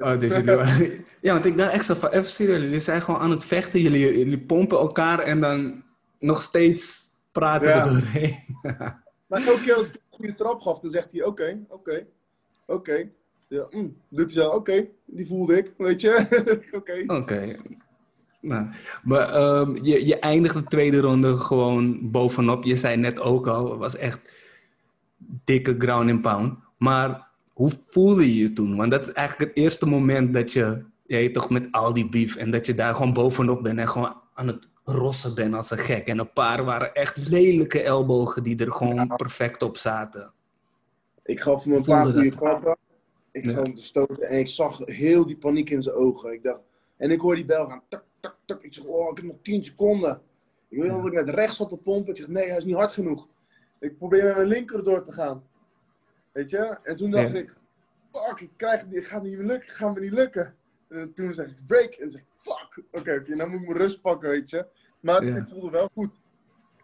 [0.00, 0.20] oh.
[1.26, 3.80] Ja, want ik dacht echt zo van, even serieus, jullie zijn gewoon aan het vechten,
[3.80, 5.82] jullie, jullie pompen elkaar en dan
[6.18, 7.82] nog steeds praten Ja.
[7.82, 8.36] we doorheen.
[9.26, 12.06] Maar keer als ik een goede trap gaf, dan zegt hij, oké, oké,
[12.66, 13.08] oké.
[13.48, 13.96] Ja, mm.
[14.28, 16.26] zo, oké, die voelde ik, weet je.
[16.72, 17.04] oké.
[17.06, 17.56] Oké.
[18.40, 18.66] Nou,
[19.02, 22.64] maar ehm, je, je eindigt de tweede ronde gewoon bovenop.
[22.64, 24.32] Je zei net ook al, het was echt
[25.44, 26.58] dikke ground and pound.
[26.78, 27.29] Maar
[27.60, 28.76] hoe voelde je je toen?
[28.76, 32.08] Want dat is eigenlijk het eerste moment dat je, ja, je toch met al die
[32.08, 35.70] beef en dat je daar gewoon bovenop bent en gewoon aan het rossen bent als
[35.70, 36.06] een gek.
[36.06, 40.32] En een paar waren echt lelijke ellebogen die er gewoon perfect op zaten.
[41.22, 42.76] Ik gaf hem een paar goede klappen.
[43.32, 43.52] Ik Ja.
[43.52, 46.32] gaf hem te stoten en ik zag heel die paniek in zijn ogen.
[46.32, 46.60] Ik dacht,
[46.96, 48.62] en ik hoor die bel gaan, tak, tak, tak.
[48.62, 50.20] Ik zeg, oh, ik heb nog 10 seconden.
[50.68, 52.10] Ik weet nog dat ik met rechts zat te pompen.
[52.10, 53.28] Ik zeg, nee, hij is niet hard genoeg.
[53.80, 55.42] Ik probeer met mijn linker door te gaan.
[56.32, 56.78] Weet je?
[56.82, 57.38] En toen dacht Ja.
[57.38, 57.56] ik,
[58.12, 60.54] fuck, ik krijg het niet, gaat niet lukken, gaat me niet lukken.
[60.88, 61.92] En toen zeg ik, break.
[61.94, 64.66] En zeg ik, fuck, oké, oké, nou moet ik mijn rust pakken, weet je.
[65.00, 65.34] Maar Ja.
[65.34, 66.10] het voelde wel goed.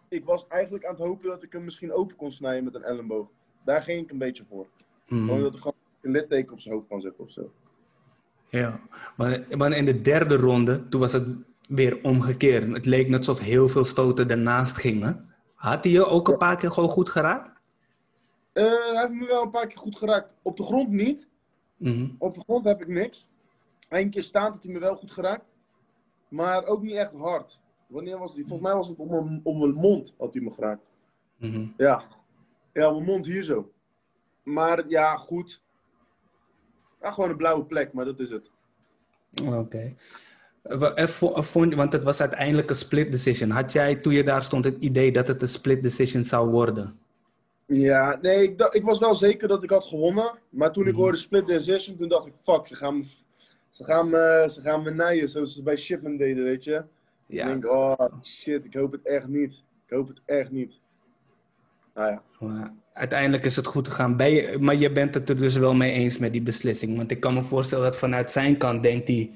[0.09, 2.83] Ik was eigenlijk aan het hopen dat ik hem misschien open kon snijden met een
[2.83, 3.27] elleboog.
[3.65, 4.67] Daar ging ik een beetje voor.
[5.07, 5.25] Mhm.
[5.25, 7.51] Gewoon dat ik gewoon een litteken op zijn hoofd kan zetten of zo.
[8.49, 8.79] Ja,
[9.17, 11.27] maar, maar in de derde ronde, toen was het
[11.69, 12.73] weer omgekeerd.
[12.73, 15.33] Het leek net alsof heel veel stoten ernaast gingen.
[15.55, 17.56] Had hij je ook een paar keer gewoon goed geraakt?
[18.57, 20.33] Eh, hij heeft me wel een paar keer goed geraakt.
[20.41, 21.27] Op de grond niet.
[21.77, 22.09] Mhm.
[22.17, 23.27] Op de grond heb ik niks.
[23.89, 25.45] Eén keer staand had hij me wel goed geraakt.
[26.27, 27.59] Maar ook niet echt hard.
[27.87, 28.45] Wanneer was die?
[28.45, 30.81] Volgens mij was het op mijn, mijn mond had hij me geraakt.
[31.37, 31.65] Mhm.
[31.77, 32.01] Ja.
[32.73, 33.71] Ja, mijn mond hier zo.
[34.43, 35.61] Maar ja, goed.
[37.01, 38.51] Ja, gewoon een blauwe plek, maar dat is het.
[39.43, 39.95] Oké.
[40.61, 43.49] Eh, eh, Want het was uiteindelijk een split decision.
[43.49, 46.99] Had jij toen je daar stond het idee dat het een split decision zou worden?
[47.67, 50.31] Ja, nee, ik, dacht- ik was wel zeker dat ik had gewonnen.
[50.49, 51.01] Maar toen ik Mhm.
[51.01, 53.05] hoorde split decision, toen dacht ik, fuck, ze gaan, me-
[53.69, 56.83] ze gaan, me, ze gaan me naaien zoals ze bij Shipman deden, weet je.
[57.25, 59.63] Ja, ik denk, oh shit, ik hoop het echt niet.
[59.87, 60.79] Ik hoop het echt niet.
[61.93, 64.17] Nou ja, uiteindelijk is het goed gegaan.
[64.17, 66.97] Ben je, maar je bent het er dus wel mee eens met die beslissing.
[66.97, 69.31] Want ik kan me voorstellen dat vanuit zijn kant denkt hij...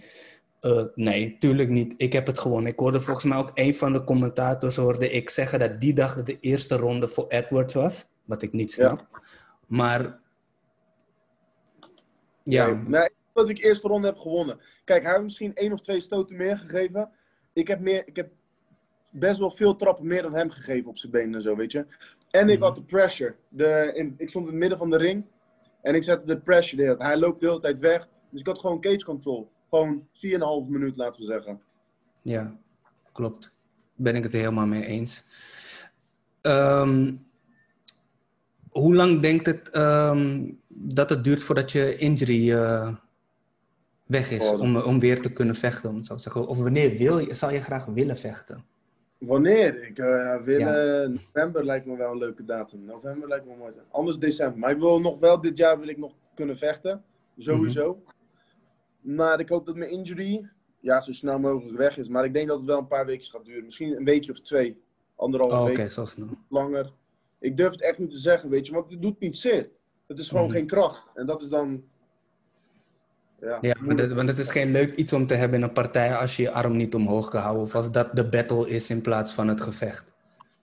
[0.59, 1.93] eh, nee, tuurlijk niet.
[1.97, 2.71] Ik heb het gewonnen.
[2.71, 6.15] Ik hoorde volgens mij ook een van de commentators hoorde ik zeggen dat die dag
[6.15, 8.07] dat de eerste ronde voor Edwards was.
[8.31, 9.07] Wat ik niet snap.
[9.67, 10.19] Maar
[12.43, 14.59] ja, Nee, dat ik de eerste ronde heb gewonnen.
[14.83, 17.09] Kijk, hij heeft misschien één of twee stoten meer gegeven.
[17.53, 18.31] Ik heb, meer, ik heb
[19.09, 21.85] best wel veel trappen meer dan hem gegeven op zijn benen en zo, weet je.
[22.29, 22.63] En ik Mhm.
[22.67, 23.35] had de pressure.
[23.49, 25.25] De, in, ik stond in het midden van de ring.
[25.81, 26.95] En ik zette de pressure.
[26.97, 28.07] Hij loopt de hele tijd weg.
[28.29, 29.51] Dus ik had gewoon cage control.
[29.69, 31.61] Gewoon 4,5 minuut, laten we zeggen.
[32.21, 32.57] Ja,
[33.11, 33.51] klopt.
[33.95, 35.25] Ben ik het er helemaal mee eens.
[36.41, 37.13] Ehm,
[38.71, 42.93] hoe lang denkt het ehm, dat het duurt voordat je injury eh,
[44.05, 45.89] weg is Oh, om, om weer te kunnen vechten?
[45.89, 46.47] Om zeggen?
[46.47, 48.63] Of wanneer wil je, zou je graag willen vechten?
[49.17, 49.83] Wanneer?
[49.83, 51.07] Ik eh, wil, Ja.
[51.07, 52.85] november lijkt me wel een leuke datum.
[52.85, 53.73] November lijkt me mooi.
[53.91, 54.59] Anders december.
[54.59, 57.03] Maar ik wil nog wel, dit jaar wil ik nog kunnen vechten.
[57.37, 58.03] Sowieso.
[59.01, 60.49] Maar ik hoop dat mijn injury
[60.79, 62.07] ja, zo snel mogelijk weg is.
[62.07, 63.63] Maar ik denk dat het wel een paar weken gaat duren.
[63.63, 64.81] Misschien een weekje of twee.
[65.15, 66.27] Anderhalve Oh, Oké, week zo snel.
[66.49, 66.91] langer.
[67.41, 68.73] Ik durf het echt niet te zeggen, weet je.
[68.73, 69.69] Want het doet niet zeer.
[70.07, 70.53] Het is gewoon Mhm.
[70.53, 71.11] geen kracht.
[71.17, 71.83] En dat is dan...
[73.41, 74.07] Ja, Ja, maar moeilijk.
[74.07, 76.41] dat, want het is geen leuk iets om te hebben in een partij als je
[76.43, 77.63] je arm niet omhoog kan houden.
[77.63, 80.05] Of als dat de battle is in plaats van het gevecht.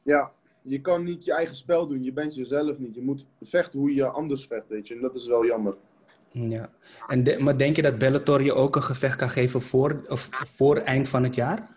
[0.02, 0.30] Ja,
[0.62, 2.02] je kan niet je eigen spel doen.
[2.02, 2.94] Je bent jezelf niet.
[2.94, 4.94] Je moet vechten hoe je anders vecht, weet je.
[4.94, 5.76] En dat is wel jammer.
[6.30, 6.70] Ja.
[7.06, 10.28] En de- maar denk je dat Bellator je ook een gevecht kan geven voor, of
[10.32, 11.76] voor eind van het jaar?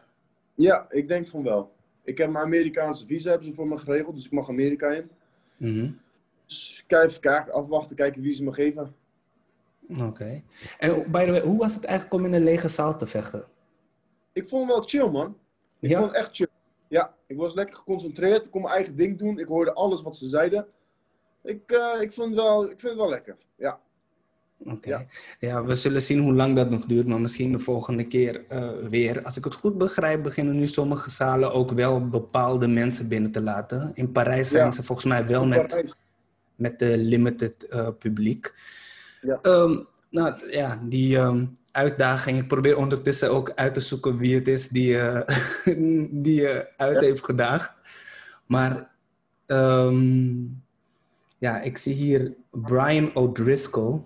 [0.56, 1.72] Ja, ik denk van wel.
[2.04, 5.10] Ik heb mijn Amerikaanse visa hebben ze voor me geregeld, dus ik mag Amerika in.
[5.58, 5.92] Mhm.
[6.46, 8.96] Dus even kijken, afwachten, kijken wie ze me geven.
[10.02, 10.42] Oké.
[10.80, 13.46] En by the way, hoe was het eigenlijk om in een lege zaal te vechten?
[14.34, 15.38] Ik vond het wel chill, man.
[15.80, 16.00] Ik Ja?
[16.00, 16.48] vond het echt chill.
[16.88, 18.46] Ja, ik was lekker geconcentreerd.
[18.46, 19.40] Ik kon mijn eigen ding doen.
[19.40, 20.68] Ik hoorde alles wat ze zeiden.
[21.44, 23.38] Ik, eh, ik, vond, het wel, ik vind het wel lekker.
[23.56, 23.80] Ja.
[24.66, 24.90] Oké.
[24.90, 25.06] Ja.
[25.40, 25.64] Ja.
[25.64, 29.24] we zullen zien hoe lang dat nog duurt, maar misschien de volgende keer eh, weer.
[29.24, 33.42] Als ik het goed begrijp, beginnen nu sommige zalen ook wel bepaalde mensen binnen te
[33.42, 33.92] laten.
[33.94, 34.72] In Parijs zijn Ja.
[34.72, 35.96] ze volgens mij wel met,
[36.56, 38.54] met de limited eh, publiek.
[39.22, 39.40] Ja.
[39.42, 42.38] Ehm, nou ja, die ehm, uitdaging.
[42.40, 45.22] Ik probeer ondertussen ook uit te zoeken wie het is die, eh,
[46.24, 47.02] die je uit Ja.
[47.02, 47.74] heeft gedaagd.
[48.46, 48.90] Maar
[49.46, 50.34] ehm,
[51.38, 54.02] ja, ik zie hier Brian O'Driscoll.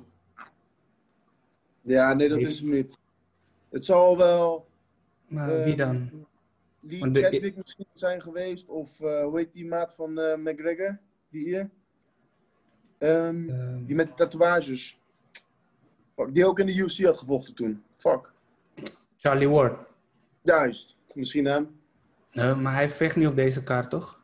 [1.85, 2.97] Ja, nee, dat Heeft- is hem niet.
[3.69, 4.67] Het zal wel
[5.27, 6.25] Maar Eh, wie dan?
[6.79, 8.67] Lee de- Chadwick misschien zijn geweest.
[8.67, 10.99] Of eh, hoe heet die maat van eh, McGregor?
[11.29, 11.69] Die hier?
[12.97, 14.99] Ehm, Ehm, Die met de tatoeages.
[16.15, 17.83] Fuck, die ook in de UFC had gevochten toen.
[17.97, 18.33] Fuck.
[19.17, 19.93] Charlie Ward.
[20.41, 20.95] Juist.
[21.13, 21.79] Misschien hem.
[22.31, 24.23] Eh, maar hij vecht niet op deze kaart, toch?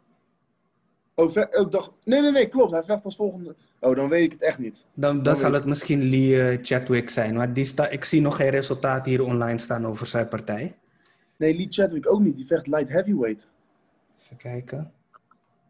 [1.16, 1.92] Oh, oh, ik dacht...
[2.04, 2.72] Nee, nee, nee, klopt.
[2.72, 3.56] Hij vecht pas volgende...
[3.82, 4.86] Oh, dan weet ik het echt niet.
[4.94, 7.34] Dan, dan Dan zal het misschien Lee eh, Chadwick zijn.
[7.34, 10.76] Maar die sta, ik zie nog geen resultaat hier online staan over zijn partij.
[11.38, 12.36] Nee, Lee Chadwick ook niet.
[12.36, 13.48] Die vecht light heavyweight.
[14.24, 14.92] Even kijken.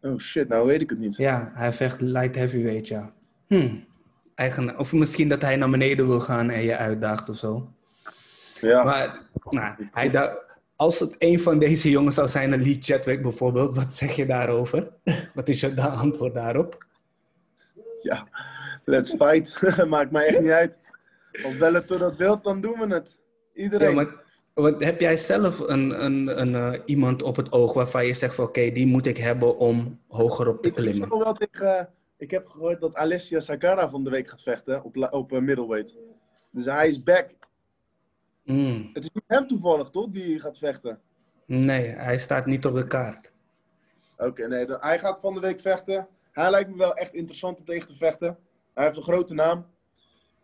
[0.00, 1.16] Oh shit, nou weet ik het niet.
[1.16, 3.12] Ja, hij vecht light heavyweight, ja.
[3.46, 3.76] Hm.
[4.34, 7.72] Eigen, of misschien dat hij naar beneden wil gaan en je uitdaagt of zo.
[8.60, 8.84] Ja.
[8.84, 10.10] Maar nou, hij
[10.76, 14.26] als het een van deze jongens zou zijn, een Lee Chadwick bijvoorbeeld, wat zeg je
[14.26, 14.88] daarover?
[15.34, 16.86] wat is je antwoord daarop?
[18.02, 18.26] Ja.
[18.84, 19.60] Let's fight.
[19.86, 20.74] Maakt mij echt niet uit.
[21.44, 23.18] Als Bellator dat wilt, dan doen we het.
[23.54, 23.88] Iedereen.
[23.88, 24.22] Ja, maar
[24.54, 28.34] wat, heb jij zelf een, een, een, eh, iemand op het oog waarvan je zegt
[28.34, 31.18] van oké, die moet ik hebben om hoger op te Ik, ik, klimmen?
[31.18, 35.32] wel tegen, ik heb gehoord dat Alessia Sakara van de week gaat vechten op, op
[35.32, 35.96] eh, middleweight.
[36.50, 37.30] Dus hij is back.
[38.44, 38.90] Mm.
[38.92, 41.00] Het is niet hem toevallig, toch, die gaat vechten?
[41.46, 43.32] Nee, hij staat niet op de kaart.
[44.16, 46.08] Oké, nee, hij gaat van de week vechten.
[46.32, 48.38] Hij lijkt me wel echt interessant om tegen te vechten.
[48.74, 49.66] Hij heeft een grote naam.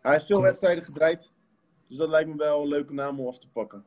[0.01, 1.31] Hij heeft veel wedstrijden gedraaid.
[1.87, 3.83] Dus dat lijkt me wel een leuke naam om af te pakken.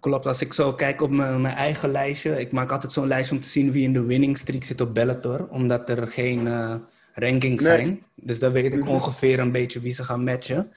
[0.00, 2.40] Klopt, als ik zo kijk op mijn, mijn eigen lijstje.
[2.40, 4.94] Ik maak altijd zo'n lijst om te zien wie in de winning streak zit op
[4.94, 5.48] Bellator.
[5.48, 6.74] Omdat er geen eh,
[7.12, 7.76] rankings Nee.
[7.76, 8.02] zijn.
[8.14, 10.72] Dus dan weet ik ongeveer een beetje wie ze gaan matchen.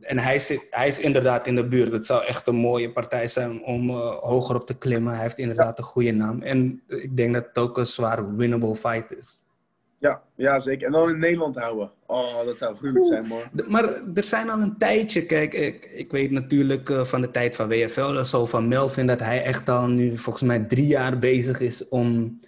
[0.00, 1.92] En hij, zit, hij is inderdaad in de buurt.
[1.92, 5.12] Het zou echt een mooie partij zijn om eh, hoger op te klimmen.
[5.12, 6.42] Hij heeft inderdaad een goede naam.
[6.42, 9.38] En ik denk dat het ook een zwaar winnable fight is.
[9.98, 10.86] Ja, ja, zeker.
[10.86, 11.90] En dan in Nederland houden.
[12.06, 13.40] Oh, dat zou gruwelijk zijn, man.
[13.68, 17.56] Maar er zijn al een tijdje, kijk, ik, ik weet natuurlijk eh, van de tijd
[17.56, 21.60] van WFL zo van Melvin dat hij echt al nu volgens mij drie jaar bezig
[21.60, 22.38] is om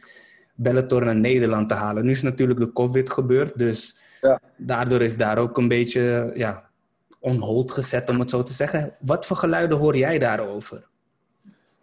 [0.55, 2.05] Bellator naar Nederland te halen.
[2.05, 4.41] Nu is natuurlijk de COVID gebeurd, dus Ja.
[4.57, 6.71] daardoor is daar ook een beetje ja,
[7.23, 8.93] on hold gezet, om het zo te zeggen.
[9.01, 10.89] Wat voor geluiden hoor jij daarover?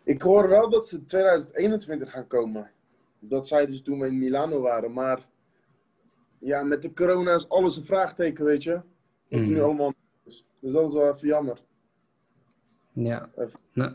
[0.04, 2.72] Ik hoor wel dat ze 2021 gaan komen.
[3.20, 4.94] Dat zeiden ze toen we in Milano waren.
[4.94, 5.28] Maar
[6.40, 8.74] ja, met de corona is alles een vraagteken, weet je.
[8.74, 9.94] Wat er nu allemaal
[10.26, 10.46] is.
[10.60, 11.62] Dus dat is wel even jammer.
[12.94, 13.30] Ja.
[13.38, 13.60] Even.
[13.74, 13.92] Nou,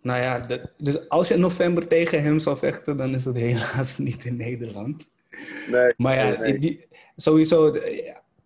[0.00, 3.36] nou ja, de- dus als je in november tegen hem zou vechten, dan is het
[3.36, 5.08] helaas niet in Nederland.
[5.70, 6.58] Nee, Maar ja, nee, nee.
[6.58, 6.86] Die,
[7.16, 7.70] sowieso,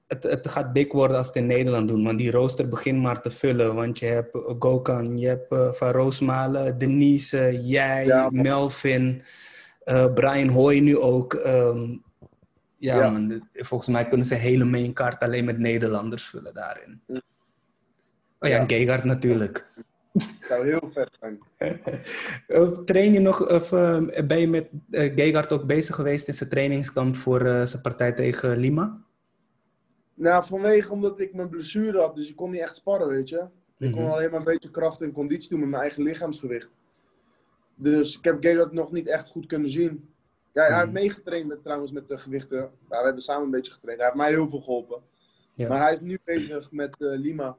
[0.06, 2.04] het, het gaat dik worden als het in Nederland doen.
[2.04, 3.74] Want die rooster begint maar te vullen.
[3.74, 8.28] Want je hebt eh, Gokan, je hebt eh, Van Roosmalen, Denise, jij, Ja.
[8.30, 9.22] Melvin,
[9.84, 11.34] eh, Brian Hoy nu ook.
[11.34, 11.90] Ehm,
[12.78, 13.10] ja, Ja.
[13.10, 17.00] man, dit- volgens mij kunnen ze hele mainkaart alleen met Nederlanders vullen daarin.
[17.08, 17.16] Oh
[18.38, 18.58] ja, Ja.
[18.58, 19.66] en Gegard natuurlijk.
[20.40, 21.38] zou heel vet zijn.
[22.84, 23.70] Train je nog, of
[24.26, 28.56] ben je met eh Gegard ook bezig geweest in zijn trainingskamp voor zijn partij tegen
[28.58, 29.04] Lima?
[30.16, 33.44] Nou, vanwege omdat ik mijn blessure had, dus ik kon niet echt sparren, weet je.
[33.78, 34.10] Ik kon Mhm.
[34.12, 36.70] alleen maar een beetje kracht en conditie doen met mijn eigen lichaamsgewicht.
[37.74, 40.08] Dus ik heb Gerard nog niet echt goed kunnen zien.
[40.52, 40.92] Ja, hij heeft Mhm.
[40.94, 42.58] meegetraind met, trouwens met de gewichten.
[42.58, 42.68] Ja,
[42.98, 44.00] we hebben samen een beetje getraind.
[44.00, 45.02] Hij heeft mij heel veel geholpen.
[45.54, 45.68] Ja.
[45.68, 47.56] Maar hij is nu bezig met eh, Lima.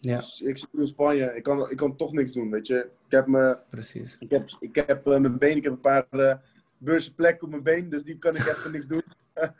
[0.00, 1.32] Ja, Dus ik zit nu in Spanje.
[1.36, 2.76] Ik kan, ik kan toch niks doen, weet je.
[2.78, 4.16] Ik heb, me, precies.
[4.18, 6.36] ik heb, ik heb eh, mijn been, ik heb een paar eh
[6.78, 9.02] beurzen plekken op mijn been, dus die kan ik even niks doen.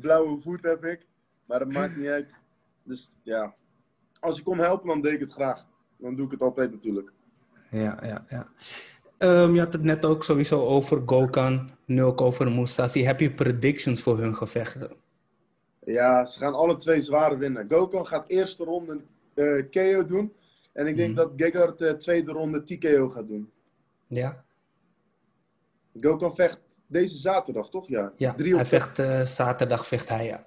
[0.00, 1.06] Blauwe voet heb ik,
[1.46, 2.34] maar dat maakt niet uit.
[2.82, 3.54] Dus ja,
[4.20, 5.66] als ik kon helpen, dan deed ik het graag.
[5.96, 7.12] Dan doe ik het altijd natuurlijk.
[7.70, 8.48] Ja, ja, ja.
[9.18, 13.04] Ehm, je had het net ook sowieso over Gokan, nu ook over Mousasi.
[13.04, 14.90] Heb je predictions voor hun gevechten?
[15.84, 17.66] Ja, ze gaan alle twee zwaar winnen.
[17.68, 19.00] Gokan gaat eerste ronde
[19.34, 20.32] eh KO doen.
[20.72, 21.16] En ik denk Mhm.
[21.16, 23.50] dat Gegard de tweede ronde TKO gaat doen.
[24.06, 24.44] Ja,
[26.00, 27.88] Gokan vecht deze zaterdag, toch?
[27.88, 28.34] Ja, ja.
[28.36, 30.46] Hij vecht eh, zaterdag, vecht hij, ja.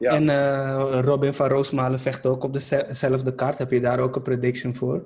[0.00, 0.14] Ja.
[0.14, 3.58] En eh, Robin van Roosmalen vecht ook op dezelfde kaart.
[3.58, 5.04] Heb je daar ook een prediction voor?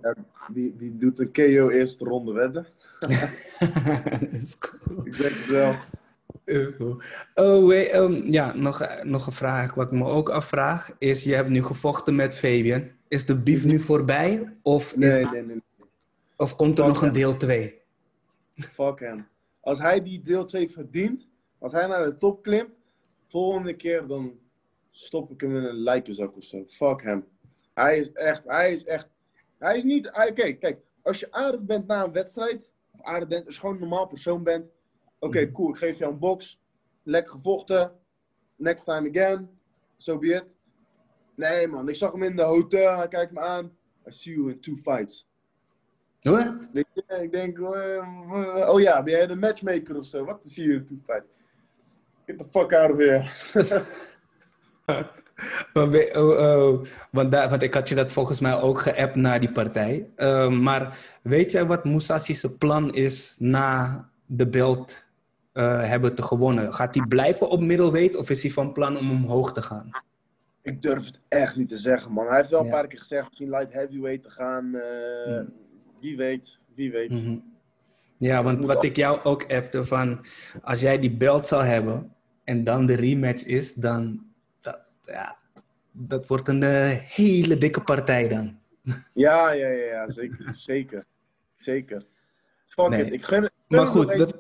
[0.53, 2.67] Die, die doet een KO eerste ronde wedden.
[4.31, 5.07] is cool.
[5.07, 5.75] Ik denk het wel.
[6.45, 6.97] Is cool.
[7.35, 9.75] Oh, wait, ehm, ja, nog, nog een vraag.
[9.75, 12.91] Wat ik me ook afvraag is: je hebt nu gevochten met Fabian.
[13.09, 14.53] Is de beef nu voorbij?
[14.63, 15.45] Of, is, Nee, nee, nee.
[15.45, 15.63] nee.
[16.37, 17.81] of komt er Fuck nog een deel 2?
[18.55, 19.27] Fuck hem.
[19.61, 22.71] Als hij die deel 2 verdient, als hij naar de top klimt,
[23.29, 24.43] volgende keer dan
[24.97, 26.65] stop ik hem in een lijkenzak of zo.
[26.69, 27.27] Fuck hem.
[27.75, 29.09] Hij is echt, hij is echt,
[29.59, 33.29] hij is niet, hij- kijk, kijk, als je aardig bent na een wedstrijd, of aardig
[33.29, 34.67] bent, als je gewoon een normaal persoon bent,
[35.19, 35.53] oké, Mhm.
[35.53, 36.61] cool, ik geef jou een box,
[37.03, 37.93] lekker gevochten,
[38.57, 39.49] next time again,
[39.97, 40.57] so be it.
[41.37, 43.65] Nee man, ik zag hem in de hotel, hij kijkt me aan,
[44.09, 45.29] I see you in two fights.
[46.21, 46.57] Hoor?
[46.73, 46.87] Ik,
[47.23, 50.25] ik denk, oh ja, ben jij de matchmaker of zo?
[50.25, 51.29] Wat zie je in two fights?
[52.27, 53.23] Get the fuck out of here.
[55.73, 59.53] Oh, oh, want, daar- want ik had je dat volgens mij ook geappt na die
[59.53, 60.07] partij.
[60.17, 65.07] Eh, maar weet jij wat Mousasi's plan is na de belt
[65.53, 66.73] eh, hebben te gewonnen?
[66.75, 69.91] Gaat hij blijven op middleweight of is hij van plan om omhoog te gaan?
[70.63, 72.27] Ik durf het echt niet te zeggen, man.
[72.27, 72.73] Hij heeft wel een Ja.
[72.73, 74.75] paar keer gezegd misschien light heavyweight te gaan.
[74.75, 75.53] eh, Mm.
[76.01, 77.11] Wie weet, wie weet.
[77.11, 77.37] Mhm.
[78.19, 80.25] Ja, want wat ik jou ook appte van,
[80.63, 82.13] als jij die belt zou hebben
[82.45, 84.21] en dan de rematch is, dan
[85.07, 85.37] ja,
[85.93, 88.59] dat wordt een eh, hele dikke partij dan.
[89.15, 91.05] Ja, ja, ja, ja, zeker, zeker.
[91.59, 92.03] Zeker.
[92.67, 93.05] Fuck Nee.
[93.05, 94.33] it, ik gun, Maar goed,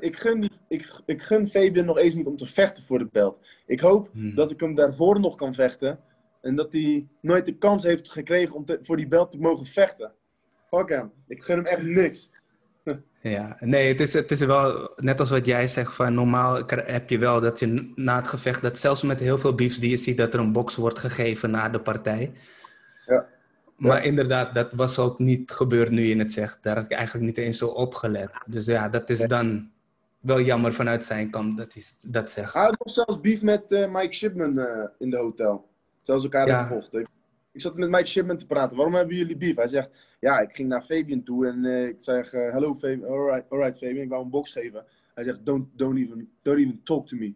[0.00, 3.46] ik, gun ik, ik gun Fabian nog eens niet om te vechten voor de belt.
[3.66, 4.34] Ik hoop Hmm.
[4.34, 5.98] dat ik hem daarvoor nog kan vechten.
[6.40, 9.66] En dat hij nooit de kans heeft gekregen om te- voor die belt te mogen
[9.66, 10.12] vechten.
[10.68, 11.12] Fuck hem.
[11.28, 12.30] Ik gun hem echt niks.
[13.22, 17.10] Ja, nee, het is, het is wel net als wat jij zegt van normaal heb
[17.10, 19.96] je wel dat je na het gevecht, dat zelfs met heel veel beefs die je
[19.96, 22.32] ziet, dat er een box wordt gegeven na de partij.
[23.06, 23.26] Ja.
[23.76, 24.02] Maar Ja.
[24.02, 26.58] inderdaad, dat was ook niet gebeurd nu je het zegt.
[26.62, 28.30] Daar had ik eigenlijk niet eens zo opgelet.
[28.46, 29.70] Dus ja, dat is dan
[30.20, 32.52] wel jammer vanuit zijn kant dat hij dat zegt.
[32.54, 35.68] Hij had nog zelfs beef met eh, Mike Shipman eh, in de hotel.
[36.02, 36.62] Zelfs elkaar Ja.
[36.62, 37.06] gevochten.
[37.52, 38.76] Ik, zat met Mike Shipman te praten.
[38.76, 39.56] Waarom hebben jullie beef?
[39.56, 43.10] Hij zegt, ja, ik ging naar Fabian toe en eh, ik zeg, eh, hello Fabian,
[43.10, 44.84] alright, alright Fabian, ik wou een box geven.
[45.14, 47.34] Hij zegt, don't, don't, even, don't even talk to me.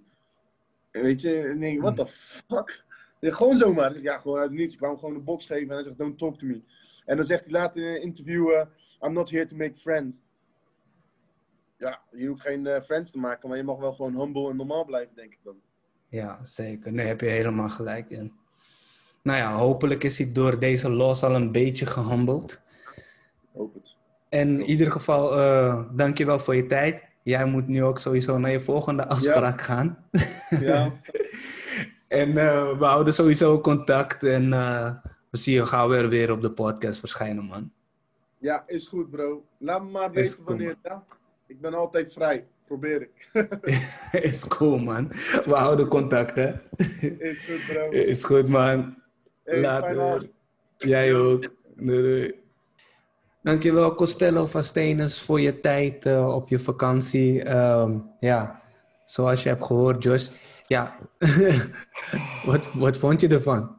[0.91, 2.85] En weet je, en ik denk, what the fuck?
[3.21, 4.01] Ja, gewoon zomaar.
[4.01, 4.75] Ja, gewoon uit niets.
[4.75, 6.63] Ik wou hem gewoon een box geven en hij zegt, don't talk to me.
[7.05, 8.67] En dan zegt hij later in een interview, eh,
[9.01, 10.17] I'm not here to make friends.
[11.77, 14.85] ja, je hoeft geen friends te maken, maar je mag wel gewoon humble en normaal
[14.85, 15.61] blijven, denk ik dan.
[16.09, 16.93] Ja, zeker.
[16.93, 18.33] Nee, heb je helemaal gelijk in.
[19.27, 22.61] Nou ja, hopelijk is hij door deze loss al een beetje gehandeld.
[23.53, 23.97] Hoop het.
[24.28, 27.03] En in ieder geval, uh, dankjewel voor je tijd.
[27.23, 29.98] Jij moet nu ook sowieso naar je volgende afspraak gaan.
[30.61, 30.93] Ja,
[32.09, 34.23] En uh, we houden sowieso contact.
[34.23, 34.90] En uh,
[35.31, 37.70] we zien je gauw weer, weer op de podcast verschijnen, man.
[38.39, 39.44] ja, is goed, bro.
[39.59, 40.74] Laat me maar weten goed, wanneer.
[40.82, 41.05] Ja?
[41.47, 42.47] Ik ben altijd vrij.
[42.66, 43.28] Probeer ik.
[44.31, 45.09] Is cool, man.
[45.44, 46.53] We houden contact, hè.
[47.19, 47.90] is goed, bro.
[47.90, 49.05] Is goed, man.
[49.47, 50.28] Hey, Later.
[50.77, 51.43] Jij ook.
[51.77, 52.35] Doei, doei.
[53.43, 57.43] Dankjewel, Costello van Stenens, voor je tijd eh, op je vakantie.
[57.43, 58.62] Ehm, ja,
[59.05, 60.28] zoals je hebt gehoord, Josh.
[60.66, 60.97] Ja,
[62.47, 63.77] wat, wat vond je ervan?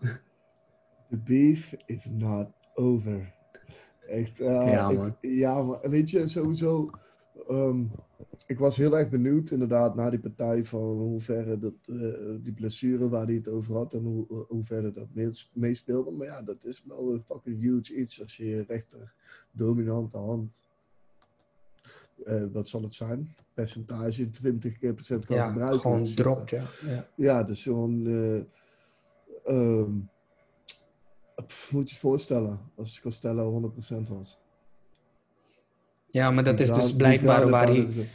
[1.10, 3.34] The beef is not over.
[4.08, 5.16] Echt, eh, Ja, ik- man.
[5.22, 6.90] ja, maar weet je, sowieso.
[7.48, 7.86] Ehm,
[8.46, 13.10] ik was heel erg benieuwd, inderdaad, naar die partij van hoeverre dat, eh, die blessure
[13.10, 16.12] waar hij het over had en hoe, eh, hoeverre dat mees- meespeelde.
[16.12, 19.14] Maar ja, dat is wel een fucking huge iets als je rechter
[19.52, 20.66] dominante hand.
[22.26, 23.36] eh, wat zal het zijn?
[23.54, 25.80] Percentage 20 keer procent kan Ja, gebruiken.
[25.80, 26.64] gewoon dropt, ja.
[26.82, 27.08] ja.
[27.16, 28.06] Ja, dus gewoon.
[28.08, 28.42] eh,
[29.44, 29.92] ehm,
[31.46, 34.40] pff, moet je je voorstellen, als Costello 100% was.
[36.10, 37.88] Ja, maar dat is dus blijkbaar waar hij...
[37.96, 38.06] ze-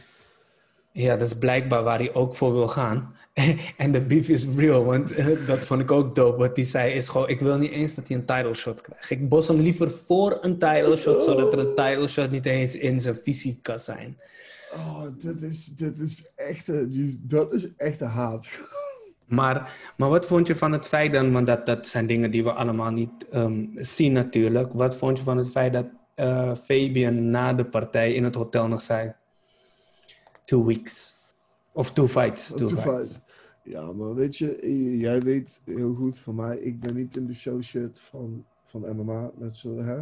[0.92, 3.14] Ja, dat is blijkbaar waar hij ook voor wil gaan.
[3.76, 6.38] en de beef is real, want eh, dat vond ik ook dope.
[6.38, 9.10] Wat hij zei is gewoon, ik wil niet eens dat hij een title shot krijgt.
[9.10, 12.76] Ik bos hem liever voor een title shot, zodat er een title shot niet eens
[12.76, 14.16] in zijn visie kan zijn.
[14.74, 16.66] Oh, dit is, dit is echt,
[17.30, 18.48] dat is echt een haat.
[19.26, 22.44] Maar, maar wat vond je van het feit dan, want dat, dat zijn dingen die
[22.44, 24.72] we allemaal niet ehm, zien natuurlijk.
[24.72, 28.68] Wat vond je van het feit dat eh, Fabian na de partij in het hotel
[28.68, 29.14] nog zei...
[30.44, 31.20] Two weeks.
[31.72, 32.54] Of two fights.
[32.54, 32.82] Two, fights.
[33.12, 33.20] fight.
[33.64, 37.26] Ja, maar weet je, j- jij weet heel goed van mij, ik ben niet in
[37.26, 39.30] de show shit van, van MMA.
[39.38, 40.00] Met zo, hè?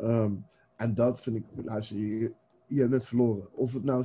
[0.00, 0.32] Ehm,
[0.76, 2.32] en dat vind ik, luister, je,
[2.66, 3.48] je hebt net verloren.
[3.52, 4.04] Of het nou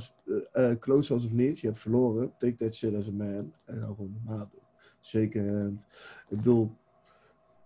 [0.52, 2.32] eh, eh, close was of niet, je hebt verloren.
[2.38, 3.52] Take that shit as a man.
[3.64, 4.48] En dan gewoon doen.
[5.02, 5.86] Shaken hand.
[6.28, 6.76] Ik bedoel,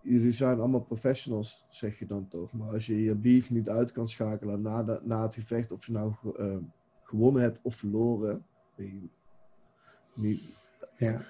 [0.01, 2.53] jullie zijn allemaal professionals, zeg je dan toch.
[2.53, 5.85] Maar als je je beef niet uit kan schakelen na, de, na het gevecht, of
[5.85, 6.57] je nou ge- eh,
[7.03, 8.45] gewonnen hebt of verloren,
[10.13, 10.41] niet,
[10.97, 11.21] Ja.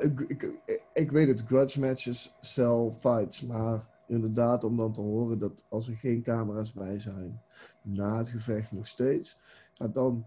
[0.00, 0.60] Ik, ik,
[0.92, 3.42] ik- weet het, grudge matches sell fights.
[3.42, 7.42] Maar inderdaad, om dan te horen dat als er geen camera's bij zijn,
[7.82, 9.38] na het gevecht nog steeds,
[9.74, 10.26] ja, dan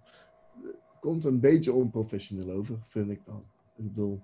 [1.00, 3.44] komt het een beetje onprofessioneel over, vind ik dan.
[3.76, 4.22] Ik bedoel,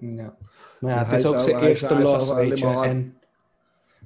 [0.00, 0.36] Ja.
[0.80, 2.66] Maar ja, Ja, het is ook zijn eerste los, weet je.
[2.66, 3.16] En,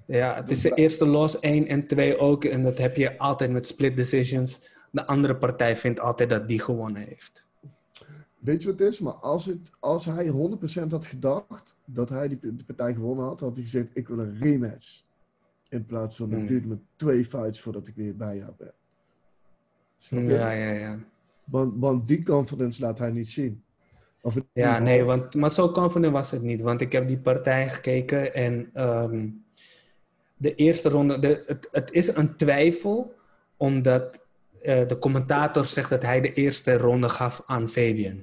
[0.07, 2.45] ja, het is zijn eerste los, één en twee ook.
[2.45, 4.61] En dat heb je altijd met split decisions.
[4.91, 7.47] De andere partij vindt altijd dat die gewonnen heeft.
[8.39, 9.01] weet je wat het is?
[9.01, 10.31] Maar als, het, als hij
[10.87, 14.19] 100% had gedacht dat hij die, die partij gewonnen had, had hij gezegd: Ik wil
[14.19, 15.03] een rematch.
[15.69, 16.39] In plaats van: Hmm.
[16.39, 18.73] Het duurt me twee fights voordat ik weer bij jou ben.
[19.97, 20.27] Snap je?
[20.27, 20.99] Ja, ja, ja.
[21.45, 23.63] Want, want die confidence laat hij niet zien.
[24.23, 26.61] Of Ja, nee, want, maar zo confident was het niet.
[26.61, 29.29] Want ik heb die partij gekeken en ehm,
[30.37, 33.15] de eerste ronde, de, het, het is een twijfel,
[33.57, 34.27] omdat
[34.61, 38.23] eh, de commentator zegt dat hij de eerste ronde gaf aan Fabian.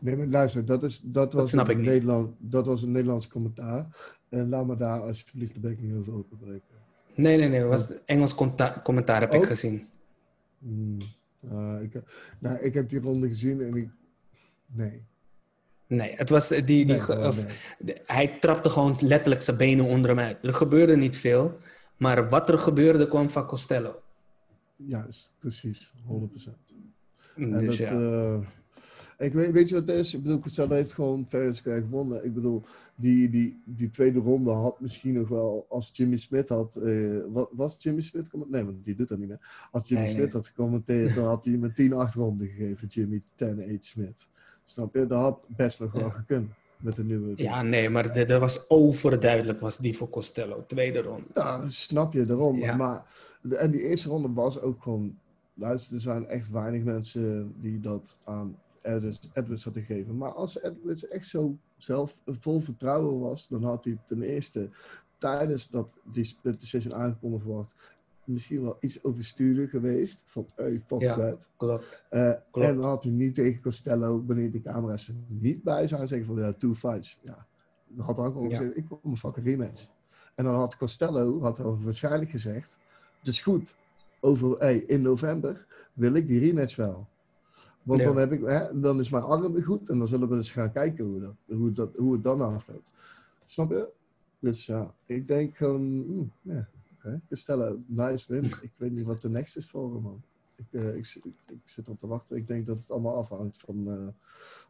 [0.00, 1.80] Nee, maar luister, dat, is, dat, was, een.
[1.80, 3.86] Nederland, dat was een Nederlands commentaar.
[4.28, 6.74] En laat me daar alsjeblieft de bek niet over openbreken.
[7.14, 8.34] Nee, nee, nee, het was Engels
[8.82, 9.88] commentaar heb ik gezien.
[10.58, 10.98] Hmm.
[11.50, 12.02] Ah, ik,
[12.38, 13.88] nou, ik heb die ronde gezien en ik...
[14.66, 15.04] Nee.
[15.88, 17.44] Nee, het was eh, die, die, Nee, of-
[17.78, 20.44] de- hij trapte gewoon letterlijk zijn benen onder hem uit.
[20.44, 21.58] Er gebeurde niet veel,
[21.96, 24.00] maar wat er gebeurde kwam van Costello.
[24.76, 25.92] Juist, precies.
[26.06, 26.50] 100%.
[27.36, 27.92] En Dus dat, ja.
[27.92, 28.38] eh,
[29.18, 30.14] ik weet, weet je wat het is?
[30.14, 32.24] Ik bedoel, Costello heeft gewoon fair and square gewonnen.
[32.24, 32.62] Ik bedoel,
[32.94, 37.48] die, die, die tweede ronde had misschien nog wel, als Jimmy Smith had, eh, wa-
[37.50, 39.68] was Jimmy Smith, nee, want die doet dat niet meer.
[39.70, 40.34] Als Jimmy Nee, Smith nee.
[40.36, 41.74] had gecommenteerd, dan had hij hem een
[42.10, 44.26] 10-8 ronde gegeven, Jimmy 10-8 Smith.
[44.66, 45.06] Snap je?
[45.06, 46.10] Dat had best nog wel Ja.
[46.10, 47.32] gekund met de nieuwe.
[47.36, 50.64] Ja, nee, maar dat was overduidelijk, was die voor Costello.
[50.66, 51.26] Tweede ronde.
[51.34, 52.58] Ja, snap je, daarom.
[52.58, 52.74] Ja.
[52.76, 53.04] Maar,
[53.50, 55.18] en die eerste ronde was ook gewoon...
[55.54, 60.16] Luister, er zijn echt weinig mensen die dat aan Edwards, Edwards hadden gegeven.
[60.16, 63.48] Maar als Edwards echt zo zelf vol vertrouwen was...
[63.48, 64.68] dan had hij ten eerste
[65.18, 67.74] tijdens dat die split decision aangekondigd wordt...
[68.26, 70.24] misschien wel iets overstuurder geweest.
[70.26, 71.14] Van, hey, fuck Ja.
[71.16, 71.48] that.
[71.56, 72.04] Klopt.
[72.10, 72.68] Eh, Klopt.
[72.68, 76.26] en dan had hij niet tegen Costello, wanneer de camera's er niet bij zijn, zeggen
[76.26, 77.18] van ja, two fights.
[77.22, 77.46] Ja.
[77.88, 78.56] Dan had hij gewoon Ja.
[78.56, 79.88] gezegd, ik wil een fucking rematch.
[80.34, 82.76] En dan had Costello had dan waarschijnlijk gezegd,
[83.18, 83.76] het is goed,
[84.20, 87.06] over, hey, in november wil ik die rematch wel.
[87.82, 88.06] Want Ja.
[88.06, 90.72] dan, heb ik, hè, dan is mijn arm goed en dan zullen we eens gaan
[90.72, 92.94] kijken hoe, dat, hoe, dat, hoe het dan afloopt.
[93.44, 93.88] Snap je?
[94.38, 96.68] Dus ja, ik denk gewoon, mm, ja,
[97.28, 98.44] We stellen nice win.
[98.44, 100.22] Ik weet niet wat de next is voor hem, man.
[100.56, 102.36] Ik, eh, ik, zit- ik, zit erop te wachten.
[102.36, 104.14] Ik denk dat het allemaal afhangt van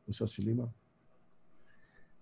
[0.04, 0.68] Musashi Lima.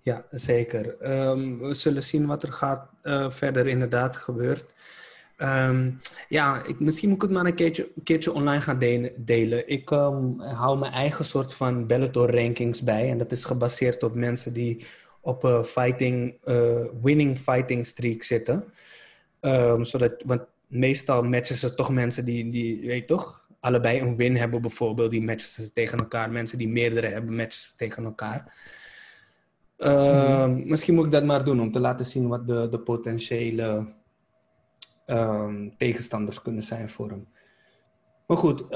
[0.01, 0.99] Ja, zeker.
[0.99, 4.75] Ehm, we zullen zien wat er gaat, eh, verder inderdaad gebeurt.
[5.37, 5.91] Ehm,
[6.29, 9.69] ja, ik, misschien moet ik het maar een keertje, keertje online gaan de- delen.
[9.69, 13.11] Ik ehm, hou mijn eigen soort van Bellator rankings bij.
[13.11, 14.87] En dat is gebaseerd op mensen die
[15.21, 16.39] op een fighting,
[17.03, 18.65] winning fighting streak zitten.
[19.45, 24.17] Ehm, zodat, want meestal matchen ze toch mensen die, die, weet je toch, allebei een
[24.17, 25.11] win hebben bijvoorbeeld.
[25.11, 26.31] Die matchen ze tegen elkaar.
[26.31, 28.57] Mensen die meerdere hebben, matchen ze tegen elkaar.
[29.77, 33.95] Ehm, Misschien moet ik dat maar doen om te laten zien wat de, de potentiële
[35.07, 37.27] ehm, tegenstanders kunnen zijn voor hem.
[38.27, 38.69] Maar goed,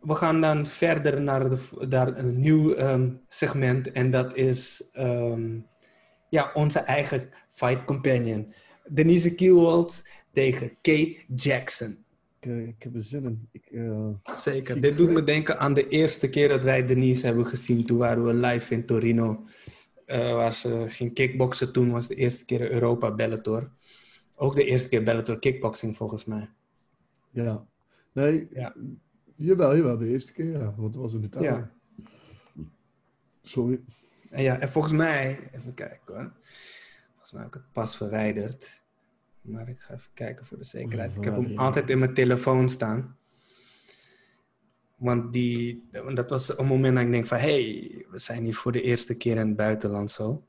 [0.00, 2.74] we gaan dan verder naar, de, naar een nieuw
[3.28, 4.90] segment en dat is
[6.28, 8.52] ja, onze eigen fight companion.
[8.90, 10.02] Denise Kielwald
[10.32, 12.04] tegen Kate Jackson.
[12.40, 13.48] Ik, eh, ik heb er zin in.
[13.52, 14.80] Ik, eh, Zeker.
[14.80, 17.84] Dit doet me denken aan de eerste keer dat wij Denise hebben gezien.
[17.86, 19.44] Toen waren we live in Torino.
[20.06, 21.72] eh, waar ze ging kickboksen.
[21.72, 23.70] Toen was de eerste keer Europa Bellator.
[24.36, 26.48] Ook de eerste keer Bellator kickboxing volgens mij.
[27.30, 27.66] ja.
[28.12, 28.74] Nee, Ja.
[29.36, 29.98] jawel, jawel.
[29.98, 30.74] De eerste keer, ja.
[30.76, 31.44] Want het was in Italië.
[31.44, 31.70] Ja.
[33.42, 33.80] Sorry.
[34.30, 36.32] En ja, en volgens mij, even kijken hoor.
[37.38, 38.82] Heb ik het pas verwijderd.
[39.40, 41.16] Maar ik ga even kijken voor de zekerheid.
[41.16, 43.16] Ik heb hem altijd in mijn telefoon staan.
[44.96, 45.84] Want die,
[46.14, 47.38] dat was een moment dat ik denk van...
[47.38, 50.44] hey, we zijn hier voor de eerste keer in het buitenland zo.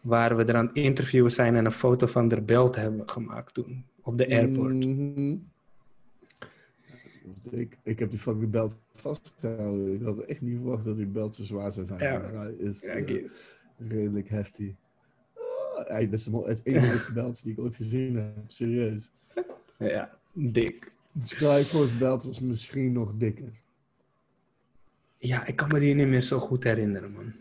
[0.00, 3.54] Waar we er aan het interviewen zijn en een foto van de belt hebben gemaakt
[3.54, 3.84] toen.
[4.02, 4.74] Op de airport.
[4.74, 5.36] Mhm.
[7.50, 9.94] Ik, ik heb die fucking belt vastgehouden.
[9.94, 12.00] Ik had echt niet verwacht dat die belt zo zwaar zou zijn.
[12.00, 12.18] Ja.
[12.18, 13.24] Maar hij is Ja, eh,
[13.76, 14.74] redelijk heftig.
[15.84, 18.34] Hij is het enige belt die ik ooit gezien heb.
[18.46, 19.10] Serieus.
[19.78, 20.92] ja, dik.
[21.22, 23.52] Strikeforce belt was misschien nog dikker.
[25.18, 27.32] Ja, ik kan me die niet meer zo goed herinneren, man.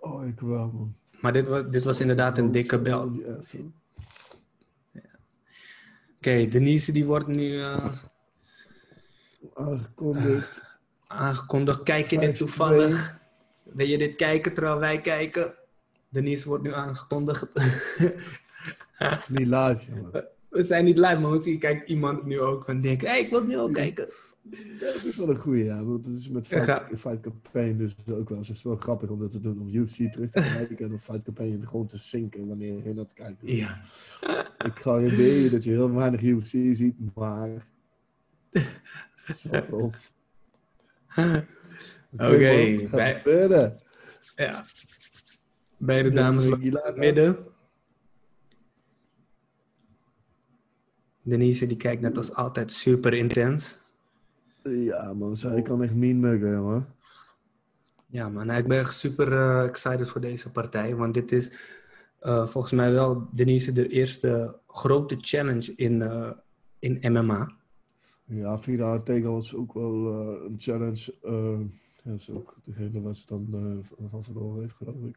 [0.00, 0.94] Oh, ik wel, man.
[1.20, 3.12] Maar dit was, dit was inderdaad een dikke belt.
[3.24, 3.40] Ja.
[6.16, 7.94] Oké, Denise die wordt nu eh,
[9.54, 10.62] Aangekondigd.
[11.06, 11.82] aangekondigd.
[11.82, 12.36] Kijk je dit 5-2.
[12.38, 13.20] toevallig?
[13.62, 15.54] Wil je dit kijken terwijl wij kijken?
[16.08, 17.46] Denise wordt nu aangekondigd.
[18.92, 20.24] Het is niet live, jongen.
[20.48, 23.30] we zijn niet live, maar misschien kijkt iemand nu ook van denken, hé, hey, ik
[23.30, 24.08] wil nu ook kijken.
[24.50, 25.84] Ja, dat is wel een goeie, ja.
[25.84, 28.38] Want het is met Ja, Fight, Fight Campaign dus ook wel.
[28.38, 29.60] Het is wel grappig om dat te doen.
[29.60, 33.12] Om UFC terug te kijken en op Fight Campaign gewoon te zinken wanneer je dat
[33.12, 33.38] kijkt.
[33.40, 33.80] Ja.
[34.64, 37.66] Ik garandeer je dat je heel weinig UFC ziet, maar...
[39.36, 40.12] Zo tof.
[41.16, 41.46] Oké,
[42.10, 42.26] man,
[42.80, 43.80] wat wij- gaat gebeuren?
[44.36, 44.64] ja.
[45.78, 47.36] Beide dames lopen in Gila- het midden.
[51.22, 53.80] Denise die kijkt net als altijd super intens.
[54.62, 55.36] Ja, man.
[55.36, 56.86] Zij kan echt mean muggen, jongen.
[58.06, 60.94] Ja, man, ik ben echt super eh, excited voor deze partij.
[60.96, 61.52] Want dit is
[62.18, 66.30] eh, volgens mij wel Denise de eerste grote challenge in, eh,
[66.78, 67.52] in MMA.
[68.24, 70.06] Ja, Vida tegen was ook wel
[70.44, 71.14] een challenge.
[72.04, 73.46] dat is ook degene waar ze dan
[74.10, 75.16] van verloren heeft, geloof ik.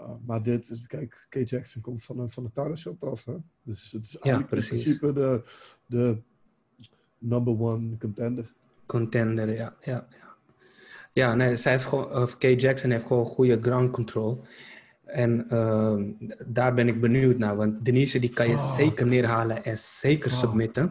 [0.00, 1.34] Uh, maar dit is, kijk, K.
[1.48, 3.34] Jackson komt van, een- van de Title Shop af, hè?
[3.62, 5.42] Dus het is eigenlijk in principe de,
[5.86, 6.16] de
[7.18, 8.52] number one contender.
[8.86, 9.76] Contender, ja.
[9.80, 10.36] Ja, ja.
[11.12, 14.42] ja nee, zij heeft gewoon, of Kay Jackson heeft gewoon goede ground control.
[15.04, 16.12] En ehm,
[16.46, 17.56] daar ben ik benieuwd naar.
[17.56, 18.74] Want Denise die kan je Fuck.
[18.74, 20.38] zeker neerhalen en zeker Fuck.
[20.40, 20.82] submitten.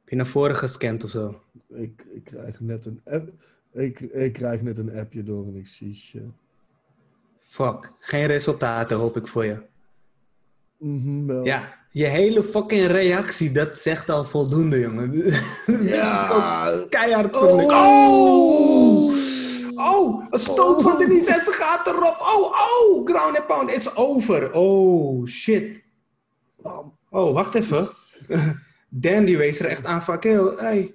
[0.00, 1.40] Heb je naar voren gescand of zo?
[1.68, 3.32] Ik, ik krijg net een app.
[3.72, 6.22] Ik, ik krijg net een appje door en ik zie shit.
[7.48, 7.92] Fuck.
[7.98, 9.62] Geen resultaten hoop ik voor je.
[10.78, 11.44] Mhm, wel.
[11.44, 15.12] Ja, je hele fucking reactie, dat zegt al voldoende, jongen.
[15.24, 16.84] Is Ja.
[16.88, 17.62] keihard voor me.
[17.64, 19.14] Oh!
[19.78, 22.16] Oh, een stoot van Denise en ze gaat erop.
[22.20, 24.52] Oh, oh, ground and pound, it's over.
[24.52, 25.80] Oh, shit.
[27.10, 27.88] Oh, wacht even.
[28.88, 30.94] Dan die wees er echt aan van, "Kill, hey,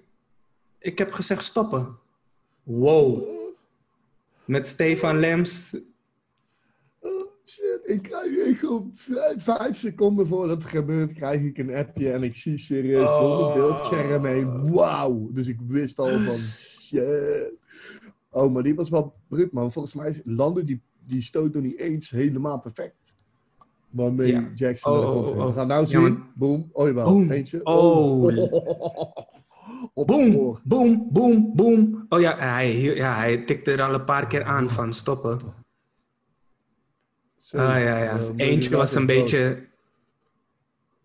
[0.79, 1.97] ik heb gezegd stoppen.
[2.63, 3.23] Wow.
[4.45, 5.75] Met Stefan Lems.
[7.51, 8.91] Oh, shit, ik krijg echt gewoon
[9.37, 13.19] vijf, seconden voordat het gebeurt, krijg ik een appje en ik zie serieus Oh.
[13.39, 14.71] door beeldscherm heen.
[14.73, 15.29] Wauw!
[15.33, 17.53] Dus ik wist al van shit.
[18.29, 19.71] Oh, maar die was wel brut, man.
[19.71, 23.13] Volgens mij landde die, die stoot nog niet eens helemaal perfect.
[23.89, 24.51] Waarmee Ja.
[24.55, 25.39] Jackson Oh, oh, ging.
[25.39, 25.45] oh.
[25.45, 26.01] We gaan nou Ja, zien.
[26.01, 26.69] maar- Boom.
[26.71, 26.93] Oh.
[27.03, 27.31] Boom.
[27.31, 27.63] Eentje.
[27.65, 28.23] Oh.
[29.93, 32.05] Op Boom, boom, boom, boom.
[32.09, 35.39] Oh ja, hij, ja, hij tikte er al een paar keer aan van stoppen.
[37.51, 38.17] Zo, Ah ja, ja.
[38.17, 39.67] eh, Eentje was een beetje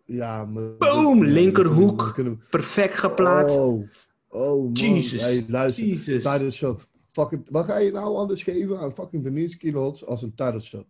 [0.04, 0.76] Ja, maar...
[0.78, 2.12] Boom, linkerhoek.
[2.16, 3.56] we perfect geplaatst.
[3.58, 3.88] Oh,
[4.28, 4.72] oh man.
[4.72, 5.20] Jesus.
[5.20, 6.22] Hey, luister, Jesus.
[6.22, 6.88] title shot.
[7.10, 10.84] Fucking, wat ga je nou anders geven aan fucking Denise Kilots als een title shot?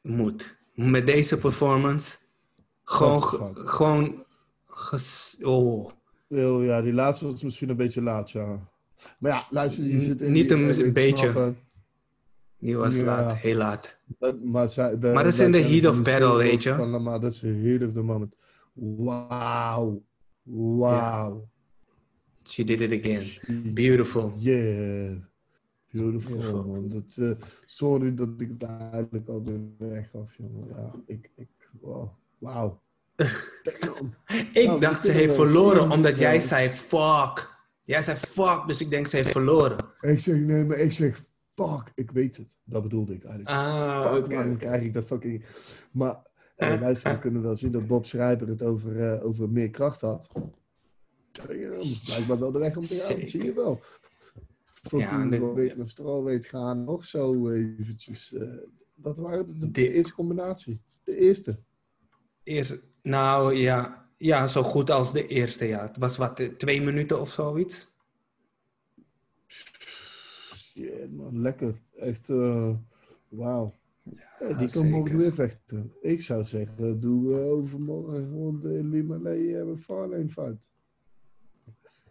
[0.00, 0.56] Moet.
[0.74, 2.18] Met deze performance.
[2.84, 3.22] Gewoon,
[3.54, 4.24] gewoon,
[4.66, 5.90] ges- oh.
[6.28, 8.68] Heel, ja, die laatste was misschien een beetje laat, ja.
[9.18, 11.54] Maar ja, luister, je zit in niet die- een- beetje.
[12.62, 13.04] Die was Ja.
[13.04, 13.96] laat, heel laat.
[14.18, 16.72] Dat- maar, zij, de, Maar dat is in de heat of battle, weet je.
[16.74, 18.34] Maar dat is de heat of the moment.
[18.72, 20.02] Wauw.
[20.42, 21.48] Wauw.
[22.48, 23.24] She did it again.
[23.74, 24.32] Beautiful.
[24.38, 25.12] Yeah.
[25.90, 26.64] Beautiful, Beautiful.
[26.64, 26.88] man.
[26.88, 30.66] Dat, eh, sorry dat ik het eigenlijk al de weg gaf, jongen.
[30.76, 31.48] Ja, ik, ik,
[31.80, 32.08] wow.
[34.52, 37.50] Ik Nou, dacht ze heeft verloren omdat jij zei fuck.
[37.84, 39.76] Jij zei fuck, dus ik denk ze heeft verloren.
[40.00, 41.22] Ik zeg, nee, maar ik zeg,
[41.54, 42.56] fuck, ik weet het.
[42.64, 43.56] Dat bedoelde ik eigenlijk.
[43.56, 44.34] Ah, Fuck, oké.
[44.34, 45.44] waarom krijg ik dat fucking...
[45.92, 46.22] Maar,
[46.56, 50.00] eh, luister, we kunnen wel zien dat Bob Schrijver het over, eh, over meer kracht
[50.00, 50.28] had.
[51.32, 51.48] Damn,
[52.04, 53.80] blijkbaar wel de weg om te gaan, dat zie je wel.
[54.82, 58.32] Fucking Ja, dit- ja, weet naar straal weet gaan, nog zo eventjes.
[58.32, 58.48] eh,
[58.94, 60.80] dat waren de, de eerste combinatie.
[61.04, 61.58] De eerste.
[62.42, 65.82] Eerst, nou ja, ja, zo goed als de eerste, ja.
[65.86, 67.91] Het was wat, twee minuten of zoiets.
[70.72, 71.74] Shit man, lekker.
[71.96, 72.70] Echt, eh
[73.28, 73.80] wauw.
[74.38, 75.92] Ja, die kan morgen weer vechten.
[76.00, 80.56] Ik zou zeggen, doe eh, overmorgen gewoon de Limalee en Farlane fight.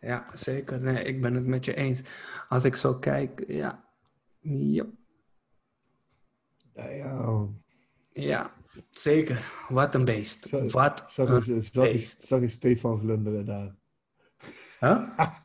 [0.02, 0.82] Ja, zeker.
[0.82, 2.02] Nee, ik ben het met je eens.
[2.50, 3.84] Als ik zo kijk, ja.
[4.40, 4.90] Yep.
[6.74, 7.48] Ja, ja.
[8.14, 8.54] Ja,
[8.90, 9.52] zeker.
[9.70, 10.50] Wat een beest.
[10.72, 12.24] Wat Zag een zag, beest.
[12.26, 13.76] zag je Stefan glunderen daar?
[14.80, 15.18] Huh?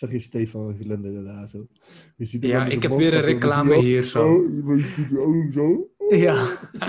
[0.00, 1.66] Zag je Stefan glunderen daar zo?
[2.16, 4.46] Ja, ik heb weer een reclame hier zo.
[5.16, 5.90] Oh, zo.
[6.08, 6.46] Ja.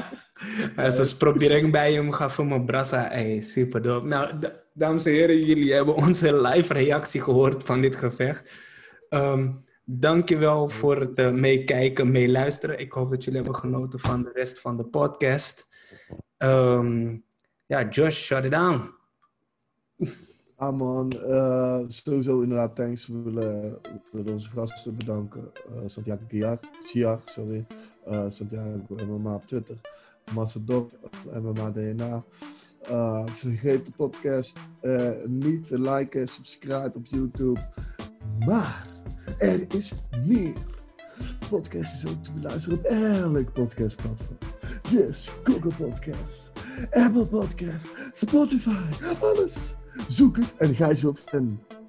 [0.75, 3.07] Hij is proberen bij hem gaan voor mijn brassa.
[3.07, 4.07] Hey, super dope.
[4.07, 4.39] Nou,
[4.73, 8.51] dames en heren, jullie hebben onze live reactie gehoord van dit gevecht.
[9.09, 9.49] Ehm
[9.83, 12.79] dankjewel voor het eh, meekijken, meeluisteren.
[12.79, 15.67] Ik hoop dat jullie hebben genoten van de rest van de podcast.
[16.37, 17.17] Ehm,
[17.65, 18.81] ja, Josh, shut it down.
[20.61, 23.07] Ah man, eh, sowieso inderdaad thanks.
[23.07, 25.51] We willen, we willen onze gasten bedanken.
[25.53, 27.65] Eh, Santiago Giar, Giar, sorry.
[28.05, 29.75] Eh, Santiago MMA op Twitter.
[30.33, 30.87] Massador,
[31.41, 32.23] MMA DNA.
[32.81, 37.59] Eh, vergeet de podcast eh, niet te liken, subscribe op YouTube.
[38.45, 38.87] Maar
[39.37, 39.93] er is
[40.25, 40.53] meer.
[41.49, 44.37] Podcast is ook te beluisteren op elk podcastplatform.
[44.89, 46.51] Yes, Google Podcast,
[46.91, 49.79] Apple Podcast, Spotify, alles.
[50.07, 51.80] Zoek het en gij zult vinden.